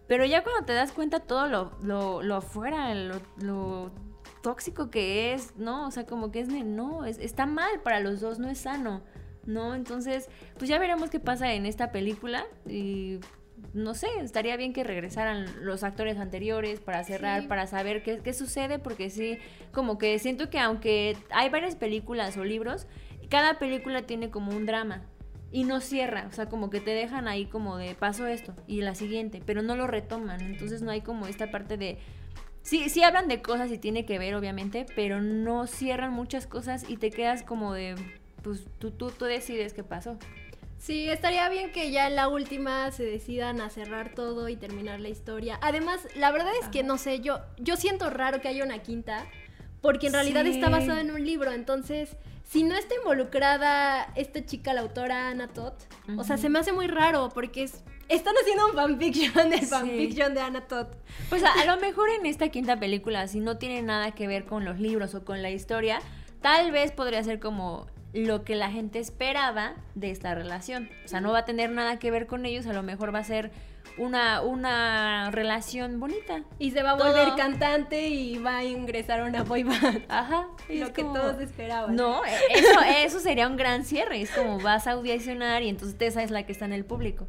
Pero 0.08 0.26
ya 0.26 0.44
cuando 0.44 0.66
te 0.66 0.74
das 0.74 0.92
cuenta 0.92 1.22
todo 1.22 1.48
lo, 1.48 1.72
lo, 1.82 2.22
lo 2.22 2.36
afuera, 2.36 2.94
lo, 2.94 3.22
lo 3.38 3.92
tóxico 4.44 4.92
que 4.92 5.34
es, 5.34 5.56
¿no? 5.56 5.88
O 5.88 5.92
sea, 5.92 6.06
como 6.06 6.32
que 6.32 6.42
es 6.42 6.50
de 6.50 6.64
no, 6.64 7.06
es, 7.06 7.18
está 7.18 7.48
mal 7.48 7.80
para 7.82 8.00
los 8.00 8.20
dos, 8.20 8.38
no 8.38 8.50
es 8.50 8.60
sano, 8.60 9.02
¿no? 9.46 9.74
Entonces, 9.74 10.30
pues 10.58 10.70
ya 10.70 10.78
veremos 10.78 11.10
qué 11.10 11.20
pasa 11.20 11.54
en 11.54 11.66
esta 11.66 11.92
película 11.92 12.46
y 12.68 13.20
no 13.74 13.94
sé, 13.94 14.08
estaría 14.22 14.56
bien 14.58 14.74
que 14.74 14.84
regresaran 14.84 15.46
los 15.66 15.84
actores 15.84 16.18
anteriores 16.18 16.80
para 16.80 17.04
cerrar, 17.04 17.42
Sí. 17.42 17.48
para 17.48 17.68
saber 17.68 18.04
qué, 18.04 18.20
qué 18.24 18.34
sucede, 18.34 18.80
porque 18.80 19.10
sí, 19.10 19.38
como 19.72 19.98
que 19.98 20.18
siento 20.20 20.50
que 20.50 20.60
aunque 20.60 21.18
hay 21.32 21.50
varias 21.50 21.76
películas 21.76 22.38
o 22.38 22.44
libros, 22.44 22.88
cada 23.30 23.58
película 23.60 24.04
tiene 24.04 24.30
como 24.30 24.52
un 24.56 24.66
drama 24.66 25.04
y 25.52 25.64
no 25.64 25.82
cierra, 25.82 26.26
o 26.30 26.32
sea, 26.34 26.48
como 26.48 26.70
que 26.70 26.80
te 26.82 26.92
dejan 26.92 27.28
ahí 27.28 27.46
como 27.46 27.78
de 27.78 27.96
paso 27.96 28.26
esto 28.28 28.54
y 28.68 28.82
la 28.82 28.96
siguiente, 28.96 29.42
pero 29.46 29.62
no 29.62 29.76
lo 29.76 29.88
retoman, 29.88 30.42
entonces 30.42 30.82
no 30.82 30.92
hay 30.92 31.02
como 31.02 31.28
esta 31.28 31.52
parte 31.52 31.78
de... 31.78 31.98
Sí, 32.64 32.90
sí 32.90 33.04
hablan 33.04 33.28
de 33.28 33.42
cosas 33.42 33.70
y 33.72 33.78
tiene 33.78 34.06
que 34.06 34.18
ver, 34.20 34.36
obviamente, 34.36 34.86
pero 34.96 35.20
no 35.22 35.68
cierran 35.68 36.14
muchas 36.14 36.48
cosas 36.48 36.90
y 36.90 36.96
te 36.98 37.12
quedas 37.12 37.44
como 37.44 37.74
de, 37.74 37.96
pues 38.42 38.66
tú, 38.80 38.92
tú, 38.92 39.12
tú 39.12 39.26
decides 39.26 39.74
qué 39.74 39.84
pasó. 39.84 40.18
Sí, 40.84 41.10
estaría 41.10 41.48
bien 41.48 41.72
que 41.72 41.92
ya 41.92 42.08
en 42.08 42.18
la 42.18 42.28
última 42.28 42.92
se 42.92 43.06
decidan 43.06 43.62
a 43.62 43.70
cerrar 43.70 44.14
todo 44.14 44.50
y 44.50 44.58
terminar 44.58 45.00
la 45.00 45.08
historia. 45.08 45.58
Además, 45.62 46.02
la 46.18 46.30
verdad 46.30 46.52
es 46.62 46.68
que 46.68 46.84
no 46.84 46.98
sé, 46.98 47.22
yo, 47.22 47.40
yo 47.58 47.78
siento 47.78 48.10
raro 48.10 48.42
que 48.42 48.50
haya 48.50 48.66
una 48.66 48.80
quinta, 48.80 49.26
porque 49.82 50.08
en 50.08 50.14
realidad 50.14 50.44
Sí. 50.44 50.50
está 50.52 50.68
basada 50.68 51.00
en 51.00 51.12
un 51.12 51.24
libro, 51.26 51.54
entonces, 51.54 52.18
si 52.44 52.64
no 52.64 52.76
está 52.76 52.96
involucrada 52.96 54.12
esta 54.16 54.46
chica, 54.46 54.74
la 54.74 54.82
autora 54.82 55.30
Anna 55.30 55.48
Todd, 55.48 55.72
o 56.18 56.24
sea, 56.26 56.36
se 56.36 56.50
me 56.50 56.60
hace 56.60 56.74
muy 56.74 56.88
raro, 56.88 57.30
porque 57.34 57.64
es, 57.64 57.82
están 58.10 58.36
haciendo 58.42 58.66
un 58.68 58.74
fanfiction 58.74 59.50
del 59.52 59.60
Sí. 59.62 59.66
fanfiction 59.68 60.34
de 60.34 60.42
Anna 60.42 60.68
Todd. 60.68 60.88
Pues 61.30 61.44
a, 61.46 61.54
a 61.62 61.64
lo 61.66 61.80
mejor 61.80 62.10
en 62.10 62.26
esta 62.26 62.50
quinta 62.50 62.78
película, 62.78 63.30
si 63.30 63.40
no 63.40 63.58
tiene 63.58 63.82
nada 63.84 64.12
que 64.12 64.28
ver 64.28 64.44
con 64.44 64.66
los 64.66 64.82
libros 64.82 65.16
o 65.16 65.24
con 65.24 65.42
la 65.42 65.50
historia, 65.50 66.02
tal 66.42 66.74
vez 66.74 66.92
podría 66.92 67.24
ser 67.24 67.40
como 67.40 67.88
lo 68.14 68.44
que 68.44 68.56
la 68.56 68.70
gente 68.72 69.00
esperaba 69.00 69.74
de 69.96 70.12
esta 70.12 70.36
relación. 70.36 70.90
O 71.04 71.08
sea, 71.08 71.20
no 71.22 71.32
va 71.32 71.40
a 71.40 71.46
tener 71.46 71.70
nada 71.72 71.98
que 72.00 72.12
ver 72.12 72.28
con 72.28 72.46
ellos, 72.46 72.66
a 72.68 72.74
lo 72.74 72.84
mejor 72.84 73.14
va 73.14 73.20
a 73.20 73.24
ser 73.24 73.52
una, 73.98 74.42
una 74.42 75.30
relación 75.32 76.00
bonita. 76.00 76.44
Y 76.60 76.72
se 76.72 76.82
va 76.84 76.92
a 76.92 76.98
Todo. 76.98 77.10
volver 77.10 77.36
cantante 77.36 78.08
y 78.08 78.38
va 78.38 78.58
a 78.58 78.64
ingresar 78.64 79.20
a 79.20 79.26
una 79.26 79.44
boy 79.44 79.64
band. 79.64 80.04
Ajá. 80.10 80.48
y 80.70 80.78
Lo 80.80 80.86
es 80.88 80.92
que 80.94 81.02
como- 81.02 81.16
todos 81.16 81.42
esperaban. 81.42 81.96
No, 81.96 82.24
e- 82.26 82.30
eso, 82.54 82.80
eso 82.98 83.20
sería 83.20 83.48
un 83.48 83.58
gran 83.58 83.84
cierre. 83.84 84.22
Es 84.22 84.32
como 84.32 84.60
vas 84.60 84.88
a 84.88 84.92
audicionar 84.92 85.62
y 85.64 85.70
entonces 85.70 85.98
Tessa 85.98 86.24
es 86.24 86.32
la 86.32 86.44
que 86.46 86.52
está 86.54 86.66
en 86.66 86.74
el 86.74 86.86
público. 86.86 87.28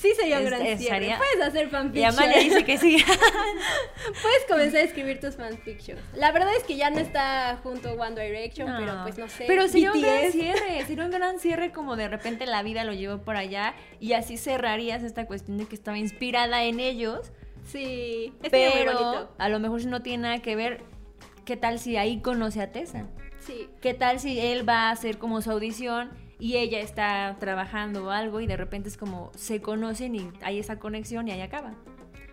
Sí 0.00 0.12
sería 0.16 0.38
un 0.38 0.44
Es- 0.44 0.50
gran 0.50 0.66
es- 0.66 0.80
cierre. 0.80 0.96
haría- 0.96 1.18
Puedes 1.18 1.46
hacer 1.48 1.66
Y 1.66 1.70
fanfiction. 1.70 2.12
Amalia 2.14 2.38
dice 2.40 2.64
que 2.64 2.78
sí. 2.78 2.96
Puedes 4.22 4.44
comenzar 4.48 4.80
a 4.80 4.84
escribir 4.84 5.20
tus 5.20 5.36
fanfictions. 5.36 6.00
La 6.14 6.32
verdad 6.32 6.54
es 6.56 6.64
que 6.64 6.76
ya 6.76 6.90
no 6.90 6.98
está 6.98 7.58
junto 7.62 7.92
One 7.92 8.20
Direction, 8.20 8.68
No. 8.68 8.78
pero 8.78 9.02
pues 9.02 9.18
no 9.18 9.28
sé. 9.28 9.44
Pero 9.46 9.68
sería 9.68 9.92
un 9.92 10.00
gran 10.00 10.22
BTS. 10.22 10.32
cierre, 10.32 10.84
sería 10.86 11.04
un 11.04 11.10
gran 11.10 11.38
cierre 11.38 11.72
como 11.72 11.96
de 11.96 12.08
repente 12.08 12.46
la 12.46 12.62
vida 12.62 12.84
lo 12.84 12.92
llevó 12.94 13.18
por 13.22 13.36
allá 13.36 13.74
y 14.00 14.12
así 14.14 14.36
cerrarías 14.38 15.02
esta 15.02 15.26
cuestión 15.26 15.58
de 15.58 15.66
que 15.66 15.74
estaba 15.74 15.98
inspirada 15.98 16.64
en 16.64 16.80
ellos, 16.80 17.32
Sí, 17.66 18.32
muy 18.40 18.48
pero 18.50 19.28
a 19.38 19.48
lo 19.48 19.60
mejor 19.60 19.80
si 19.82 19.86
no 19.86 20.02
tiene 20.02 20.22
nada 20.24 20.38
que 20.40 20.56
ver, 20.56 20.82
¿qué 21.44 21.56
tal 21.56 21.78
si 21.78 21.96
ahí 21.96 22.20
conoce 22.20 22.60
a 22.62 22.72
Tessa? 22.72 23.06
Sí. 23.38 23.68
¿Qué 23.80 23.94
tal 23.94 24.18
si 24.18 24.40
él 24.40 24.68
va 24.68 24.88
a 24.88 24.90
hacer 24.90 25.18
como 25.18 25.40
su 25.42 25.50
audición 25.50 26.10
y 26.40 26.56
ella 26.56 26.80
está 26.80 27.36
trabajando 27.38 28.06
o 28.06 28.10
algo 28.10 28.40
y 28.40 28.46
de 28.46 28.56
repente 28.56 28.88
es 28.88 28.96
como 28.96 29.30
se 29.36 29.60
conocen 29.60 30.14
y 30.16 30.30
hay 30.42 30.58
esa 30.58 30.78
conexión 30.78 31.28
y 31.28 31.32
ahí 31.32 31.42
acaba? 31.42 31.74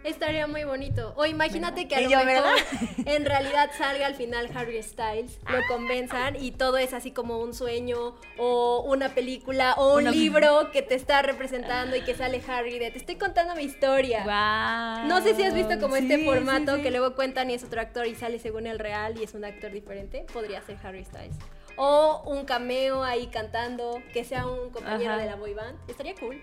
Estaría 0.04 0.48
muy 0.48 0.64
bonito. 0.64 1.14
O 1.18 1.26
imagínate 1.26 1.88
que 1.90 1.96
a 1.96 2.02
lo 2.02 2.10
yo, 2.10 2.24
mejor 2.24 2.28
¿verdad? 2.46 2.52
en 3.06 3.26
realidad 3.26 3.70
salga 3.78 4.06
al 4.06 4.16
final 4.16 4.50
Harry 4.56 4.82
Styles, 4.82 5.38
lo 5.52 5.60
convenzan 5.68 6.38
y 6.42 6.52
todo 6.52 6.78
es 6.78 6.94
así 6.94 7.12
como 7.12 7.40
un 7.40 7.54
sueño 7.54 8.16
o 8.38 8.84
una 8.88 9.10
película 9.10 9.74
o 9.74 9.96
un 9.96 10.04
Una- 10.04 10.12
libro 10.12 10.72
que 10.72 10.82
te 10.82 10.96
está 10.96 11.24
representando 11.24 11.98
y 11.98 12.02
que 12.02 12.14
sale 12.14 12.42
Harry 12.48 12.80
de 12.80 12.92
te 12.92 13.00
estoy 13.00 13.16
contando 13.16 13.56
mi 13.56 13.64
historia. 13.64 14.24
Guau. 14.24 15.08
No 15.10 15.22
sé 15.22 15.36
si 15.36 15.44
has 15.44 15.54
visto 15.54 15.78
como 15.82 15.98
este 15.98 16.18
Sí, 16.20 16.26
formato 16.26 16.74
sí, 16.74 16.78
sí. 16.78 16.84
que 16.84 16.92
luego 16.92 17.14
cuentan 17.16 17.50
y 17.50 17.56
es 17.56 17.64
otro 17.66 17.82
actor 17.82 18.08
y 18.08 18.16
sale 18.16 18.40
según 18.40 18.66
el 18.68 18.80
real 18.80 19.20
y 19.20 19.24
es 19.24 19.34
un 19.34 19.44
actor 19.44 19.72
diferente. 19.74 20.26
Podría 20.32 20.62
ser 20.62 20.78
Harry 20.84 21.04
Styles. 21.04 21.36
O 21.78 22.24
un 22.26 22.46
cameo 22.46 23.04
ahí 23.04 23.28
cantando, 23.28 24.02
que 24.14 24.24
sea 24.24 24.48
un 24.48 24.72
compañero 24.72 25.14
Ajá. 25.14 25.22
de 25.22 25.28
la 25.30 25.36
boy 25.36 25.54
band. 25.54 25.78
Estaría 25.88 26.16
cool. 26.16 26.42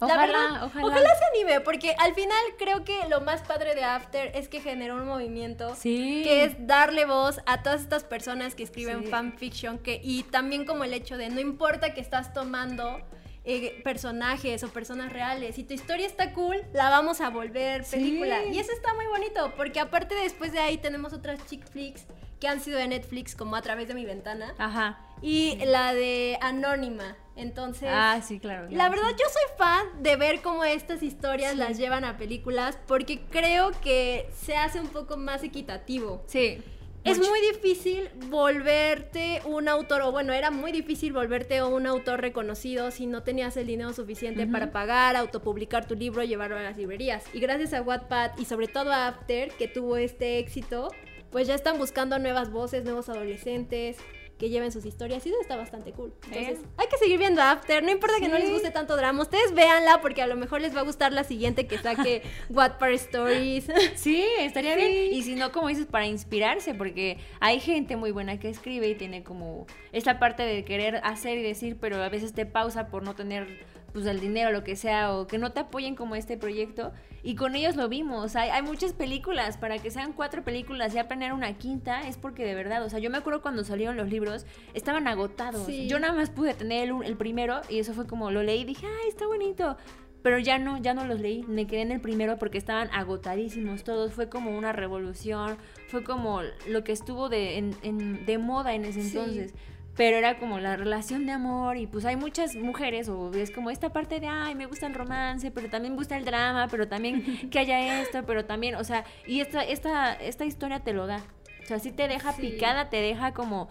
Ojalá, 0.00 0.26
la 0.26 0.42
verdad, 0.42 0.64
ojalá. 0.64 1.16
se 1.16 1.24
anime, 1.36 1.60
porque 1.60 1.94
al 1.98 2.14
final 2.14 2.36
creo 2.58 2.84
que 2.84 3.08
lo 3.08 3.20
más 3.22 3.40
padre 3.42 3.74
de 3.74 3.84
After 3.84 4.32
es 4.36 4.48
que 4.48 4.60
generó 4.60 4.96
un 4.96 5.06
movimiento 5.06 5.74
Sí. 5.76 6.22
que 6.24 6.44
es 6.44 6.66
darle 6.66 7.06
voz 7.06 7.40
a 7.46 7.62
todas 7.62 7.80
estas 7.80 8.04
personas 8.04 8.54
que 8.54 8.64
escriben 8.64 9.04
Sí. 9.04 9.06
fanfiction 9.06 9.78
que, 9.78 10.00
y 10.02 10.24
también 10.24 10.66
como 10.66 10.84
el 10.84 10.92
hecho 10.92 11.16
de 11.16 11.30
no 11.30 11.40
importa 11.40 11.94
que 11.94 12.00
estás 12.02 12.34
tomando 12.34 12.98
eh, 13.44 13.80
personajes 13.84 14.62
o 14.64 14.68
personas 14.68 15.12
reales, 15.12 15.54
si 15.56 15.64
tu 15.64 15.74
historia 15.74 16.06
está 16.06 16.32
cool, 16.32 16.62
la 16.72 16.88
vamos 16.90 17.20
a 17.20 17.28
volver 17.30 17.84
Sí. 17.84 17.96
película. 17.96 18.44
Y 18.46 18.58
eso 18.58 18.72
está 18.72 18.94
muy 18.94 19.06
bonito, 19.06 19.52
porque 19.56 19.80
aparte 19.80 20.14
después 20.14 20.52
de 20.52 20.60
ahí 20.60 20.78
tenemos 20.78 21.12
otras 21.12 21.44
chick 21.46 21.66
flicks 21.70 22.06
que 22.40 22.48
han 22.48 22.60
sido 22.60 22.78
de 22.78 22.88
Netflix 22.88 23.34
como 23.36 23.56
a 23.56 23.62
través 23.62 23.86
de 23.88 23.94
mi 23.94 24.04
ventana 24.04 24.54
Ajá. 24.58 24.98
y 25.22 25.56
la 25.64 25.92
de 25.94 26.38
Anónima. 26.40 27.16
Entonces, 27.36 27.88
Ah, 27.92 28.20
sí, 28.26 28.38
claro. 28.38 28.68
la 28.70 28.88
verdad, 28.88 29.08
sí. 29.08 29.16
yo 29.18 29.24
soy 29.28 29.56
fan 29.58 30.02
de 30.02 30.16
ver 30.16 30.40
cómo 30.40 30.62
estas 30.64 31.02
historias 31.02 31.52
Sí. 31.52 31.58
las 31.58 31.76
llevan 31.78 32.04
a 32.04 32.16
películas 32.16 32.78
porque 32.86 33.22
creo 33.30 33.72
que 33.82 34.28
se 34.40 34.56
hace 34.56 34.80
un 34.80 34.88
poco 34.88 35.16
más 35.16 35.42
equitativo. 35.42 36.22
Sí. 36.26 36.62
Es 37.04 37.18
muy 37.18 37.40
difícil 37.52 38.08
volverte 38.28 39.42
un 39.44 39.68
autor, 39.68 40.00
o 40.02 40.12
bueno, 40.12 40.32
era 40.32 40.50
muy 40.50 40.72
difícil 40.72 41.12
volverte 41.12 41.62
un 41.62 41.86
autor 41.86 42.20
reconocido 42.20 42.90
si 42.90 43.06
no 43.06 43.22
tenías 43.22 43.56
el 43.56 43.66
dinero 43.66 43.92
suficiente 43.92 44.46
para 44.46 44.72
pagar, 44.72 45.14
autopublicar 45.14 45.86
tu 45.86 45.94
libro, 45.94 46.24
llevarlo 46.24 46.56
a 46.56 46.62
las 46.62 46.78
librerías. 46.78 47.24
Y 47.34 47.40
gracias 47.40 47.74
a 47.74 47.82
Wattpad 47.82 48.38
y 48.38 48.46
sobre 48.46 48.68
todo 48.68 48.90
a 48.90 49.08
After, 49.08 49.50
que 49.52 49.68
tuvo 49.68 49.98
este 49.98 50.38
éxito, 50.38 50.90
pues 51.30 51.46
ya 51.46 51.54
están 51.54 51.78
buscando 51.78 52.18
nuevas 52.18 52.50
voces, 52.50 52.84
nuevos 52.84 53.08
adolescentes, 53.08 53.98
que 54.44 54.50
lleven 54.50 54.70
sus 54.70 54.84
historias 54.84 55.24
y 55.24 55.30
eso 55.30 55.40
está 55.40 55.56
bastante 55.56 55.92
cool. 55.92 56.12
Entonces, 56.30 56.58
hay 56.76 56.86
que 56.88 56.98
seguir 56.98 57.18
viendo 57.18 57.40
After, 57.40 57.82
no 57.82 57.90
importa 57.90 58.16
que 58.20 58.28
no 58.28 58.36
les 58.36 58.50
guste 58.50 58.70
tanto 58.70 58.94
drama, 58.94 59.22
ustedes 59.22 59.54
véanla 59.54 60.02
porque 60.02 60.20
a 60.20 60.26
lo 60.26 60.36
mejor 60.36 60.60
les 60.60 60.76
va 60.76 60.80
a 60.80 60.84
gustar 60.84 61.14
la 61.14 61.24
siguiente 61.24 61.66
que 61.66 61.78
saque 61.78 62.20
Wattpad 62.50 62.90
Stories. 62.90 63.72
Sí, 63.94 64.22
estaría 64.40 64.76
bien. 64.76 65.14
Y 65.14 65.22
si 65.22 65.34
no, 65.34 65.50
como 65.50 65.68
dices, 65.68 65.86
para 65.86 66.06
inspirarse, 66.06 66.74
porque 66.74 67.16
hay 67.40 67.58
gente 67.58 67.96
muy 67.96 68.10
buena 68.10 68.38
que 68.38 68.50
escribe 68.50 68.86
y 68.86 68.94
tiene 68.94 69.22
como 69.24 69.66
esta 69.92 70.18
parte 70.18 70.42
de 70.42 70.62
querer 70.66 71.00
hacer 71.04 71.38
y 71.38 71.42
decir, 71.42 71.78
pero 71.80 72.02
a 72.02 72.10
veces 72.10 72.34
te 72.34 72.44
pausa 72.44 72.88
por 72.88 73.02
no 73.02 73.14
tener 73.14 73.64
pues 73.94 74.04
el 74.04 74.20
dinero, 74.20 74.50
lo 74.50 74.62
que 74.62 74.76
sea, 74.76 75.14
o 75.14 75.26
que 75.26 75.38
no 75.38 75.52
te 75.52 75.60
apoyen 75.60 75.94
como 75.94 76.16
este 76.16 76.36
proyecto. 76.36 76.92
Y 77.24 77.36
con 77.36 77.56
ellos 77.56 77.74
lo 77.74 77.88
vimos. 77.88 78.36
Hay, 78.36 78.50
hay 78.50 78.60
muchas 78.60 78.92
películas, 78.92 79.56
para 79.56 79.78
que 79.78 79.90
sean 79.90 80.12
cuatro 80.12 80.44
películas 80.44 80.94
y 80.94 81.02
planear 81.02 81.32
una 81.32 81.54
quinta, 81.54 82.06
es 82.06 82.18
porque 82.18 82.44
de 82.44 82.54
verdad, 82.54 82.84
o 82.84 82.90
sea, 82.90 82.98
yo 82.98 83.10
me 83.10 83.16
acuerdo 83.16 83.40
cuando 83.40 83.64
salieron 83.64 83.96
los 83.96 84.10
libros, 84.10 84.44
estaban 84.74 85.08
agotados. 85.08 85.66
Yo 85.66 85.98
nada 85.98 86.12
más 86.12 86.28
pude 86.28 86.52
tener 86.52 86.90
el, 86.90 87.02
el 87.02 87.16
primero 87.16 87.62
y 87.70 87.78
eso 87.78 87.94
fue 87.94 88.06
como 88.06 88.30
lo 88.30 88.42
leí 88.42 88.60
y 88.60 88.64
dije, 88.64 88.86
ay, 88.86 89.08
está 89.08 89.26
bonito 89.26 89.76
pero 90.24 90.38
ya 90.38 90.58
no, 90.58 90.78
ya 90.78 90.94
no 90.94 91.04
los 91.04 91.20
leí, 91.20 91.42
me 91.42 91.66
quedé 91.66 91.82
en 91.82 91.92
el 91.92 92.00
primero 92.00 92.38
porque 92.38 92.56
estaban 92.56 92.88
agotadísimos 92.94 93.84
todos, 93.84 94.14
fue 94.14 94.30
como 94.30 94.56
una 94.56 94.72
revolución, 94.72 95.58
fue 95.88 96.02
como 96.02 96.40
lo 96.66 96.82
que 96.82 96.92
estuvo 96.92 97.28
de, 97.28 97.58
en, 97.58 98.24
de 98.24 98.38
moda 98.38 98.72
en 98.72 98.86
ese 98.86 99.02
entonces 99.02 99.52
pero 99.96 100.16
era 100.16 100.38
como 100.38 100.58
la 100.58 100.76
relación 100.76 101.26
de 101.26 101.32
amor 101.32 101.76
y 101.76 101.86
pues 101.86 102.04
hay 102.04 102.16
muchas 102.16 102.56
mujeres 102.56 103.08
o 103.08 103.30
es 103.32 103.50
como 103.50 103.70
esta 103.70 103.92
parte 103.92 104.20
de, 104.20 104.26
ay, 104.26 104.54
me 104.54 104.66
gusta 104.66 104.86
el 104.86 104.94
romance, 104.94 105.50
pero 105.50 105.68
también 105.70 105.92
me 105.94 105.98
gusta 105.98 106.16
el 106.16 106.24
drama, 106.24 106.66
pero 106.70 106.88
también 106.88 107.48
que 107.50 107.58
haya 107.58 108.02
esto, 108.02 108.24
pero 108.26 108.44
también, 108.44 108.74
o 108.74 108.84
sea, 108.84 109.04
y 109.26 109.40
esta, 109.40 109.62
esta, 109.64 110.14
esta 110.14 110.44
historia 110.44 110.80
te 110.80 110.92
lo 110.92 111.06
da. 111.06 111.22
O 111.62 111.66
sea, 111.66 111.78
sí 111.78 111.92
te 111.92 112.08
deja 112.08 112.36
picada, 112.36 112.90
te 112.90 112.98
deja 112.98 113.32
como, 113.32 113.68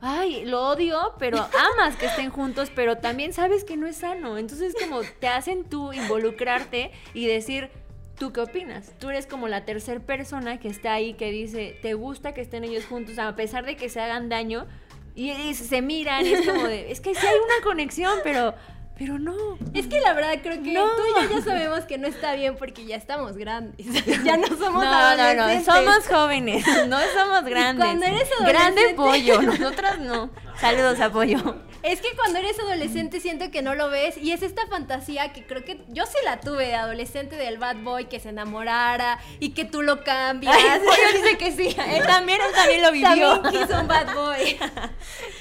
ay, 0.00 0.44
lo 0.44 0.68
odio, 0.68 1.14
pero 1.18 1.38
amas 1.38 1.96
que 1.96 2.06
estén 2.06 2.30
juntos, 2.30 2.70
pero 2.72 2.98
también 2.98 3.32
sabes 3.32 3.64
que 3.64 3.76
no 3.76 3.86
es 3.86 3.96
sano. 3.96 4.38
Entonces 4.38 4.74
como 4.80 5.00
te 5.20 5.28
hacen 5.28 5.64
tú 5.64 5.92
involucrarte 5.92 6.92
y 7.14 7.26
decir, 7.26 7.70
¿Tú 8.18 8.32
qué 8.32 8.40
opinas? 8.40 8.92
Tú 9.00 9.10
eres 9.10 9.26
como 9.26 9.48
la 9.48 9.64
tercera 9.64 9.98
persona 9.98 10.60
que 10.60 10.68
está 10.68 10.92
ahí 10.92 11.14
que 11.14 11.32
dice, 11.32 11.76
te 11.82 11.94
gusta 11.94 12.32
que 12.34 12.40
estén 12.40 12.62
ellos 12.62 12.86
juntos, 12.86 13.18
a 13.18 13.34
pesar 13.34 13.64
de 13.64 13.74
que 13.74 13.88
se 13.88 14.00
hagan 14.00 14.28
daño, 14.28 14.68
y, 15.14 15.54
se 15.54 15.82
miran, 15.82 16.26
es 16.26 16.46
como 16.46 16.64
de, 16.64 16.90
es 16.90 17.00
que 17.00 17.14
sí 17.14 17.26
hay 17.26 17.36
una 17.36 17.64
conexión, 17.64 18.18
pero 18.24 18.54
pero 18.98 19.18
no. 19.18 19.34
Es 19.74 19.86
que 19.86 20.00
la 20.00 20.12
verdad 20.12 20.38
creo 20.42 20.62
que 20.62 20.74
tú 20.74 21.20
y 21.20 21.22
yo 21.22 21.38
ya 21.38 21.44
sabemos 21.44 21.80
que 21.84 21.98
no 21.98 22.06
está 22.06 22.34
bien 22.34 22.56
porque 22.56 22.84
ya 22.84 22.96
estamos 22.96 23.36
grandes. 23.36 23.86
ya 24.24 24.36
no 24.36 24.46
somos 24.48 24.84
no, 24.84 25.16
No, 25.16 25.34
no, 25.34 25.64
somos 25.64 26.06
jóvenes, 26.06 26.64
no 26.88 26.98
somos 27.14 27.44
grandes. 27.44 27.84
cuando 27.84 28.06
eres 28.06 28.28
adolescente... 28.38 28.52
Grande 28.52 28.94
pollo, 28.94 29.42
nosotras 29.60 29.98
no. 29.98 30.30
Saludos 30.60 31.00
a 31.00 31.10
pollo. 31.10 31.56
Es 31.82 32.00
que 32.00 32.14
cuando 32.14 32.38
eres 32.38 32.56
adolescente 32.60 33.18
siento 33.18 33.50
que 33.50 33.60
no 33.60 33.74
lo 33.74 33.90
ves 33.90 34.16
y 34.16 34.30
es 34.30 34.42
esta 34.42 34.64
fantasía 34.68 35.32
que 35.32 35.44
creo 35.44 35.64
que 35.64 35.80
yo 35.88 36.06
sí 36.06 36.16
la 36.24 36.38
tuve 36.38 36.66
de 36.66 36.74
adolescente 36.76 37.34
del 37.34 37.58
bad 37.58 37.76
boy 37.78 38.04
que 38.04 38.20
se 38.20 38.28
enamorara 38.28 39.18
y 39.40 39.50
que 39.50 39.64
tú 39.64 39.82
lo 39.82 40.04
cambias. 40.04 40.54
Ay, 40.56 40.78
pollo 40.78 41.22
dice 41.22 41.38
que 41.38 41.50
sí, 41.50 41.76
él 41.88 42.06
también, 42.06 42.40
él 42.40 42.54
también 42.54 42.82
lo 42.82 42.92
vivió. 42.92 43.40
También 43.40 43.64
quiso 43.66 43.80
un 43.80 43.88
bad 43.88 44.14
boy. 44.14 44.56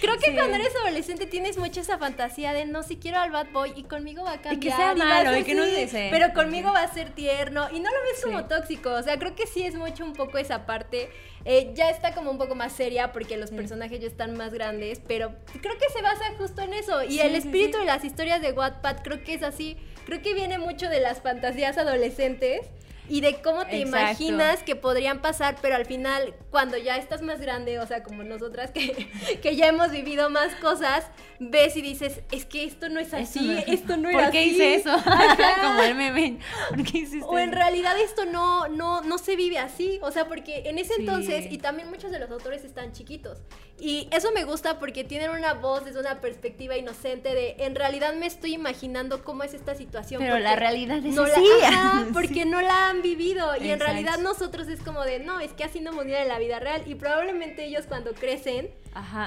creo 0.02 0.18
que 0.18 0.34
cuando 0.34 0.56
eres 0.56 0.76
adolescente 0.78 1.28
tienes 1.28 1.58
mucho 1.60 1.82
esa 1.82 1.99
fantasía 1.99 2.54
de 2.54 2.66
no, 2.66 2.82
si 2.82 2.97
quiero 2.97 3.20
al 3.20 3.30
bad 3.30 3.40
boy 3.45 3.73
y 3.75 3.83
conmigo 3.83 4.23
va 4.23 4.33
a 4.33 4.41
cambiar. 4.41 4.55
Y 4.55 4.59
que 4.59 4.71
sea 4.71 4.95
malo 4.95 5.37
y, 5.37 5.43
que 5.43 5.53
no 5.53 5.65
dice. 5.65 6.09
Pero 6.11 6.33
conmigo 6.33 6.71
va 6.71 6.83
a 6.83 6.93
ser 6.93 7.11
tierno 7.11 7.67
y 7.71 7.79
no 7.79 7.89
lo 7.89 8.01
ves 8.03 8.23
como 8.23 8.45
tóxico. 8.45 8.91
O 8.91 9.03
sea, 9.03 9.17
creo 9.17 9.35
que 9.35 9.47
sí 9.47 9.63
es 9.63 9.75
mucho 9.75 10.03
un 10.03 10.13
poco 10.13 10.37
esa 10.37 10.65
parte. 10.65 11.09
Eh, 11.45 11.71
ya 11.73 11.89
está 11.89 12.13
como 12.13 12.31
un 12.31 12.37
poco 12.37 12.55
más 12.55 12.73
seria 12.73 13.11
porque 13.11 13.37
los 13.37 13.51
personajes 13.51 13.99
ya 13.99 14.07
están 14.07 14.37
más 14.37 14.53
grandes, 14.53 15.01
pero 15.07 15.33
creo 15.61 15.77
que 15.77 15.89
se 15.93 16.01
basa 16.01 16.23
justo 16.37 16.61
en 16.61 16.73
eso. 16.73 17.03
Y 17.03 17.19
el 17.19 17.35
espíritu 17.35 17.77
de 17.79 17.85
las 17.85 18.03
historias 18.03 18.41
de 18.41 18.51
Wattpad 18.51 18.97
creo 19.03 19.23
que 19.23 19.33
es 19.33 19.43
así. 19.43 19.77
Creo 20.05 20.21
que 20.21 20.33
viene 20.33 20.57
mucho 20.57 20.89
de 20.89 20.99
las 20.99 21.21
fantasías 21.21 21.77
adolescentes 21.77 22.61
y 23.10 23.22
de 23.22 23.41
cómo 23.41 23.66
te 23.66 23.80
imaginas 23.80 24.64
que 24.64 24.76
podrían 24.76 25.22
pasar, 25.22 25.58
pero 25.62 25.76
al 25.76 25.86
final, 25.86 26.34
cuando 26.49 26.78
ya 26.78 26.97
estás 26.97 27.22
más 27.22 27.41
grande, 27.41 27.80
o 27.80 27.88
sea, 27.88 28.04
como 28.04 28.24
nosotras 28.24 28.72
que, 28.72 29.10
que 29.41 29.56
ya 29.56 29.68
hemos 29.68 29.91
vivido 29.91 30.30
más 30.30 30.54
cosas, 30.56 31.06
ves 31.39 31.76
y 31.76 31.82
dices, 31.82 32.22
es 32.32 32.45
que 32.45 32.64
esto 32.64 32.89
no 32.89 32.99
es 32.99 33.14
así, 33.14 33.58
esto 33.68 33.97
no, 33.97 34.10
era 34.10 34.20
así. 34.20 34.26
¿Por 34.28 34.32
qué 34.32 34.45
hice 34.45 34.76
eso? 34.76 34.91
como 35.62 35.84
el 35.84 35.95
meme, 35.95 36.39
¿por 36.70 36.84
qué 36.84 36.99
hiciste 36.99 37.26
O 37.28 37.38
en 37.38 37.52
realidad 37.52 37.99
esto 37.99 38.26
no, 38.26 38.68
no, 38.68 39.02
no 39.02 39.18
se 39.18 39.36
vive 39.36 39.60
así, 39.60 39.99
o 40.02 40.12
sea, 40.12 40.28
porque 40.28 40.70
en 40.70 40.78
ese 40.78 40.93
entonces, 40.97 41.52
y 41.52 41.58
también 41.58 41.89
muchos 41.89 42.12
de 42.12 42.20
los 42.20 42.30
autores 42.32 42.64
están 42.64 42.91
chiquitos, 42.91 43.39
y 43.80 44.08
eso 44.12 44.32
me 44.32 44.43
gusta 44.43 44.78
porque 44.78 45.04
tienen 45.04 45.32
una 45.32 45.56
voz 45.56 45.84
desde 45.86 45.99
una 45.99 46.22
perspectiva 46.22 46.78
inocente 46.78 47.34
de, 47.34 47.56
en 47.60 47.74
realidad 47.74 48.14
me 48.14 48.28
estoy 48.28 48.54
imaginando 48.54 49.24
cómo 49.24 49.43
es 49.43 49.56
esta 49.56 49.74
situación. 49.74 50.22
Pero 50.22 50.38
la 50.38 50.56
realidad 50.56 51.04
es 51.04 51.18
así. 51.18 51.41
La, 51.62 52.08
porque 52.14 52.45
no 52.45 52.62
la 52.62 52.90
han 52.91 53.01
vivido. 53.01 53.49
Y 53.59 53.69
en 53.69 53.79
realidad 53.79 54.19
nosotros 54.19 54.67
es 54.67 54.81
como 54.81 55.01
de, 55.01 55.19
no, 55.19 55.39
es 55.39 55.53
que 55.53 55.63
así 55.63 55.79
no 55.81 55.91
mundial 55.93 56.23
en 56.23 56.27
la 56.27 56.39
vida 56.39 56.59
real. 56.59 56.83
Y 56.85 56.95
probablemente 56.95 57.65
ellos 57.65 57.85
cuando 57.87 58.13
crecen 58.13 58.69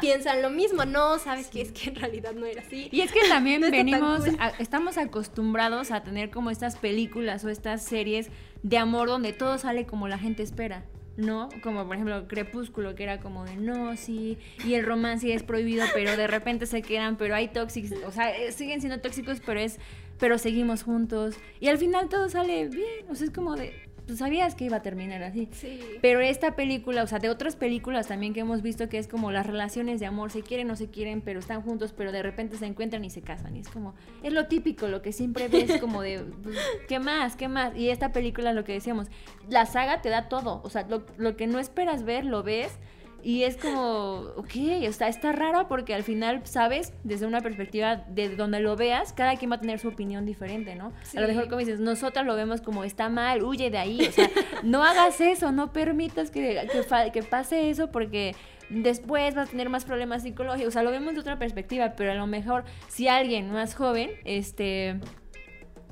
piensan 0.00 0.42
lo 0.42 0.50
mismo. 0.50 0.84
No, 0.84 1.18
sabes 1.18 1.48
que 1.48 1.62
es 1.62 1.72
que 1.72 1.90
en 1.90 1.96
realidad 1.96 2.32
no 2.32 2.46
era 2.46 2.62
así. 2.62 2.88
Y 2.92 3.00
es 3.00 3.12
que 3.12 3.20
también 3.28 3.60
venimos, 3.70 4.24
estamos 4.58 4.98
acostumbrados 4.98 5.90
a 5.90 6.02
tener 6.02 6.30
como 6.30 6.50
estas 6.50 6.76
películas 6.76 7.44
o 7.44 7.48
estas 7.48 7.82
series 7.82 8.28
de 8.62 8.78
amor 8.78 9.08
donde 9.08 9.32
todo 9.32 9.58
sale 9.58 9.86
como 9.86 10.08
la 10.08 10.18
gente 10.18 10.42
espera. 10.42 10.84
¿no? 11.16 11.48
Como 11.62 11.86
por 11.86 11.94
ejemplo 11.94 12.26
Crepúsculo, 12.26 12.94
que 12.94 13.04
era 13.04 13.20
como 13.20 13.44
de 13.44 13.56
no, 13.56 13.96
sí, 13.96 14.38
y 14.64 14.74
el 14.74 14.84
romance 14.84 15.32
es 15.32 15.42
prohibido, 15.42 15.84
pero 15.94 16.16
de 16.16 16.26
repente 16.26 16.66
se 16.66 16.82
quedan, 16.82 17.16
pero 17.16 17.34
hay 17.34 17.48
tóxicos, 17.48 17.98
o 18.04 18.10
sea, 18.10 18.36
eh, 18.36 18.52
siguen 18.52 18.80
siendo 18.80 19.00
tóxicos, 19.00 19.40
pero 19.44 19.60
es, 19.60 19.78
pero 20.18 20.38
seguimos 20.38 20.82
juntos. 20.82 21.36
Y 21.60 21.68
al 21.68 21.78
final 21.78 22.08
todo 22.08 22.28
sale 22.28 22.68
bien, 22.68 23.06
o 23.08 23.14
sea, 23.14 23.26
es 23.26 23.32
como 23.32 23.56
de, 23.56 23.72
tú 24.06 24.16
sabías 24.16 24.54
que 24.54 24.64
iba 24.64 24.78
a 24.78 24.82
terminar 24.82 25.22
así. 25.22 25.48
Sí. 25.52 25.80
Pero 26.02 26.20
esta 26.20 26.56
película, 26.56 27.02
o 27.02 27.06
sea, 27.06 27.18
de 27.18 27.30
otras 27.30 27.56
películas 27.56 28.08
también 28.08 28.34
que 28.34 28.40
hemos 28.40 28.62
visto 28.62 28.88
que 28.88 28.98
es 28.98 29.08
como 29.08 29.30
las 29.30 29.46
relaciones 29.46 30.00
de 30.00 30.06
amor, 30.06 30.30
se 30.30 30.42
quieren 30.42 30.70
o 30.70 30.76
se 30.76 30.88
quieren, 30.88 31.20
pero 31.20 31.40
están 31.40 31.62
juntos, 31.62 31.92
pero 31.96 32.12
de 32.12 32.22
repente 32.22 32.56
se 32.56 32.66
encuentran 32.66 33.04
y 33.04 33.10
se 33.10 33.22
casan. 33.22 33.56
Y 33.56 33.60
es 33.60 33.68
como, 33.68 33.94
es 34.22 34.32
lo 34.32 34.46
típico, 34.46 34.88
lo 34.88 35.02
que 35.02 35.12
siempre 35.12 35.48
ves 35.48 35.80
como 35.80 36.02
de, 36.02 36.20
pues, 36.42 36.56
¿qué 36.88 36.98
más? 36.98 37.36
¿Qué 37.36 37.48
más? 37.48 37.76
Y 37.76 37.90
esta 37.90 38.12
película, 38.12 38.52
lo 38.52 38.64
que 38.64 38.72
decíamos, 38.72 39.08
la 39.48 39.66
saga 39.66 40.02
te 40.02 40.10
da 40.10 40.28
todo. 40.28 40.60
O 40.64 40.70
sea, 40.70 40.86
lo, 40.88 41.04
lo 41.16 41.36
que 41.36 41.46
no 41.46 41.58
esperas 41.58 42.04
ver, 42.04 42.24
lo 42.24 42.42
ves 42.42 42.78
y 43.24 43.44
es 43.44 43.56
como, 43.56 44.26
ok, 44.36 44.54
está, 44.82 45.08
está 45.08 45.32
raro 45.32 45.66
porque 45.66 45.94
al 45.94 46.02
final, 46.02 46.42
¿sabes? 46.44 46.92
Desde 47.04 47.26
una 47.26 47.40
perspectiva 47.40 48.04
de 48.08 48.36
donde 48.36 48.60
lo 48.60 48.76
veas, 48.76 49.14
cada 49.14 49.36
quien 49.36 49.50
va 49.50 49.56
a 49.56 49.60
tener 49.60 49.78
su 49.78 49.88
opinión 49.88 50.26
diferente, 50.26 50.74
¿no? 50.74 50.92
A 51.16 51.20
lo 51.20 51.26
mejor, 51.26 51.48
como 51.48 51.60
dices, 51.60 51.80
nosotras 51.80 52.26
lo 52.26 52.36
vemos 52.36 52.60
como 52.60 52.84
está 52.84 53.08
mal, 53.08 53.42
huye 53.42 53.70
de 53.70 53.78
ahí. 53.78 54.06
O 54.06 54.12
sea, 54.12 54.28
no 54.62 54.84
hagas 54.84 55.22
eso, 55.22 55.52
no 55.52 55.72
permitas 55.72 56.30
que, 56.30 56.68
que, 56.70 57.12
que 57.12 57.22
pase 57.22 57.70
eso 57.70 57.90
porque 57.90 58.36
después 58.68 59.34
vas 59.34 59.48
a 59.48 59.50
tener 59.50 59.70
más 59.70 59.86
problemas 59.86 60.22
psicológicos. 60.22 60.68
O 60.68 60.72
sea, 60.72 60.82
lo 60.82 60.90
vemos 60.90 61.14
de 61.14 61.20
otra 61.20 61.38
perspectiva, 61.38 61.94
pero 61.96 62.12
a 62.12 62.14
lo 62.14 62.26
mejor 62.26 62.64
si 62.88 63.08
alguien 63.08 63.50
más 63.50 63.74
joven, 63.74 64.10
este, 64.24 65.00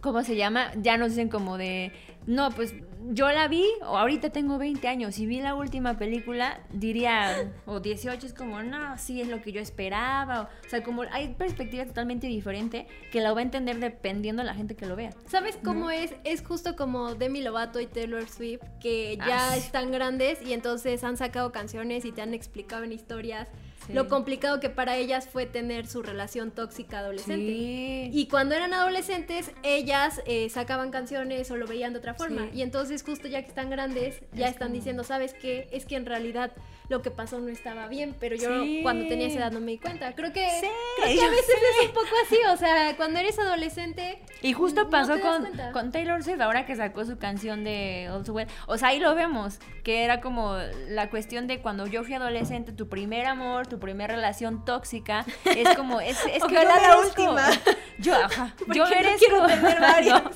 ¿cómo 0.03 0.23
se 0.23 0.37
llama? 0.37 0.71
Ya 0.77 0.99
nos 0.99 1.11
dicen 1.11 1.31
como 1.31 1.57
de, 1.57 1.93
no, 2.27 2.51
pues 2.51 2.75
yo 3.11 3.31
la 3.31 3.49
vi, 3.49 3.65
o 3.83 3.99
ahorita 3.99 4.31
tengo 4.31 4.59
20 4.59 4.87
años, 4.89 5.19
y 5.19 5.27
vi 5.27 5.41
la 5.41 5.55
última 5.55 5.99
película, 5.99 6.61
diría, 6.73 7.53
o 7.67 7.81
18, 7.81 8.27
es 8.27 8.35
como, 8.35 8.63
no, 8.63 8.99
sí, 8.99 9.21
es 9.21 9.29
lo 9.29 9.43
que 9.43 9.53
yo 9.53 9.61
esperaba. 9.61 10.51
O, 10.65 10.69
sea, 10.69 10.83
como 10.83 11.03
hay 11.11 11.35
perspectiva 11.35 11.85
totalmente 11.85 12.27
diferente 12.27 12.87
que 13.11 13.21
la 13.21 13.33
va 13.33 13.41
a 13.41 13.43
entender 13.43 13.79
dependiendo 13.79 14.43
de 14.43 14.47
la 14.47 14.55
gente 14.55 14.77
que 14.77 14.87
lo 14.87 14.97
vea. 14.97 15.11
¿Sabes 15.27 15.59
cómo 15.63 15.91
es? 15.91 16.15
Es 16.25 16.43
justo 16.43 16.77
como 16.77 17.15
Demi 17.15 17.43
Lovato 17.43 17.81
y 17.81 17.87
Taylor 17.87 18.29
Swift, 18.29 18.63
que 18.81 19.17
ya 19.17 19.53
ah, 19.53 19.57
están 19.57 19.91
grandes 19.91 20.41
y 20.43 20.53
entonces 20.53 21.05
han 21.05 21.17
sacado 21.17 21.53
canciones 21.53 22.05
y 22.05 22.13
te 22.13 22.23
han 22.23 22.35
explicado 22.35 22.85
en 22.85 22.93
historias 22.93 23.49
Sí. 23.87 23.93
lo 23.95 24.09
complicado 24.09 24.61
que 24.61 24.71
para 24.71 24.97
ellas 24.97 25.29
fue 25.29 25.47
tener 25.47 25.87
su 25.87 26.03
relación 26.03 26.51
tóxica 26.51 26.99
adolescente. 27.01 27.47
Sí. 27.47 28.11
Y 28.13 28.27
cuando 28.29 28.55
eran 28.55 28.73
adolescentes, 28.75 29.51
ellas 29.63 30.21
eh, 30.27 30.49
sacaban 30.51 30.91
canciones 30.91 31.51
o 31.51 31.57
lo 31.57 31.67
veían 31.67 31.93
de 31.93 31.99
otra 31.99 32.15
forma. 32.15 32.43
Sí. 32.53 32.59
Y 32.59 32.63
entonces 32.63 33.03
justo 33.03 33.29
ya 33.29 33.43
que 33.43 33.49
están 33.49 33.71
grandes, 33.71 34.21
ya 34.33 34.47
Es 34.47 34.53
están 34.53 34.69
como- 34.69 34.77
diciendo, 34.77 35.05
¿sabes 35.05 35.35
qué? 35.35 35.69
Es 35.73 35.85
que 35.87 35.97
en 35.97 36.07
realidad 36.07 36.53
lo 36.89 37.01
que 37.01 37.11
pasó 37.11 37.39
no 37.41 37.49
estaba 37.49 37.89
bien, 37.89 38.15
pero 38.21 38.37
yo 38.37 38.51
cuando 38.83 39.09
tenía 39.09 39.29
esa 39.29 39.39
edad 39.39 39.53
no 39.53 39.61
me 39.61 39.73
di 39.73 39.79
cuenta. 39.79 40.15
Creo 40.15 40.33
que, 40.33 40.47
creo 40.97 41.15
que 41.17 41.25
a 41.25 41.31
veces 41.31 41.49
es 41.81 41.87
un 41.89 41.95
poco 41.95 42.07
así, 42.27 42.37
o 42.53 42.57
sea, 42.57 42.95
cuando 42.97 43.19
eres 43.19 43.39
adolescente... 43.39 44.19
Y 44.43 44.53
justo 44.53 44.91
pasó 44.91 45.19
con, 45.21 45.49
con 45.73 45.91
Taylor 45.93 46.23
Swift, 46.23 46.41
ahora 46.41 46.67
que 46.67 46.77
sacó 46.77 47.05
su 47.07 47.17
canción 47.19 47.65
de 47.65 48.09
All 48.11 48.29
Well. 48.31 48.49
O 48.67 48.77
sea, 48.77 48.89
ahí 48.89 48.99
lo 49.01 49.15
vemos, 49.15 49.59
que 49.85 50.05
era 50.05 50.21
como 50.21 50.57
la 50.89 51.09
cuestión 51.09 51.47
de 51.47 51.61
cuando 51.61 51.87
yo 51.87 52.05
fui 52.05 52.15
adolescente, 52.15 52.73
tu 52.73 52.89
primer 52.89 53.25
amor, 53.27 53.67
tu 53.73 53.79
primera 53.81 54.15
relación 54.15 54.67
tóxica, 54.67 55.25
es 55.47 55.75
como, 55.77 55.99
es, 56.03 56.19
es 56.27 56.45
que 56.45 56.55
yo 56.55 56.63
la 56.63 56.99
última. 56.99 57.49
Yo, 57.99 58.15
ajá, 58.15 58.55
yo 58.75 58.85
no 58.85 58.91
merezco, 58.91 59.19
quiero 59.19 59.47
tener. 59.47 59.81
No, 59.81 60.31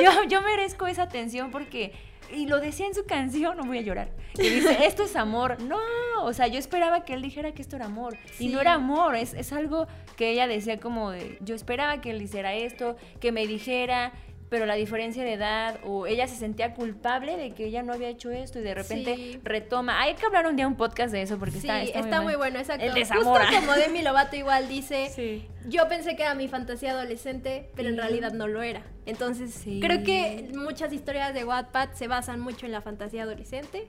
yo, 0.00 0.22
yo 0.28 0.40
merezco 0.42 0.86
esa 0.86 1.02
atención 1.02 1.50
porque... 1.50 1.92
Y 2.30 2.46
lo 2.46 2.60
decía 2.60 2.86
en 2.86 2.94
su 2.94 3.06
canción, 3.06 3.56
no 3.56 3.64
voy 3.64 3.78
a 3.78 3.80
llorar. 3.80 4.10
Y 4.34 4.48
dice, 4.48 4.86
esto 4.86 5.02
es 5.02 5.16
amor. 5.16 5.60
No, 5.62 5.78
o 6.22 6.32
sea, 6.34 6.46
yo 6.46 6.58
esperaba 6.58 7.04
que 7.04 7.14
él 7.14 7.22
dijera 7.22 7.52
que 7.52 7.62
esto 7.62 7.76
era 7.76 7.86
amor. 7.86 8.16
Y 8.38 8.48
no 8.50 8.58
Sí. 8.58 8.60
era 8.60 8.74
amor, 8.74 9.16
es, 9.16 9.32
es 9.32 9.50
algo 9.52 9.86
que 10.16 10.30
ella 10.30 10.46
decía 10.46 10.78
como 10.78 11.10
de, 11.10 11.38
yo 11.40 11.54
esperaba 11.54 12.00
que 12.02 12.10
él 12.10 12.20
hiciera 12.22 12.54
esto, 12.54 12.96
que 13.18 13.32
me 13.32 13.46
dijera, 13.46 14.12
pero 14.48 14.66
la 14.66 14.74
diferencia 14.74 15.24
de 15.24 15.34
edad, 15.34 15.78
o 15.84 16.06
ella 16.06 16.26
se 16.26 16.36
sentía 16.36 16.74
culpable 16.74 17.36
de 17.36 17.52
que 17.52 17.66
ella 17.66 17.82
no 17.82 17.92
había 17.92 18.08
hecho 18.08 18.30
esto 18.30 18.58
y 18.58 18.62
de 18.62 18.74
repente 18.74 19.14
Sí. 19.16 19.40
retoma. 19.44 20.00
Hay 20.00 20.14
que 20.14 20.24
hablar 20.26 20.46
un 20.46 20.56
día 20.56 20.66
un 20.66 20.76
podcast 20.76 21.12
de 21.12 21.22
eso 21.22 21.38
porque 21.38 21.60
Sí, 21.60 21.68
está, 21.68 21.82
está, 21.82 22.16
muy, 22.20 22.32
mal. 22.32 22.36
bueno, 22.38 22.58
exacto. 22.58 22.84
El 22.84 22.92
Justo 22.92 23.14
desamor. 23.14 23.40
como 23.54 23.72
Demi 23.74 24.02
Lovato 24.02 24.36
igual 24.36 24.68
dice, 24.68 25.10
Sí. 25.14 25.46
yo 25.66 25.88
pensé 25.88 26.16
que 26.16 26.22
era 26.22 26.34
mi 26.34 26.48
fantasía 26.48 26.92
adolescente, 26.92 27.70
pero 27.76 27.88
en 27.88 27.96
realidad 27.96 28.32
no 28.32 28.48
lo 28.48 28.62
era. 28.62 28.82
Entonces, 29.06 29.52
Sí. 29.54 29.80
creo 29.82 30.02
que 30.02 30.50
muchas 30.54 30.92
historias 30.92 31.32
de 31.34 31.44
Wattpad 31.44 31.92
se 31.92 32.08
basan 32.08 32.40
mucho 32.40 32.66
en 32.66 32.72
la 32.72 32.80
fantasía 32.82 33.22
adolescente. 33.24 33.88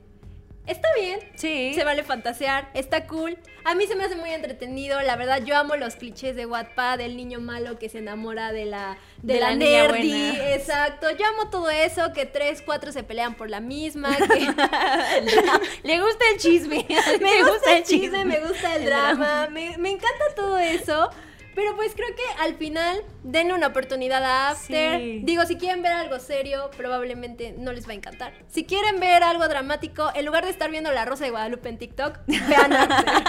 Está 0.67 0.87
bien, 0.99 1.19
Sí. 1.33 1.73
se 1.73 1.83
vale 1.83 2.03
fantasear, 2.03 2.69
está 2.75 3.07
cool. 3.07 3.39
A 3.63 3.73
mí 3.73 3.87
se 3.87 3.95
me 3.95 4.03
hace 4.03 4.15
muy 4.15 4.29
entretenido, 4.29 5.01
la 5.01 5.15
verdad 5.15 5.43
yo 5.43 5.57
amo 5.57 5.75
los 5.75 5.95
clichés 5.95 6.35
de 6.35 6.45
Wattpad, 6.45 7.01
el 7.01 7.17
niño 7.17 7.39
malo 7.39 7.79
que 7.79 7.89
se 7.89 7.97
enamora 7.97 8.51
de 8.51 8.65
la 8.65 8.97
de, 9.23 9.33
De 9.33 9.39
la, 9.39 9.49
la 9.49 9.55
nerdy, 9.55 10.09
buena. 10.29 10.49
exacto. 10.53 11.07
Yo 11.11 11.25
amo 11.25 11.49
todo 11.49 11.71
eso, 11.71 12.13
que 12.13 12.27
tres, 12.27 12.61
cuatro 12.61 12.91
se 12.91 13.01
pelean 13.03 13.33
por 13.33 13.49
la 13.49 13.61
misma, 13.61 14.15
que 14.15 14.47
Le 15.83 16.01
gusta 16.01 16.25
el 16.33 16.39
chisme. 16.39 16.85
me 17.19 17.43
gusta 17.43 17.77
el 17.77 17.83
chisme, 17.83 18.25
me 18.25 18.39
gusta 18.39 18.75
el, 18.75 18.85
drama, 18.85 19.47
Me, 19.51 19.75
me 19.79 19.89
encanta 19.89 20.35
todo 20.35 20.57
eso. 20.59 21.09
Pero 21.55 21.75
pues 21.75 21.93
creo 21.93 22.07
que 22.15 22.41
al 22.41 22.55
final 22.55 23.03
denle 23.23 23.53
una 23.53 23.67
oportunidad 23.67 24.23
a 24.23 24.49
After. 24.49 24.99
Sí. 24.99 25.21
Digo, 25.23 25.45
si 25.45 25.55
quieren 25.55 25.81
ver 25.81 25.91
algo 25.91 26.19
serio, 26.19 26.69
probablemente 26.77 27.53
no 27.57 27.73
les 27.73 27.87
va 27.87 27.91
a 27.91 27.95
encantar. 27.95 28.33
Si 28.47 28.65
quieren 28.65 28.99
ver 28.99 29.23
algo 29.23 29.47
dramático, 29.47 30.09
en 30.15 30.25
lugar 30.25 30.45
de 30.45 30.51
estar 30.51 30.69
viendo 30.71 30.91
La 30.91 31.05
Rosa 31.05 31.25
de 31.25 31.31
Guadalupe 31.31 31.69
en 31.69 31.77
TikTok, 31.77 32.19
vean 32.27 32.73
After. 32.73 33.23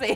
sí, 0.00 0.14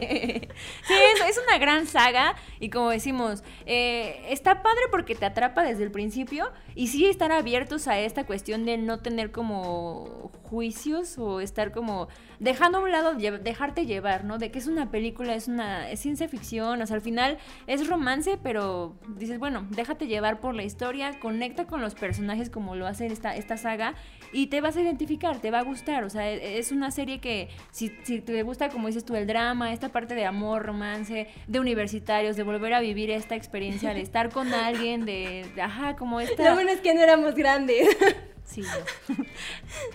sí 0.87 0.95
es, 0.95 1.29
es 1.29 1.41
una 1.47 1.59
gran 1.59 1.87
saga 1.87 2.37
y 2.61 2.71
como 2.71 2.91
decimos, 2.91 3.43
eh, 3.67 4.25
está 4.29 4.63
padre 4.63 4.83
porque 4.91 5.15
te 5.15 5.27
atrapa 5.27 5.63
desde 5.63 5.85
el 5.85 5.91
principio 5.91 6.53
y 6.75 6.89
sí 6.89 7.07
estar 7.07 7.33
abiertos 7.33 7.89
a 7.89 7.99
esta 7.99 8.25
cuestión 8.25 8.65
de 8.65 8.79
no 8.79 9.01
tener 9.01 9.31
como 9.31 10.31
juicios 10.49 11.19
o 11.19 11.41
estar 11.41 11.73
como 11.73 12.09
dejando 12.39 12.79
a 12.79 12.81
un 12.83 12.91
lado, 12.91 13.15
dejarte 13.15 13.87
llevar, 13.87 14.25
¿no? 14.25 14.39
De 14.39 14.51
que 14.51 14.59
es 14.59 14.67
una 14.67 14.91
película, 14.91 15.35
es 15.35 15.49
una 15.49 15.91
es 15.91 16.01
ciencia 16.01 16.29
ficción, 16.29 16.81
o 16.81 16.87
sea, 16.87 16.97
al 16.97 17.03
final 17.03 17.39
es 17.67 17.87
romance, 17.89 18.39
pero 18.43 18.97
dices, 19.17 19.39
bueno, 19.39 19.67
déjate 19.71 20.07
llevar 20.07 20.41
por 20.41 20.55
la 20.55 20.63
historia, 20.65 21.19
conecta 21.21 21.67
con 21.67 21.81
los 21.81 21.95
personajes 21.95 22.51
como 22.51 22.75
lo 22.77 22.87
hace 22.87 23.07
esta, 23.07 23.37
esta 23.37 23.57
saga 23.57 23.95
y 24.33 24.49
te 24.49 24.61
vas 24.61 24.77
a 24.77 24.81
identificar, 24.81 25.39
te 25.41 25.51
va 25.51 25.61
a 25.61 25.63
gustar, 25.63 26.05
o 26.05 26.11
sea, 26.11 26.31
e- 26.31 26.59
es 26.59 26.73
una 26.73 26.91
serie 26.91 27.19
que 27.21 27.49
si, 27.71 27.93
si 28.03 28.21
te 28.21 28.43
gusta, 28.43 28.69
como 28.69 28.87
dices 28.89 29.05
tú, 29.05 29.15
el 29.17 29.27
drama, 29.27 29.73
esta 29.73 29.89
parte 29.91 30.15
de 30.15 30.25
amor, 30.27 30.65
romance, 30.67 31.29
de 31.47 31.61
universitarios, 31.61 32.37
de 32.37 32.43
volver 32.43 32.75
a 32.75 32.81
vivir 32.81 33.11
esta 33.11 33.35
experiencia, 33.37 33.95
de 33.95 34.01
estar 34.09 34.31
con 34.31 34.53
alguien, 34.53 35.05
de, 35.07 35.47
de, 35.55 35.63
ajá, 35.63 35.97
como 35.97 36.21
esta... 36.21 36.45
Lo 36.49 36.55
bueno 36.55 36.71
es 36.71 36.81
que 36.81 36.95
no 36.95 37.01
éramos 37.01 37.35
grandes. 37.35 37.89
Sí, 38.49 38.63
no. 38.63 39.25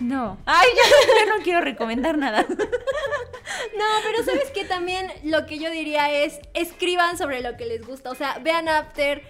No. 0.00 0.38
Ay, 0.46 0.68
ya 0.76 1.26
no 1.36 1.42
quiero 1.42 1.60
recomendar 1.60 2.16
nada. 2.18 2.46
No, 3.76 3.84
pero 4.04 4.24
sabes 4.24 4.50
que 4.50 4.64
también 4.64 5.10
lo 5.22 5.46
que 5.46 5.58
yo 5.58 5.70
diría 5.70 6.10
es 6.24 6.40
escriban 6.54 7.18
sobre 7.18 7.40
lo 7.40 7.56
que 7.56 7.66
les 7.66 7.86
gusta. 7.86 8.10
O 8.10 8.14
sea, 8.14 8.38
vean 8.38 8.68
After. 8.68 9.22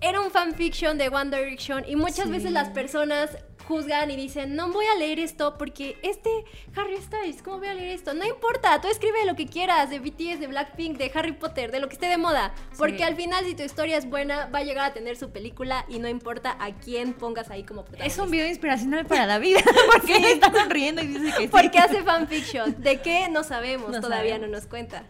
Era 0.00 0.20
un 0.20 0.30
fanfiction 0.30 0.96
de 0.96 1.08
One 1.08 1.36
Direction 1.36 1.84
y 1.86 1.94
muchas 1.96 2.26
Sí. 2.26 2.30
veces 2.30 2.52
las 2.52 2.70
personas 2.70 3.30
juzgan 3.70 4.10
y 4.10 4.16
dicen, 4.16 4.56
no 4.56 4.70
voy 4.72 4.84
a 4.86 4.96
leer 4.98 5.20
esto 5.20 5.56
porque 5.56 5.96
este 6.02 6.28
Harry 6.76 6.96
Styles, 7.00 7.40
¿cómo 7.42 7.58
voy 7.58 7.68
a 7.68 7.74
leer 7.74 7.90
esto? 7.92 8.14
No 8.14 8.24
importa, 8.26 8.80
tú 8.80 8.88
escribe 8.88 9.24
lo 9.24 9.36
que 9.36 9.46
quieras, 9.46 9.90
de 9.90 10.00
BTS, 10.00 10.40
de 10.40 10.46
Blackpink, 10.48 10.98
de 10.98 11.10
Harry 11.14 11.32
Potter, 11.32 11.70
de 11.70 11.78
lo 11.78 11.88
que 11.88 11.94
esté 11.94 12.06
de 12.06 12.16
moda. 12.16 12.52
Porque 12.76 12.98
Sí. 12.98 13.02
al 13.04 13.14
final 13.14 13.44
si 13.44 13.54
tu 13.54 13.62
historia 13.62 13.96
es 13.96 14.06
buena, 14.10 14.46
va 14.46 14.58
a 14.58 14.64
llegar 14.64 14.90
a 14.90 14.92
tener 14.92 15.16
su 15.16 15.30
película 15.30 15.84
y 15.88 16.00
no 16.00 16.08
importa 16.08 16.56
a 16.58 16.72
quién 16.74 17.12
pongas 17.14 17.48
ahí 17.50 17.62
como 17.62 17.84
Es 17.98 18.18
un 18.18 18.30
video 18.30 18.48
inspiracional 18.48 19.06
para 19.06 19.26
David, 19.26 19.56
porque 19.92 20.16
él 20.16 20.24
está 20.24 20.52
sonriendo 20.52 21.00
y 21.02 21.06
dice 21.06 21.26
que 21.36 21.42
sí. 21.44 21.48
Porque 21.48 21.78
hace 21.78 22.02
fanfiction. 22.02 22.82
¿De 22.82 23.00
qué? 23.00 23.28
No 23.30 23.44
sabemos, 23.44 23.90
No 23.90 24.00
todavía 24.00 24.32
sabemos. 24.34 24.50
no 24.50 24.56
nos 24.56 24.66
cuenta. 24.66 25.04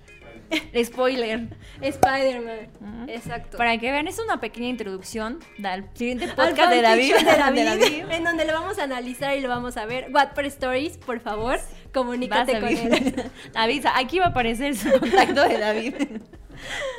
Spoiler. 0.85 1.49
Spider-Man. 1.81 3.09
Exacto. 3.09 3.57
Para 3.57 3.79
que 3.79 3.91
vean, 3.91 4.09
es 4.09 4.19
una 4.19 4.41
pequeña 4.41 4.69
introducción 4.69 5.39
al 5.63 5.89
siguiente 5.95 6.25
Al 6.25 6.35
podcast 6.35 6.71
de 6.73 6.83
David. 6.83 7.13
fanfiction 7.13 7.55
de 7.55 7.65
David, 7.65 8.05
de 8.07 8.17
en 8.17 8.25
donde 8.25 8.45
lo 8.45 8.53
vamos 8.53 8.79
a 8.79 8.85
analizar 8.85 9.37
y 9.37 9.41
lo 9.41 9.49
vamos 9.49 9.77
a 9.77 9.87
ver. 9.87 10.09
Wattpad 10.13 10.45
Stories, 10.47 10.99
por 10.99 11.21
favor, 11.21 11.59
comunícate 11.93 12.61
Vas, 12.61 12.61
con 12.61 12.93
él. 12.93 13.31
Avisa, 13.55 13.97
aquí 13.99 14.19
va 14.19 14.27
a 14.27 14.29
aparecer 14.29 14.77
su 14.77 14.91
contacto 14.99 15.49
de 15.49 15.59
David. 15.59 15.95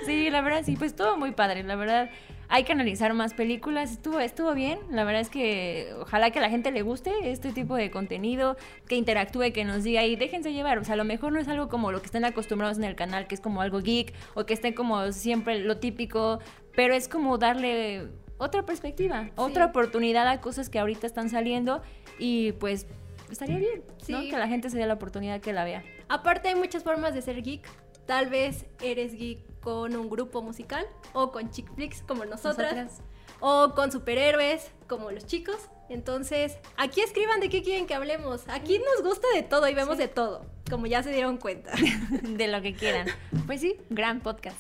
Sí, 0.06 0.30
la 0.30 0.42
verdad, 0.42 0.64
sí, 0.66 0.76
pues 0.76 0.96
todo 0.96 1.18
muy 1.18 1.32
padre, 1.32 1.64
la 1.64 1.76
verdad. 1.76 2.10
Hay 2.54 2.66
que 2.66 2.74
analizar 2.74 3.14
más 3.14 3.34
películas, 3.34 3.94
estuvo, 3.94 4.20
estuvo 4.20 4.54
bien, 4.54 4.78
la 4.90 5.06
verdad 5.06 5.22
es 5.22 5.30
que 5.30 5.94
ojalá 6.02 6.32
que 6.32 6.40
a 6.40 6.42
la 6.42 6.50
gente 6.50 6.70
le 6.72 6.82
guste 6.82 7.32
este 7.32 7.54
tipo 7.54 7.78
de 7.78 7.90
contenido, 7.90 8.58
que 8.90 8.96
interactúe, 8.98 9.54
que 9.54 9.64
nos 9.64 9.86
diga 9.86 10.04
y 10.04 10.18
déjense 10.18 10.52
llevar, 10.52 10.78
o 10.78 10.84
sea, 10.84 10.96
a 10.96 10.98
lo 10.98 11.06
mejor 11.06 11.32
no 11.32 11.40
es 11.40 11.48
algo 11.48 11.70
como 11.70 11.94
lo 11.94 12.02
que 12.02 12.08
están 12.08 12.26
acostumbrados 12.26 12.78
en 12.78 12.84
el 12.84 12.98
canal, 12.98 13.26
que 13.28 13.36
es 13.36 13.42
como 13.42 13.62
algo 13.62 13.80
geek, 13.80 14.14
o 14.34 14.46
que 14.46 14.54
esté 14.54 14.76
como 14.76 15.14
siempre 15.14 15.60
lo 15.60 15.78
típico, 15.78 16.40
pero 16.76 16.94
es 16.94 17.08
como 17.08 17.38
darle 17.38 18.10
otra 18.38 18.66
perspectiva, 18.66 19.30
otra 19.38 19.68
oportunidad 19.68 20.28
a 20.28 20.42
cosas 20.42 20.68
que 20.68 20.78
ahorita 20.78 21.08
están 21.08 21.30
saliendo 21.30 21.82
y 22.20 22.52
pues 22.52 22.86
estaría 23.32 23.60
bien, 23.60 23.84
¿no? 24.10 24.20
Sí. 24.22 24.30
Que 24.30 24.38
la 24.38 24.50
gente 24.50 24.70
se 24.70 24.78
dé 24.78 24.86
la 24.86 24.96
oportunidad 24.96 25.40
que 25.40 25.54
la 25.54 25.64
vea. 25.64 25.84
Aparte 26.10 26.50
hay 26.50 26.56
muchas 26.56 26.84
formas 26.84 27.14
de 27.14 27.22
ser 27.22 27.42
geek. 27.42 27.66
Tal 28.12 28.28
vez 28.28 28.66
eres 28.82 29.14
geek 29.14 29.40
con 29.62 29.96
un 29.96 30.10
grupo 30.10 30.42
musical 30.42 30.86
o 31.14 31.32
con 31.32 31.50
chick 31.50 31.74
flicks 31.76 32.04
como 32.06 32.26
nosotras, 32.26 32.76
Nosotras. 32.76 33.02
o 33.40 33.74
con 33.74 33.90
superhéroes 33.90 34.70
como 34.88 35.12
los 35.12 35.26
chicos. 35.26 35.56
Entonces, 35.88 36.58
aquí 36.76 37.00
escriban 37.00 37.40
de 37.40 37.48
qué 37.48 37.64
quieren 37.64 37.88
que 37.88 37.94
hablemos. 37.94 38.42
Aquí 38.50 38.80
nos 38.80 39.02
gusta 39.02 39.30
de 39.34 39.44
todo 39.44 39.66
y 39.70 39.76
vemos 39.76 39.98
de 39.98 40.10
todo, 40.10 40.46
como 40.70 40.88
ya 40.88 41.02
se 41.04 41.12
dieron 41.12 41.38
cuenta. 41.38 41.72
de 42.22 42.48
lo 42.50 42.62
que 42.62 42.74
quieran. 42.74 43.08
Pues 43.46 43.62
sí, 43.62 43.78
gran 43.90 44.20
podcast. 44.20 44.60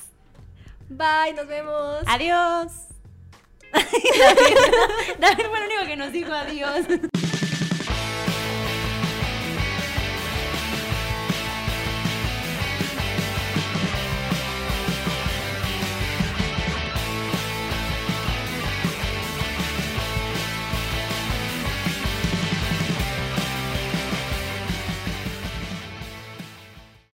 Bye, 0.88 1.34
nos 1.36 1.47
vemos. 1.47 2.04
Adiós. 2.08 2.72
David 5.20 5.43
fue 5.49 5.60
el 5.60 5.66
único 5.66 5.86
que 5.88 5.97
nos 5.97 6.14
dijo 6.14 6.32
adiós. 6.32 6.86